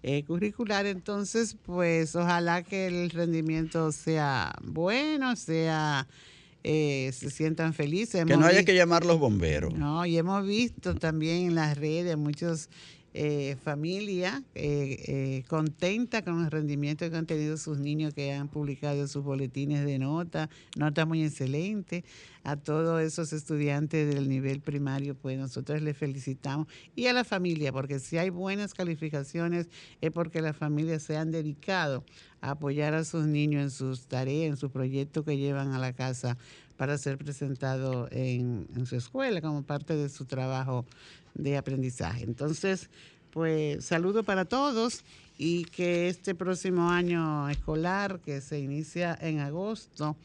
eh, 0.01 0.23
curricular. 0.23 0.85
Entonces, 0.85 1.55
pues 1.65 2.15
ojalá 2.15 2.63
que 2.63 2.87
el 2.87 3.09
rendimiento 3.09 3.91
sea 3.91 4.55
bueno, 4.63 5.35
sea... 5.35 6.07
Eh, 6.61 7.11
se 7.13 7.29
sientan 7.29 7.73
felices. 7.73 8.25
que 8.25 8.35
no 8.35 8.45
haya 8.45 8.65
que 8.65 8.75
llamar 8.75 9.05
los 9.05 9.17
bomberos. 9.17 9.73
No, 9.73 10.05
y 10.05 10.17
hemos 10.17 10.45
visto 10.45 10.93
también 10.93 11.47
en 11.47 11.55
las 11.55 11.77
redes 11.77 12.17
muchos 12.17 12.69
eh, 13.13 13.57
familia 13.63 14.43
eh, 14.53 15.03
eh, 15.07 15.43
contenta 15.47 16.21
con 16.21 16.45
el 16.45 16.51
rendimiento 16.51 17.09
que 17.09 17.17
han 17.17 17.25
tenido 17.25 17.57
sus 17.57 17.79
niños 17.79 18.13
que 18.13 18.33
han 18.33 18.47
publicado 18.49 19.07
sus 19.07 19.23
boletines 19.23 19.83
de 19.83 19.97
nota, 19.97 20.49
nota 20.77 21.05
muy 21.05 21.23
excelente. 21.23 22.03
A 22.49 22.55
todos 22.55 22.99
esos 22.99 23.31
estudiantes 23.31 24.11
del 24.11 24.27
nivel 24.27 24.59
primario, 24.59 25.13
pues 25.13 25.37
nosotros 25.37 25.83
les 25.83 25.95
felicitamos. 25.95 26.67
Y 26.95 27.05
a 27.05 27.13
la 27.13 27.23
familia, 27.23 27.71
porque 27.71 27.99
si 27.99 28.17
hay 28.17 28.31
buenas 28.31 28.73
calificaciones 28.73 29.69
es 30.01 30.11
porque 30.11 30.41
las 30.41 30.57
familias 30.57 31.03
se 31.03 31.15
han 31.15 31.29
dedicado 31.29 32.03
a 32.41 32.51
apoyar 32.51 32.95
a 32.95 33.05
sus 33.05 33.27
niños 33.27 33.61
en 33.61 33.69
sus 33.69 34.07
tareas, 34.07 34.49
en 34.49 34.57
sus 34.57 34.71
proyectos 34.71 35.23
que 35.25 35.37
llevan 35.37 35.73
a 35.73 35.77
la 35.77 35.93
casa 35.93 36.39
para 36.75 36.97
ser 36.97 37.19
presentado 37.19 38.07
en, 38.09 38.67
en 38.75 38.87
su 38.87 38.95
escuela 38.95 39.41
como 39.41 39.61
parte 39.61 39.95
de 39.95 40.09
su 40.09 40.25
trabajo 40.25 40.87
de 41.35 41.55
aprendizaje. 41.55 42.23
Entonces, 42.23 42.89
pues 43.29 43.85
saludo 43.85 44.23
para 44.23 44.45
todos 44.45 45.03
y 45.37 45.65
que 45.65 46.09
este 46.09 46.33
próximo 46.33 46.89
año 46.89 47.47
escolar 47.47 48.19
que 48.21 48.41
se 48.41 48.59
inicia 48.59 49.15
en 49.21 49.39
agosto, 49.39 50.17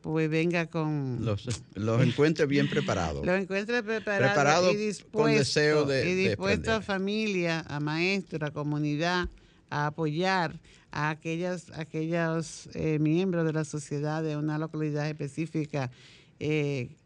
pues 0.00 0.30
venga 0.30 0.66
con... 0.66 1.24
Los, 1.24 1.46
los 1.74 2.02
encuentre 2.02 2.46
bien 2.46 2.68
preparados. 2.68 3.24
Los 3.24 3.40
encuentre 3.40 3.82
preparados 3.82 4.72
y 4.72 4.76
dispuestos. 4.76 5.22
Con 5.22 5.32
deseo 5.32 5.84
de, 5.84 6.10
y 6.10 6.14
dispuesto 6.14 6.72
a 6.72 6.80
familia, 6.80 7.64
a 7.68 7.80
maestros, 7.80 8.42
a 8.48 8.52
comunidad, 8.52 9.28
a 9.68 9.86
apoyar 9.86 10.58
a 10.90 11.10
aquellas, 11.10 11.70
aquellos 11.74 12.68
eh, 12.74 12.98
miembros 12.98 13.44
de 13.46 13.52
la 13.52 13.64
sociedad 13.64 14.22
de 14.22 14.36
una 14.36 14.58
localidad 14.58 15.08
específica 15.08 15.90
eh, 16.40 16.96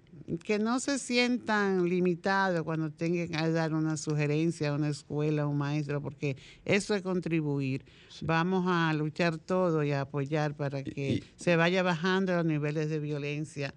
que 0.42 0.58
no 0.58 0.80
se 0.80 0.98
sientan 0.98 1.88
limitados 1.88 2.62
cuando 2.62 2.90
tengan 2.90 3.28
que 3.28 3.50
dar 3.50 3.74
una 3.74 3.96
sugerencia 3.96 4.70
a 4.70 4.74
una 4.74 4.88
escuela, 4.88 5.42
a 5.42 5.46
un 5.46 5.58
maestro, 5.58 6.00
porque 6.00 6.36
eso 6.64 6.94
es 6.94 7.02
contribuir. 7.02 7.84
Vamos 8.22 8.64
a 8.68 8.92
luchar 8.92 9.38
todo 9.38 9.84
y 9.84 9.92
a 9.92 10.02
apoyar 10.02 10.54
para 10.56 10.82
que 10.82 11.22
se 11.36 11.56
vaya 11.56 11.82
bajando 11.82 12.34
los 12.34 12.44
niveles 12.44 12.88
de 12.90 12.98
violencia. 12.98 13.74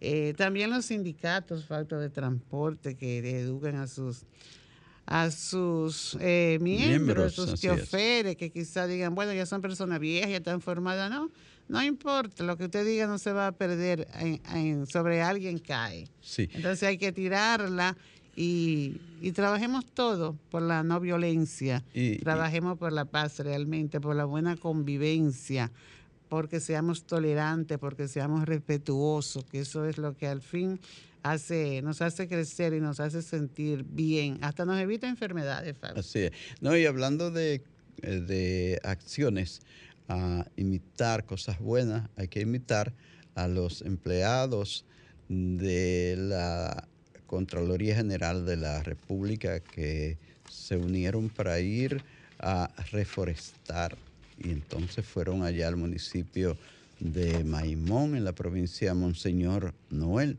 Eh, 0.00 0.34
también 0.36 0.70
los 0.70 0.86
sindicatos, 0.86 1.64
falta 1.64 1.98
de 1.98 2.10
transporte, 2.10 2.96
que 2.96 3.18
educan 3.40 3.76
a 3.76 3.86
sus 3.86 4.26
a 5.08 5.30
sus 5.30 6.18
eh, 6.20 6.58
miembros, 6.60 7.26
a 7.26 7.30
sus 7.30 7.60
choferes, 7.60 8.34
que 8.34 8.50
quizás 8.50 8.88
digan, 8.88 9.14
bueno, 9.14 9.32
ya 9.32 9.46
son 9.46 9.62
personas 9.62 10.00
viejas, 10.00 10.30
ya 10.30 10.38
están 10.38 10.60
formadas, 10.60 11.08
no 11.10 11.30
no 11.68 11.82
importa, 11.82 12.44
lo 12.44 12.56
que 12.56 12.64
usted 12.64 12.86
diga 12.86 13.06
no 13.06 13.18
se 13.18 13.32
va 13.32 13.48
a 13.48 13.52
perder 13.52 14.06
en, 14.20 14.86
sobre 14.86 15.22
alguien 15.22 15.58
cae. 15.58 16.08
Sí. 16.20 16.48
Entonces 16.52 16.84
hay 16.84 16.98
que 16.98 17.12
tirarla 17.12 17.96
y, 18.36 19.00
trabajemos 19.34 19.84
todo 19.86 20.36
por 20.50 20.62
la 20.62 20.82
no 20.82 21.00
violencia, 21.00 21.82
trabajemos 22.22 22.78
por 22.78 22.92
la 22.92 23.06
paz 23.06 23.38
realmente, 23.40 24.00
por 24.00 24.14
la 24.14 24.24
buena 24.24 24.56
convivencia, 24.56 25.72
porque 26.28 26.60
seamos 26.60 27.04
tolerantes, 27.04 27.78
porque 27.78 28.08
seamos 28.08 28.44
respetuosos, 28.44 29.44
que 29.44 29.60
eso 29.60 29.86
es 29.86 29.98
lo 29.98 30.16
que 30.16 30.26
al 30.28 30.42
fin 30.42 30.78
hace, 31.22 31.82
nos 31.82 32.02
hace 32.02 32.28
crecer 32.28 32.74
y 32.74 32.80
nos 32.80 33.00
hace 33.00 33.22
sentir 33.22 33.84
bien, 33.84 34.38
hasta 34.42 34.64
nos 34.64 34.78
evita 34.78 35.08
enfermedades. 35.08 35.74
Así 35.96 36.20
es. 36.20 36.32
No, 36.60 36.76
y 36.76 36.86
hablando 36.86 37.30
de, 37.30 37.62
eh, 38.02 38.20
de 38.20 38.78
acciones, 38.84 39.60
a 40.08 40.46
imitar 40.56 41.24
cosas 41.24 41.58
buenas, 41.58 42.08
hay 42.16 42.28
que 42.28 42.40
imitar 42.40 42.92
a 43.34 43.48
los 43.48 43.82
empleados 43.82 44.84
de 45.28 46.14
la 46.18 46.88
Contraloría 47.26 47.96
General 47.96 48.46
de 48.46 48.56
la 48.56 48.82
República 48.82 49.60
que 49.60 50.16
se 50.48 50.76
unieron 50.76 51.28
para 51.28 51.58
ir 51.60 52.02
a 52.38 52.70
reforestar. 52.92 53.96
Y 54.38 54.50
entonces 54.50 55.04
fueron 55.04 55.42
allá 55.42 55.68
al 55.68 55.76
municipio 55.76 56.56
de 57.00 57.44
Maimón 57.44 58.16
en 58.16 58.24
la 58.24 58.32
provincia 58.32 58.88
de 58.88 58.94
Monseñor 58.94 59.74
Noel 59.90 60.38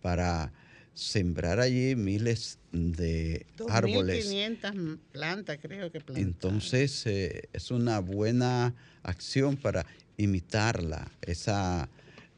para 0.00 0.52
sembrar 0.94 1.60
allí 1.60 1.96
miles 1.96 2.58
de 2.72 3.46
árboles. 3.68 4.30
2.500 4.30 4.98
plantas, 5.12 5.58
creo 5.60 5.90
que 5.90 6.00
plantaron. 6.00 6.28
Entonces, 6.28 7.06
eh, 7.06 7.48
es 7.52 7.70
una 7.70 8.00
buena 8.00 8.74
acción 9.02 9.56
para 9.56 9.86
imitarla, 10.16 11.10
esa, 11.22 11.88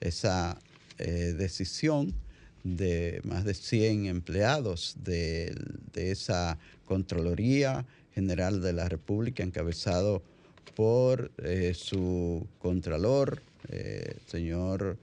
esa 0.01 0.59
eh, 0.99 1.35
decisión 1.37 2.15
de 2.63 3.21
más 3.25 3.45
de 3.45 3.55
100 3.55 4.07
empleados 4.07 4.97
de, 5.03 5.55
esa 5.95 6.59
Contraloría 6.87 7.85
General 8.15 8.61
de 8.61 8.73
la 8.73 8.89
República, 8.89 9.43
encabezado 9.43 10.23
por 10.75 11.31
eh, 11.39 11.73
su 11.75 12.47
Contralor, 12.59 13.43
señor 14.27 14.99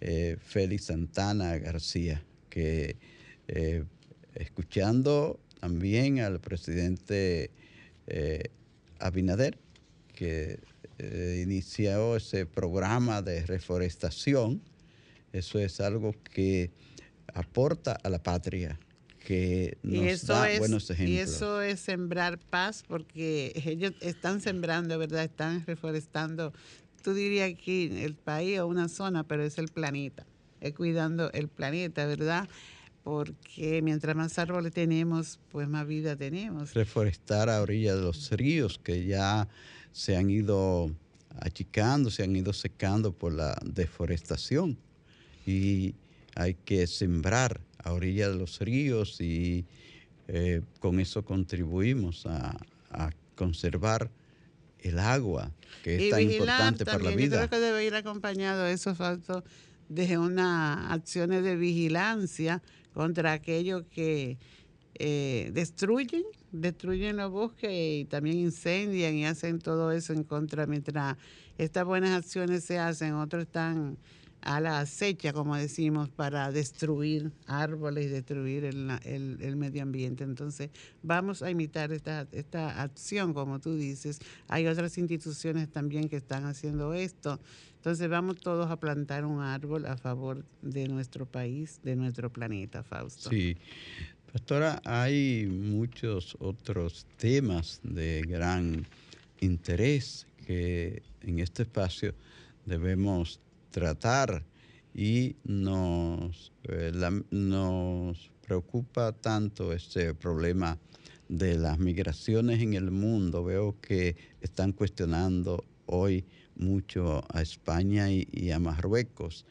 Félix 0.00 0.86
Santana 0.86 1.56
García 1.58 2.20
que 2.54 2.96
eh, 3.48 3.82
escuchando 4.34 5.40
también 5.58 6.20
al 6.20 6.40
presidente 6.40 7.50
eh, 8.06 8.44
Abinader, 9.00 9.58
que 10.14 10.60
eh, 10.98 11.40
inició 11.44 12.14
ese 12.14 12.46
programa 12.46 13.22
de 13.22 13.44
reforestación, 13.44 14.62
eso 15.32 15.58
es 15.58 15.80
algo 15.80 16.14
que 16.32 16.70
aporta 17.34 17.98
a 18.04 18.08
la 18.08 18.22
patria, 18.22 18.78
que 19.18 19.76
nos 19.82 20.24
da 20.26 20.56
buenos 20.58 20.88
ejemplos. 20.90 21.16
Y 21.16 21.18
eso 21.18 21.60
es 21.60 21.80
sembrar 21.80 22.38
paz, 22.38 22.84
porque 22.86 23.52
ellos 23.66 23.94
están 24.00 24.40
sembrando, 24.40 24.96
¿verdad? 24.96 25.24
Están 25.24 25.66
reforestando, 25.66 26.52
tú 27.02 27.14
dirías 27.14 27.50
aquí 27.50 27.90
el 27.92 28.14
país 28.14 28.60
o 28.60 28.68
una 28.68 28.88
zona, 28.88 29.26
pero 29.26 29.42
es 29.42 29.58
el 29.58 29.70
planeta 29.70 30.24
cuidando 30.72 31.30
el 31.32 31.48
planeta, 31.48 32.06
¿verdad? 32.06 32.48
Porque 33.02 33.82
mientras 33.82 34.16
más 34.16 34.38
árboles 34.38 34.72
tenemos, 34.72 35.38
pues 35.50 35.68
más 35.68 35.86
vida 35.86 36.16
tenemos. 36.16 36.72
Reforestar 36.72 37.50
a 37.50 37.60
orilla 37.60 37.94
de 37.94 38.02
los 38.02 38.30
ríos 38.30 38.78
que 38.82 39.04
ya 39.04 39.46
se 39.92 40.16
han 40.16 40.30
ido 40.30 40.90
achicando, 41.40 42.10
se 42.10 42.22
han 42.22 42.34
ido 42.34 42.52
secando 42.52 43.12
por 43.12 43.32
la 43.32 43.56
deforestación. 43.64 44.78
Y 45.46 45.94
hay 46.34 46.54
que 46.54 46.86
sembrar 46.86 47.60
a 47.78 47.92
orilla 47.92 48.28
de 48.28 48.36
los 48.36 48.58
ríos 48.60 49.20
y 49.20 49.66
eh, 50.28 50.62
con 50.80 51.00
eso 51.00 51.24
contribuimos 51.24 52.26
a, 52.26 52.58
conservar 53.34 54.12
el 54.78 55.00
agua, 55.00 55.50
que 55.82 55.96
es 55.96 56.10
tan 56.10 56.22
importante 56.22 56.84
para 56.84 57.02
la 57.02 57.10
vida. 57.10 57.42
Yo 57.42 57.48
creo 57.48 57.60
que 57.60 57.66
debe 57.66 57.84
ir 57.84 57.94
acompañado 57.96 58.64
esos 58.68 58.96
faltos 58.96 59.42
de 59.88 60.18
unas 60.18 60.92
acciones 60.92 61.42
de 61.42 61.56
vigilancia 61.56 62.62
contra 62.92 63.32
aquellos 63.32 63.84
que 63.90 64.38
eh, 64.94 65.50
destruyen, 65.52 66.22
destruyen 66.52 67.16
los 67.16 67.30
bosques 67.30 67.70
y 67.72 68.04
también 68.04 68.38
incendian 68.38 69.14
y 69.14 69.26
hacen 69.26 69.58
todo 69.58 69.90
eso 69.90 70.12
en 70.12 70.22
contra. 70.22 70.66
Mientras 70.66 71.16
estas 71.58 71.84
buenas 71.84 72.10
acciones 72.10 72.64
se 72.64 72.78
hacen, 72.78 73.14
otros 73.14 73.42
están 73.42 73.98
a 74.44 74.60
la 74.60 74.80
acecha, 74.80 75.32
como 75.32 75.56
decimos, 75.56 76.10
para 76.10 76.52
destruir 76.52 77.32
árboles 77.46 78.06
y 78.06 78.08
destruir 78.08 78.64
el, 78.64 79.56
medio 79.56 79.82
ambiente. 79.82 80.22
Entonces, 80.22 80.70
vamos 81.02 81.42
a 81.42 81.50
imitar 81.50 81.92
esta, 81.92 82.28
esta 82.30 82.82
acción, 82.82 83.32
como 83.32 83.58
tú 83.58 83.74
dices. 83.74 84.18
Hay 84.48 84.66
otras 84.66 84.98
instituciones 84.98 85.70
también 85.70 86.10
que 86.10 86.16
están 86.16 86.44
haciendo 86.44 86.92
esto. 86.92 87.40
Entonces, 87.76 88.08
vamos 88.08 88.36
todos 88.36 88.70
a 88.70 88.78
plantar 88.78 89.24
un 89.24 89.40
árbol 89.40 89.86
a 89.86 89.96
favor 89.96 90.44
de 90.60 90.88
nuestro 90.88 91.24
país, 91.24 91.80
de 91.82 91.96
nuestro 91.96 92.30
planeta, 92.30 92.82
Fausto. 92.82 93.30
Sí. 93.30 93.56
Pastora, 94.30 94.82
hay 94.84 95.46
muchos 95.46 96.36
otros 96.38 97.06
temas 97.16 97.80
de 97.82 98.22
gran 98.28 98.84
interés 99.40 100.26
que 100.46 101.02
en 101.22 101.38
este 101.38 101.62
espacio 101.62 102.14
debemos 102.66 103.40
tratar 103.74 104.44
y 104.94 105.34
nos, 105.42 106.52
eh, 106.62 106.92
nos 107.32 108.30
preocupa 108.46 109.10
tanto 109.10 109.72
este 109.72 110.14
problema 110.14 110.78
de 111.28 111.58
las 111.58 111.80
migraciones 111.80 112.62
en 112.62 112.74
el 112.74 112.92
mundo. 112.92 113.42
Veo 113.42 113.74
que 113.80 114.16
están 114.40 114.70
cuestionando 114.70 115.64
hoy 115.86 116.24
mucho 116.54 117.24
a 117.34 117.42
España 117.42 118.12
y, 118.12 118.52
a 118.52 118.60
Marruecos, 118.60 119.44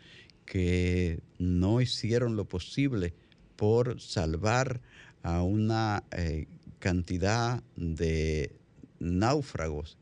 que 0.46 1.20
no 1.38 1.82
hicieron 1.82 2.38
lo 2.38 2.46
posible 2.46 3.14
por 3.58 4.00
salvar 4.00 4.80
a 5.22 5.44
una 5.44 6.06
eh, 6.12 6.48
cantidad 6.80 7.62
de 7.76 8.56
náufragos, 9.00 9.98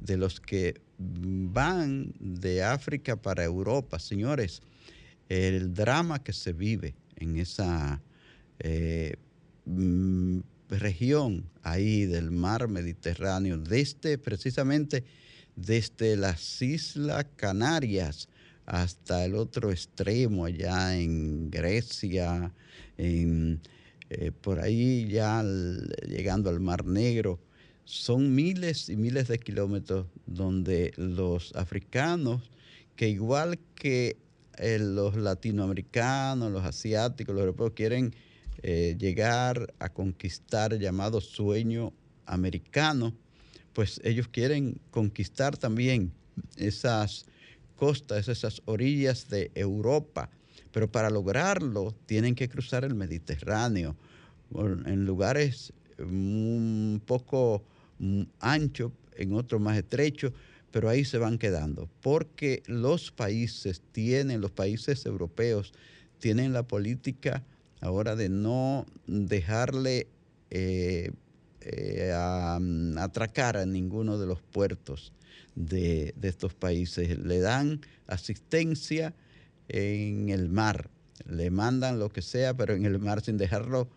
de 0.00 0.16
los 0.16 0.40
que 0.40 0.80
van 0.98 2.14
de 2.18 2.62
África 2.62 3.16
para 3.16 3.44
Europa. 3.44 3.98
Señores, 3.98 4.62
el 5.28 5.74
drama 5.74 6.22
que 6.22 6.32
se 6.32 6.52
vive 6.52 6.94
en 7.16 7.36
esa 7.36 8.00
eh, 8.58 9.14
mm, 9.64 10.40
región 10.70 11.44
ahí 11.62 12.06
del 12.06 12.30
mar 12.30 12.68
Mediterráneo, 12.68 13.58
desde 13.58 14.18
precisamente 14.18 15.04
desde 15.56 16.16
las 16.16 16.60
Islas 16.62 17.26
Canarias 17.36 18.28
hasta 18.66 19.24
el 19.24 19.34
otro 19.34 19.70
extremo, 19.70 20.46
allá 20.46 20.96
en 20.96 21.50
Grecia, 21.50 22.52
en, 22.96 23.60
eh, 24.10 24.32
por 24.32 24.60
ahí 24.60 25.06
ya 25.08 25.44
llegando 26.06 26.50
al 26.50 26.60
Mar 26.60 26.84
Negro. 26.84 27.38
Son 27.84 28.34
miles 28.34 28.88
y 28.88 28.96
miles 28.96 29.28
de 29.28 29.38
kilómetros 29.38 30.06
donde 30.26 30.92
los 30.96 31.54
africanos, 31.54 32.50
que 32.96 33.08
igual 33.08 33.58
que 33.74 34.16
eh, 34.56 34.78
los 34.78 35.16
latinoamericanos, 35.16 36.50
los 36.50 36.64
asiáticos, 36.64 37.34
los 37.34 37.42
europeos, 37.42 37.72
quieren 37.74 38.14
eh, 38.62 38.96
llegar 38.98 39.74
a 39.78 39.90
conquistar 39.90 40.72
el 40.72 40.80
llamado 40.80 41.20
sueño 41.20 41.92
americano, 42.24 43.14
pues 43.74 44.00
ellos 44.02 44.28
quieren 44.28 44.80
conquistar 44.90 45.58
también 45.58 46.12
esas 46.56 47.26
costas, 47.76 48.28
esas 48.28 48.62
orillas 48.64 49.28
de 49.28 49.50
Europa, 49.54 50.30
pero 50.72 50.90
para 50.90 51.10
lograrlo 51.10 51.94
tienen 52.06 52.34
que 52.34 52.48
cruzar 52.48 52.84
el 52.84 52.94
Mediterráneo 52.94 53.94
en 54.86 55.04
lugares 55.04 55.72
un 55.98 57.02
poco 57.04 57.62
anchos, 58.40 58.92
en 59.16 59.32
otros 59.34 59.60
más 59.60 59.76
estrechos, 59.76 60.32
pero 60.70 60.88
ahí 60.88 61.04
se 61.04 61.18
van 61.18 61.38
quedando, 61.38 61.88
porque 62.00 62.62
los 62.66 63.12
países 63.12 63.80
tienen, 63.92 64.40
los 64.40 64.50
países 64.50 65.06
europeos 65.06 65.72
tienen 66.18 66.52
la 66.52 66.64
política 66.64 67.44
ahora 67.80 68.16
de 68.16 68.28
no 68.28 68.86
dejarle 69.06 70.08
eh, 70.50 71.12
eh, 71.60 72.12
atracar 72.98 73.56
a 73.56 73.66
ninguno 73.66 74.18
de 74.18 74.26
los 74.26 74.40
puertos 74.40 75.12
de, 75.54 76.14
estos 76.22 76.54
países. 76.54 77.18
Le 77.18 77.40
dan 77.40 77.80
asistencia 78.06 79.14
en 79.68 80.30
el 80.30 80.48
mar, 80.48 80.90
le 81.28 81.50
mandan 81.50 81.98
lo 81.98 82.08
que 82.08 82.22
sea, 82.22 82.54
pero 82.54 82.74
en 82.74 82.84
el 82.84 82.98
mar 82.98 83.22
sin 83.22 83.36
dejarlo 83.36 83.88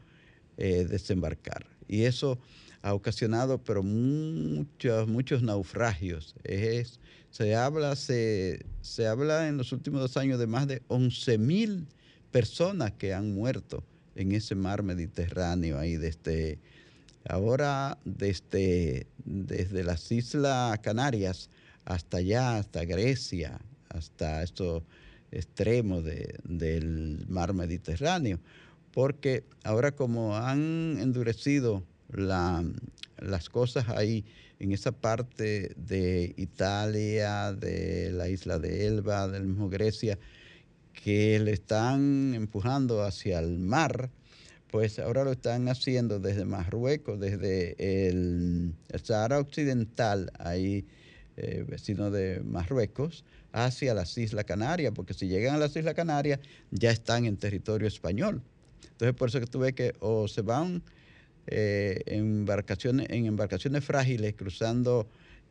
eh, 0.58 0.86
desembarcar. 0.90 1.66
Y 1.88 2.04
eso 2.04 2.40
ha 2.82 2.94
ocasionado 2.94 3.64
pero 3.64 3.84
muchos, 3.84 5.08
muchos 5.08 5.42
naufragios. 5.42 6.36
Es, 6.44 7.00
se, 7.32 7.56
habla, 7.56 7.96
se, 7.96 8.66
se 8.82 9.08
habla 9.08 9.48
en 9.48 9.58
los 9.58 9.72
últimos 9.72 10.02
dos 10.02 10.18
años 10.18 10.40
de 10.40 10.48
más 10.48 10.68
de 10.68 10.82
11 10.88 11.38
mil 11.38 11.88
personas 12.32 12.94
que 12.94 13.14
han 13.14 13.34
muerto 13.34 13.84
en 14.16 14.32
ese 14.32 14.56
mar 14.56 14.84
Mediterráneo 14.84 15.78
ahí 15.80 15.96
desde 15.96 16.60
ahora 17.28 17.98
desde, 18.06 19.08
desde 19.26 19.84
las 19.84 20.12
Islas 20.12 20.80
Canarias 20.80 21.50
hasta 21.86 22.18
allá, 22.18 22.58
hasta 22.58 22.84
Grecia, 22.86 23.60
hasta 23.90 24.44
estos 24.44 24.84
extremos 25.32 26.04
del 26.04 27.26
mar 27.30 27.54
Mediterráneo, 27.54 28.40
porque 28.92 29.44
ahora 29.64 29.94
como 29.94 30.36
han 30.36 30.98
endurecido 31.00 31.84
las 32.10 33.50
cosas 33.50 33.90
ahí 33.90 34.26
en 34.60 34.72
esa 34.72 34.92
parte 34.92 35.74
de 35.76 36.34
Italia, 36.38 37.54
de 37.54 38.12
la 38.12 38.30
isla 38.30 38.60
de 38.60 38.88
Elba, 38.88 39.28
del 39.28 39.44
mismo 39.44 39.70
Grecia, 39.70 40.18
que 40.94 41.40
le 41.40 41.52
están 41.52 42.34
empujando 42.34 43.04
hacia 43.04 43.40
el 43.40 43.60
mar, 43.60 44.10
pues 44.72 45.00
ahora 45.00 45.24
lo 45.24 45.32
están 45.32 45.70
haciendo 45.70 46.20
desde 46.20 46.46
Marruecos, 46.46 47.20
desde 47.20 47.76
el, 48.10 48.74
Sahara 49.04 49.40
Occidental, 49.40 50.32
ahí 50.40 50.86
eh, 51.38 51.64
vecino 51.68 52.12
de 52.12 52.42
Marruecos, 52.44 53.24
hacia 53.52 53.94
las 53.94 54.18
Islas 54.18 54.46
Canarias, 54.46 54.92
porque 54.96 55.14
si 55.14 55.28
llegan 55.28 55.56
a 55.56 55.60
las 55.60 55.76
Islas 55.76 55.94
Canarias 55.94 56.40
ya 56.72 56.92
están 56.92 57.26
en 57.26 57.38
territorio 57.38 57.88
español. 57.88 58.42
Entonces 58.84 59.16
por 59.16 59.30
eso 59.30 59.40
que 59.40 59.48
tú 59.48 59.60
ves 59.60 59.74
que 59.74 59.94
o 60.00 60.28
se 60.28 60.42
van 60.42 60.84
eh, 61.48 62.02
embarcaciones, 62.06 63.08
en 63.10 63.26
embarcaciones 63.26 63.84
frágiles 63.84 64.36
cruzando 64.36 65.08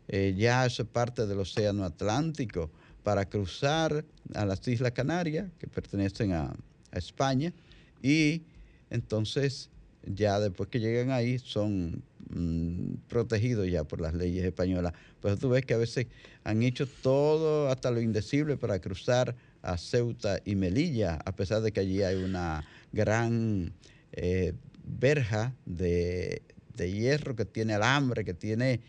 eh, 0.09 0.35
ya 0.37 0.67
esa 0.67 0.85
parte 0.85 1.27
del 1.27 1.41
Océano 1.41 1.85
Atlántico, 1.85 2.71
para 3.03 3.25
cruzar 3.25 4.05
a 4.35 4.45
las 4.45 4.67
Islas 4.67 4.91
Canarias, 4.91 5.49
que 5.59 5.69
pertenecen 5.69 6.33
a, 6.33 6.55
España, 6.93 7.53
y 8.03 8.41
entonces 8.89 9.69
ya 10.07 10.41
después 10.41 10.71
que 10.71 10.81
llegan 10.81 11.11
ahí 11.11 11.39
son 11.39 12.03
mm, 12.31 12.95
protegidos 13.07 13.69
ya 13.71 13.85
por 13.85 14.01
las 14.01 14.15
leyes 14.15 14.45
españolas. 14.45 14.95
Pues 15.21 15.39
tú 15.39 15.51
ves 15.51 15.67
que 15.67 15.75
a 15.75 15.77
veces 15.77 16.07
han 16.43 16.63
hecho 16.63 16.87
todo 16.87 17.69
hasta 17.69 17.91
lo 17.91 18.01
indecible 18.01 18.57
para 18.57 18.79
cruzar 18.81 19.37
a 19.61 19.77
Ceuta 19.77 20.41
y 20.45 20.55
Melilla, 20.55 21.19
a 21.25 21.33
pesar 21.33 21.61
de 21.61 21.71
que 21.71 21.81
allí 21.81 22.03
hay 22.03 22.17
una 22.23 22.65
gran 22.93 23.73
eh, 24.13 24.55
verja 24.87 25.55
de, 25.64 26.43
de, 26.74 26.93
hierro 26.93 27.37
que 27.37 27.45
tiene 27.45 27.74
alambre, 27.74 28.24
que 28.24 28.34
tiene, 28.34 28.80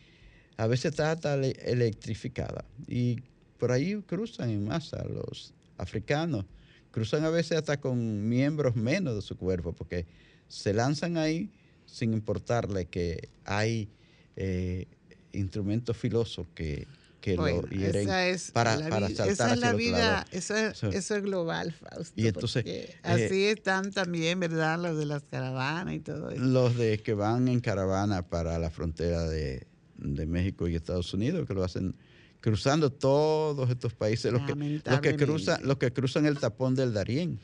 a 0.56 0.68
veces 0.68 0.92
está 0.92 1.12
hasta 1.12 1.36
electrificada. 1.36 2.64
Y 2.88 3.18
por 3.58 3.72
ahí 3.72 4.02
cruzan 4.04 4.50
en 4.50 4.66
masa 4.66 5.04
los 5.06 5.54
africanos. 5.78 6.46
Cruzan 6.92 7.26
a 7.26 7.30
veces 7.30 7.58
hasta 7.58 7.80
con 7.80 8.28
miembros 8.30 8.76
menos 8.76 9.16
de 9.16 9.22
su 9.22 9.38
cuerpo, 9.38 9.74
porque 9.74 10.06
se 10.48 10.74
lanzan 10.74 11.18
ahí 11.18 11.50
sin 11.86 12.14
importarle 12.14 12.86
que 12.86 13.30
hay 13.46 13.90
eh, 14.36 14.86
instrumentos 15.34 15.96
filosos 15.98 16.48
que, 16.54 16.88
lo 17.26 17.68
hieren 17.70 18.08
para, 18.54 18.78
para 18.90 19.08
saltar 19.10 19.30
esa 19.30 19.54
es 19.54 19.60
la 19.60 19.74
vida, 19.74 20.26
eso 20.32 20.56
es, 20.56 20.84
eso 20.84 21.16
es, 21.16 21.24
global, 21.24 21.74
Fausto. 21.74 22.14
Y 22.16 22.28
entonces, 22.28 22.64
eh, 22.66 22.96
así 23.04 23.46
están 23.46 23.92
también, 23.92 24.40
¿verdad? 24.40 24.80
Los 24.80 24.98
de 24.98 25.06
las 25.06 25.24
caravanas 25.24 25.96
y 25.96 26.00
todo 26.00 26.30
eso. 26.30 26.42
Los 26.42 26.78
de 26.78 27.00
que 27.00 27.14
van 27.14 27.48
en 27.48 27.60
caravana 27.60 28.28
para 28.28 28.58
la 28.60 28.70
frontera 28.70 29.24
de, 29.24 29.68
de 29.98 30.26
México 30.26 30.68
y 30.68 30.76
Estados 30.76 31.14
Unidos, 31.14 31.48
que 31.48 31.54
lo 31.54 31.64
hacen 31.64 31.96
cruzando 32.40 32.92
todos 32.92 33.70
estos 33.70 33.94
países, 33.94 34.32
los 34.32 34.44
que, 34.44 34.56
los 34.56 35.02
que, 35.02 35.16
cruzan, 35.16 35.60
los 35.64 35.78
que 35.78 35.92
cruzan 35.92 36.26
el 36.26 36.38
tapón 36.38 36.76
del 36.76 36.94
Darién, 36.94 37.40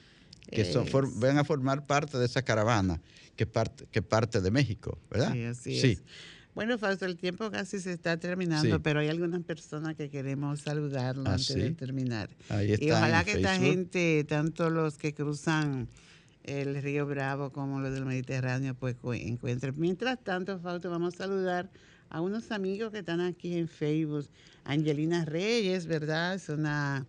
que 0.49 0.71
son, 0.71 0.86
van 1.19 1.38
a 1.38 1.43
formar 1.43 1.86
parte 1.86 2.17
de 2.17 2.26
esa 2.26 2.43
caravana 2.43 3.01
que 3.36 3.45
parte, 3.45 3.86
que 3.91 4.01
parte 4.01 4.41
de 4.41 4.51
México, 4.51 4.97
¿verdad? 5.09 5.34
Sí, 5.34 5.43
así 5.43 5.82
sí. 5.82 5.91
es. 5.91 6.03
Bueno, 6.55 6.77
Fausto, 6.77 7.05
el 7.05 7.17
tiempo 7.17 7.49
casi 7.49 7.79
se 7.79 7.91
está 7.91 8.17
terminando, 8.17 8.81
pero 8.81 8.99
hay 8.99 9.09
algunas 9.09 9.43
personas 9.43 9.95
que 9.95 10.09
queremos 10.09 10.61
saludar 10.61 11.15
ah, 11.25 11.33
antes 11.33 11.55
de 11.55 11.71
terminar. 11.71 12.29
y 12.79 12.91
ojalá 12.91 13.23
que 13.23 13.33
esta 13.33 13.57
gente, 13.57 14.23
tanto 14.27 14.69
los 14.69 14.97
que 14.97 15.13
cruzan 15.13 15.87
el 16.43 16.81
río 16.81 17.07
Bravo 17.07 17.51
como 17.51 17.79
los 17.79 17.93
del 17.93 18.05
Mediterráneo, 18.05 18.75
pues 18.75 18.95
encuentren. 19.03 19.73
Mientras 19.77 20.23
tanto, 20.23 20.59
Fausto, 20.59 20.89
vamos 20.89 21.15
a 21.15 21.17
saludar 21.17 21.71
a 22.09 22.21
unos 22.21 22.51
amigos 22.51 22.91
que 22.91 22.99
están 22.99 23.21
aquí 23.21 23.57
en 23.57 23.67
Facebook. 23.67 24.27
Angelina 24.63 25.25
Reyes, 25.25 25.87
¿verdad? 25.87 26.35
Es 26.35 26.49
una 26.49 27.07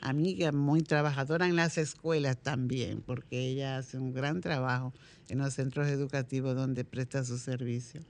amiga 0.00 0.50
muy 0.50 0.82
trabajadora 0.82 1.46
en 1.46 1.56
las 1.56 1.78
escuelas 1.78 2.38
también, 2.38 3.02
porque 3.02 3.38
ella 3.38 3.78
hace 3.78 3.98
un 3.98 4.12
gran 4.12 4.40
trabajo 4.40 4.92
en 5.28 5.38
los 5.38 5.54
centros 5.54 5.88
educativos 5.88 6.56
donde 6.56 6.84
presta 6.84 7.24
su 7.24 7.38
servicio. 7.38 8.00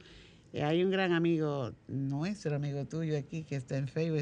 Hay 0.52 0.82
un 0.82 0.90
gran 0.90 1.12
amigo, 1.12 1.72
nuestro 1.86 2.56
amigo 2.56 2.84
tuyo 2.84 3.16
aquí, 3.16 3.44
que 3.44 3.54
está 3.54 3.76
en 3.76 3.86
Facebook, 3.86 4.18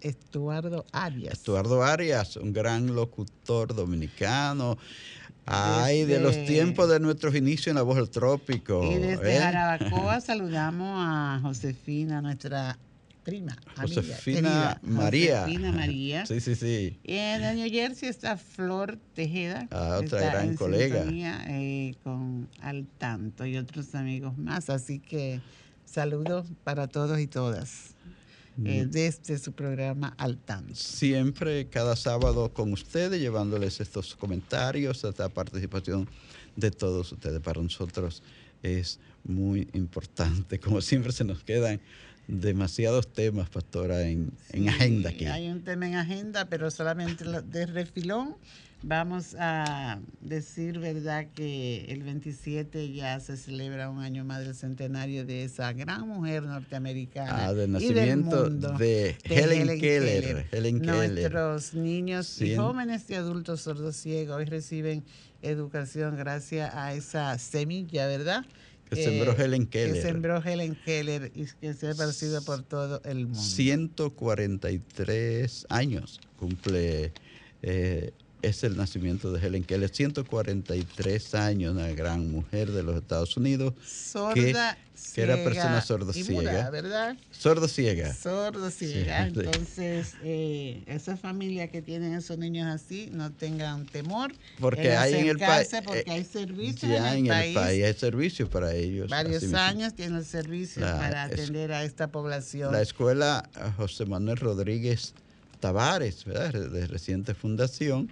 Estuardo 0.00 0.84
Arias. 0.92 1.32
Estuardo 1.32 1.82
Arias, 1.82 2.36
un 2.36 2.52
gran 2.52 2.94
locutor 2.94 3.74
dominicano. 3.74 4.76
Ay, 5.46 6.04
de 6.04 6.20
los 6.20 6.44
tiempos 6.44 6.88
de 6.88 7.00
nuestros 7.00 7.34
inicios 7.34 7.68
en 7.68 7.76
la 7.76 7.82
voz 7.82 7.96
del 7.96 8.10
trópico. 8.10 8.84
Y 8.84 8.96
desde 8.96 9.36
¿eh? 9.36 9.40
Jarabacoa 9.40 10.20
saludamos 10.20 10.94
a 10.94 11.40
Josefina, 11.42 12.20
nuestra 12.20 12.78
prima. 13.24 13.56
Josefina 13.76 14.78
María. 14.82 15.40
Josefina 15.40 15.72
María. 15.72 16.26
sí, 16.26 16.40
sí, 16.40 16.54
sí. 16.54 17.00
Y 17.02 17.14
en 17.14 17.56
New 17.56 17.70
Jersey 17.70 18.08
está 18.08 18.36
Flor 18.36 18.98
Tejeda. 19.14 19.66
Ah, 19.70 19.98
otra 20.04 20.20
gran 20.20 20.54
colega. 20.56 21.04
Eh, 21.48 21.94
con 22.04 22.48
Al 22.60 22.86
Tanto 22.98 23.46
y 23.46 23.56
otros 23.56 23.94
amigos 23.94 24.36
más. 24.36 24.70
Así 24.70 24.98
que 25.00 25.40
saludos 25.90 26.46
para 26.64 26.86
todos 26.86 27.18
y 27.18 27.26
todas. 27.26 27.94
Eh, 28.64 28.86
desde 28.86 29.38
su 29.38 29.52
programa 29.52 30.14
Al 30.18 30.36
Tanto. 30.36 30.74
Siempre, 30.74 31.68
cada 31.68 31.96
sábado 31.96 32.52
con 32.52 32.72
ustedes, 32.74 33.18
llevándoles 33.18 33.80
estos 33.80 34.14
comentarios, 34.16 35.02
esta 35.02 35.30
participación 35.30 36.06
de 36.56 36.70
todos 36.70 37.10
ustedes. 37.12 37.40
Para 37.40 37.62
nosotros 37.62 38.22
es 38.62 38.98
muy 39.24 39.66
importante. 39.72 40.60
Como 40.60 40.82
siempre 40.82 41.12
se 41.12 41.24
nos 41.24 41.42
quedan 41.42 41.80
demasiados 42.30 43.12
temas, 43.12 43.50
pastora, 43.50 44.02
en, 44.02 44.32
agenda 44.68 45.10
aquí. 45.10 45.26
Hay 45.26 45.48
un 45.48 45.62
tema 45.62 45.86
en 45.86 45.96
agenda, 45.96 46.46
pero 46.46 46.70
solamente 46.70 47.24
de 47.24 47.66
refilón. 47.66 48.36
Vamos 48.82 49.36
a 49.38 50.00
decir, 50.22 50.78
¿verdad?, 50.78 51.26
que 51.34 51.84
el 51.90 52.02
27 52.02 52.92
ya 52.92 53.20
se 53.20 53.36
celebra 53.36 53.90
un 53.90 53.98
año 53.98 54.24
más 54.24 54.42
del 54.42 54.54
centenario 54.54 55.26
de 55.26 55.44
esa 55.44 55.74
gran 55.74 56.08
mujer 56.08 56.44
norteamericana. 56.44 57.48
Ah, 57.48 57.52
del 57.52 57.72
nacimiento 57.72 58.48
de, 58.48 59.18
Helen, 59.24 59.78
Keller. 59.78 60.46
Nuestros 60.80 61.74
niños 61.74 62.40
y 62.40 62.56
jóvenes 62.56 63.04
y 63.10 63.14
adultos 63.14 63.60
sordos 63.60 63.96
ciegos 63.96 64.38
hoy 64.38 64.46
reciben 64.46 65.04
educación 65.42 66.16
gracias 66.16 66.74
a 66.74 66.94
esa 66.94 67.38
semilla, 67.38 68.06
¿verdad? 68.06 68.46
Que 68.90 69.04
sembró 69.04 69.32
eh, 69.32 69.36
Helen 69.38 69.66
Keller. 69.66 69.94
Que 69.94 70.02
sembró 70.02 70.40
Helen 70.44 70.76
Keller 70.84 71.32
y 71.34 71.46
que 71.60 71.72
se 71.74 71.90
ha 71.90 71.94
parecido 71.94 72.42
por 72.42 72.62
todo 72.62 73.00
el 73.04 73.26
mundo. 73.26 73.40
143 73.40 75.66
años 75.68 76.20
cumple 76.38 77.12
eh, 77.62 78.12
es 78.42 78.64
el 78.64 78.76
nacimiento 78.76 79.32
de 79.32 79.46
Helen 79.46 79.64
Keller, 79.64 79.90
143 79.90 81.34
años, 81.34 81.74
una 81.74 81.88
gran 81.88 82.30
mujer 82.30 82.70
de 82.70 82.82
los 82.82 82.96
Estados 82.96 83.36
Unidos. 83.36 83.74
Sorda, 83.84 84.78
que, 85.14 85.22
era 85.22 85.36
persona 85.36 85.80
sordociega. 85.82 86.70
¿verdad? 86.70 87.16
Sordociega. 87.30 88.14
Sordociega. 88.14 89.26
Entonces, 89.26 90.14
eh, 90.22 90.82
esa 90.86 91.16
familia 91.16 91.68
que 91.68 91.82
tienen 91.82 92.14
esos 92.14 92.38
niños 92.38 92.66
así, 92.66 93.10
no 93.12 93.30
tengan 93.30 93.86
temor. 93.86 94.32
Porque 94.58 94.92
hay 94.92 95.14
en 95.14 95.28
el 95.28 95.38
país. 95.38 95.68
Porque 95.84 96.10
hay 96.10 96.24
servicios 96.24 96.90
ya 96.90 97.16
en 97.16 97.26
el, 97.26 97.54
país. 97.54 97.84
Hay 97.84 97.94
servicios 97.94 98.48
para 98.48 98.74
ellos. 98.74 99.10
Varios 99.10 99.52
años 99.52 99.94
tienen 99.94 100.24
servicios 100.24 100.88
para 100.90 101.24
atender 101.24 101.72
a 101.72 101.84
esta 101.84 102.08
población. 102.08 102.72
La 102.72 102.82
escuela 102.82 103.48
José 103.76 104.06
Manuel 104.06 104.38
Rodríguez 104.38 105.14
Tavares, 105.60 106.24
¿verdad? 106.24 106.70
de 106.70 106.86
reciente 106.86 107.34
fundación 107.34 108.10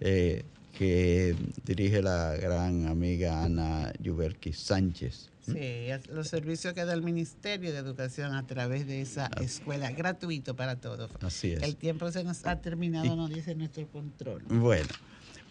eh, 0.00 0.44
que 0.76 1.34
dirige 1.64 2.02
la 2.02 2.36
gran 2.36 2.86
amiga 2.86 3.44
Ana 3.44 3.92
Yuberki 4.00 4.52
Sánchez. 4.52 5.30
Sí, 5.40 5.86
los 6.12 6.28
servicios 6.28 6.74
que 6.74 6.84
da 6.84 6.92
el 6.92 7.02
Ministerio 7.02 7.72
de 7.72 7.78
Educación 7.78 8.34
a 8.34 8.46
través 8.46 8.86
de 8.86 9.00
esa 9.00 9.30
escuela, 9.40 9.90
gratuito 9.92 10.56
para 10.56 10.76
todos. 10.76 11.10
Así 11.20 11.52
es. 11.52 11.62
El 11.62 11.76
tiempo 11.76 12.10
se 12.10 12.24
nos 12.24 12.44
ha 12.46 12.60
terminado, 12.60 13.14
nos 13.14 13.30
dice 13.30 13.54
nuestro 13.54 13.86
control. 13.86 14.42
Bueno, 14.48 14.88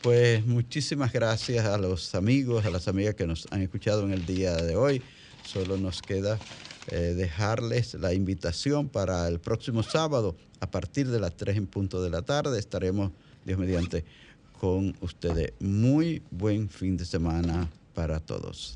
pues 0.01 0.45
muchísimas 0.45 1.13
gracias 1.13 1.65
a 1.65 1.77
los 1.77 2.13
amigos, 2.13 2.65
a 2.65 2.69
las 2.69 2.87
amigas 2.87 3.15
que 3.15 3.25
nos 3.25 3.47
han 3.51 3.61
escuchado 3.61 4.03
en 4.03 4.11
el 4.11 4.25
día 4.25 4.55
de 4.55 4.75
hoy. 4.75 5.01
Solo 5.45 5.77
nos 5.77 6.01
queda 6.01 6.37
eh, 6.91 7.15
dejarles 7.15 7.95
la 7.95 8.13
invitación 8.13 8.89
para 8.89 9.27
el 9.27 9.39
próximo 9.39 9.81
sábado, 9.81 10.35
a 10.59 10.69
partir 10.69 11.07
de 11.07 11.19
las 11.19 11.35
3 11.35 11.57
en 11.57 11.67
punto 11.67 12.03
de 12.03 12.09
la 12.11 12.21
tarde, 12.21 12.59
estaremos, 12.59 13.11
Dios 13.43 13.57
mediante, 13.57 14.05
con 14.59 14.95
ustedes. 15.01 15.53
Muy 15.59 16.21
buen 16.31 16.69
fin 16.69 16.97
de 16.97 17.05
semana 17.05 17.69
para 17.93 18.19
todos. 18.19 18.75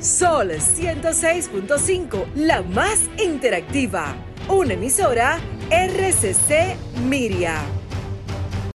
Sol 0.00 0.50
106.5, 0.50 2.34
la 2.34 2.62
más 2.62 3.10
interactiva. 3.22 4.16
Una 4.48 4.72
emisora 4.74 5.38
RCC 5.70 6.76
Miria. 7.06 7.79